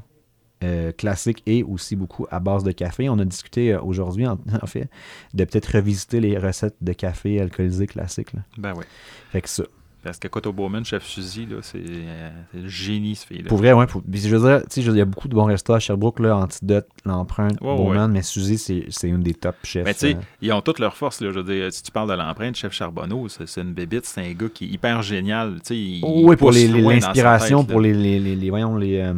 [0.63, 3.09] euh, classique et aussi beaucoup à base de café.
[3.09, 4.89] On a discuté euh, aujourd'hui, en, fait,
[5.35, 8.29] de peut-être revisiter les recettes de café alcoolisé classique.
[8.57, 8.85] Ben oui.
[9.31, 9.65] Fait que ça.
[10.05, 13.49] Parce que Coto Bowman, chef Suzy, c'est euh, le génie, ce fille-là.
[13.49, 13.87] Pour vrai, ouais.
[14.13, 17.59] je veux dire, il y a beaucoup de bons restaurants à Sherbrooke, là, Antidote, l'empreinte,
[17.61, 19.85] Bowman, mais Suzy, c'est une des top chefs.
[19.85, 20.21] Mais tu sais, euh.
[20.43, 21.31] ils ont toutes leurs forces, là.
[21.33, 24.33] Je veux dire, si tu parles de l'empreinte, chef Charbonneau, c'est une bébite, c'est un
[24.35, 25.55] gars qui est hyper génial.
[25.67, 29.15] Tu sais, oui, pour l'inspiration, pour les, les, les, voyons, les, euh,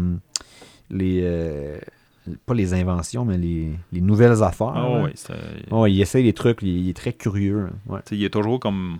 [0.90, 1.80] les,
[2.44, 4.72] pas les inventions, mais les, les nouvelles affaires.
[4.74, 5.10] Ah oui,
[5.70, 7.68] oh, il essaye des trucs, il, est très curieux.
[7.86, 8.00] Ouais.
[8.10, 8.98] Il est toujours comme.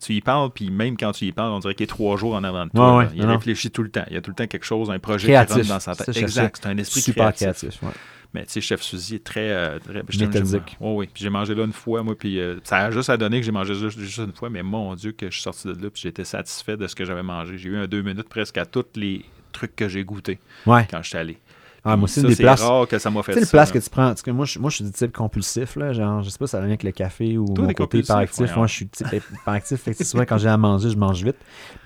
[0.00, 2.34] tu y parles, puis même quand tu y parles, on dirait qu'il est trois jours
[2.34, 3.08] en avant de toi.
[3.14, 4.04] il réfléchit tout le temps.
[4.08, 5.54] Il y a tout le temps quelque chose, un projet créatif.
[5.54, 6.16] qui rentre dans sa tête.
[6.16, 7.78] exact, c'est un esprit super créatif.
[7.78, 7.98] créatif
[8.34, 9.50] Mais tu sais, Chef Suzy est très.
[9.50, 10.76] euh, très Méthodique.
[10.80, 11.08] Oui, oui.
[11.12, 13.46] Puis j'ai mangé là une fois, moi, puis euh, ça a juste à donner que
[13.46, 15.90] j'ai mangé juste, juste une fois, mais mon Dieu, que je suis sorti de là,
[15.90, 17.58] puis j'étais satisfait de ce que j'avais mangé.
[17.58, 20.86] J'ai eu un deux minutes presque à tous les trucs que j'ai goûtés Ouais.
[20.90, 21.38] quand je suis allé.
[21.84, 22.60] Ah, moi aussi, ça, des c'est places.
[22.60, 24.08] rare que ça m'a fait Tu sais, les places que tu prends.
[24.08, 25.76] parce que moi, je, moi, je suis du type compulsif.
[25.76, 28.00] Là, genre, je sais pas si ça vient avec le café ou Toi, mon côté
[28.00, 28.54] hyperactif.
[28.56, 29.80] Moi, je suis type hyperactif.
[29.80, 31.36] fait que souvent, quand j'ai à manger, je mange vite.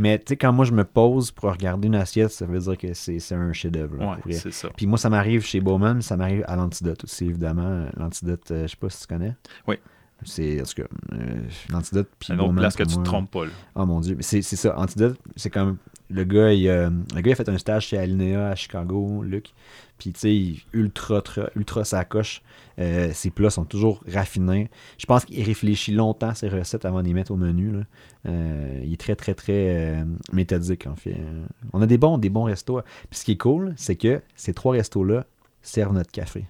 [0.00, 2.76] Mais tu sais, quand moi, je me pose pour regarder une assiette, ça veut dire
[2.78, 3.96] que c'est c'est un chef-d'œuvre.
[4.26, 4.70] Ouais, c'est ça.
[4.74, 7.86] Puis moi, ça m'arrive chez Bowman, ça m'arrive à l'antidote aussi, évidemment.
[7.96, 9.36] L'antidote, euh, je sais pas si tu connais.
[9.68, 9.76] Oui.
[10.24, 11.34] C'est, en tout cas, euh,
[11.68, 13.44] l'antidote, puis C'est une autre place que tu te trompes pas.
[13.44, 13.50] là.
[13.74, 14.76] Oh mon dieu, mais c'est c'est ça.
[14.78, 15.78] Antidote, c'est comme
[16.12, 19.22] le gars, il, euh, le gars, il a fait un stage chez Alinea à Chicago,
[19.22, 19.52] Luc.
[19.98, 22.42] Puis tu sais, ultra, tra- ultra sacoche.
[22.78, 24.70] Euh, ses plats sont toujours raffinés.
[24.98, 27.72] Je pense qu'il réfléchit longtemps ses recettes avant de les mettre au menu.
[28.26, 31.16] Euh, il est très, très, très méthodique en fait.
[31.72, 32.80] On a des bons, des bons restos.
[33.10, 35.26] Puis ce qui est cool, c'est que ces trois restos-là
[35.60, 36.46] servent notre café.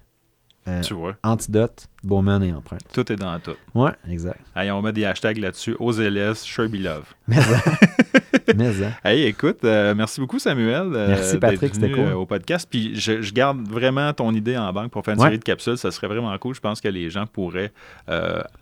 [0.67, 2.83] Euh, Tu vois, Antidote, Bowman et Empreinte.
[2.93, 3.55] tout est dans tout.
[3.75, 4.39] Ouais, exact.
[4.55, 5.75] Allez, on met des hashtags là-dessus.
[5.79, 7.03] OZLS, Sherby Love.
[7.27, 7.73] Mais, hein.
[8.55, 8.91] mais, hein.
[9.03, 10.91] Hey, écoute, euh, merci beaucoup, Samuel.
[10.93, 12.13] euh, Merci, Patrick, c'était cool.
[12.13, 12.67] au podcast.
[12.69, 15.27] Puis je, je garde vraiment ton idée en banque pour faire une Ouais.
[15.27, 15.77] série de capsules.
[15.77, 16.53] Ça serait vraiment cool.
[16.55, 17.71] Je pense que les gens pourraient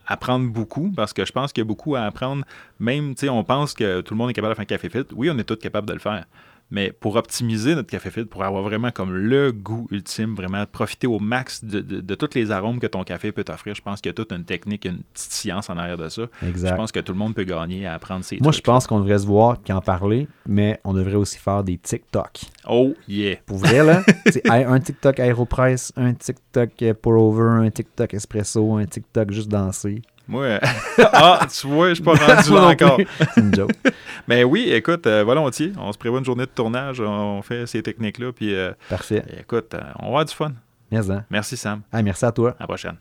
[0.07, 2.43] apprendre beaucoup parce que je pense qu'il y a beaucoup à apprendre.
[2.79, 4.89] Même, tu sais, on pense que tout le monde est capable de faire un café
[4.89, 5.13] filtre.
[5.15, 6.25] Oui, on est tous capables de le faire.
[6.71, 11.05] Mais pour optimiser notre café filtre, pour avoir vraiment comme le goût ultime, vraiment profiter
[11.05, 13.99] au max de, de, de tous les arômes que ton café peut t'offrir, je pense
[14.01, 16.23] qu'il y a toute une technique, une petite science en arrière de ça.
[16.41, 16.75] Je Exact.
[16.77, 19.19] pense que tout le monde peut gagner à apprendre ces Moi, je pense qu'on devrait
[19.19, 22.39] se voir qu'en parler, mais on devrait aussi faire des TikTok.
[22.67, 23.35] Oh yeah!
[23.45, 28.85] Pour vrai, là, c'est un TikTok Aeropress, un TikTok pour over, un TikTok espresso, un
[28.85, 30.01] TikTok juste danser.
[30.27, 30.59] Moi, euh,
[31.13, 32.97] ah, tu vois, je suis pas rendu là encore.
[33.19, 33.71] C'est une joke.
[34.27, 35.73] Mais oui, écoute, euh, volontiers.
[35.77, 39.23] On se prévoit une journée de tournage, on fait ces techniques-là, puis euh, Parfait.
[39.39, 40.53] écoute, euh, on va avoir du fun.
[40.91, 41.25] Mais, hein.
[41.29, 41.81] Merci Sam.
[41.91, 42.51] Ah, merci à toi.
[42.51, 42.95] À la prochaine.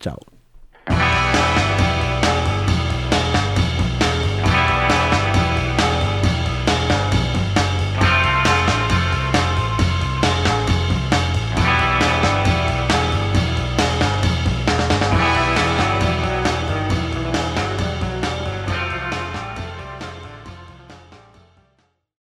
[0.00, 0.37] Ciao.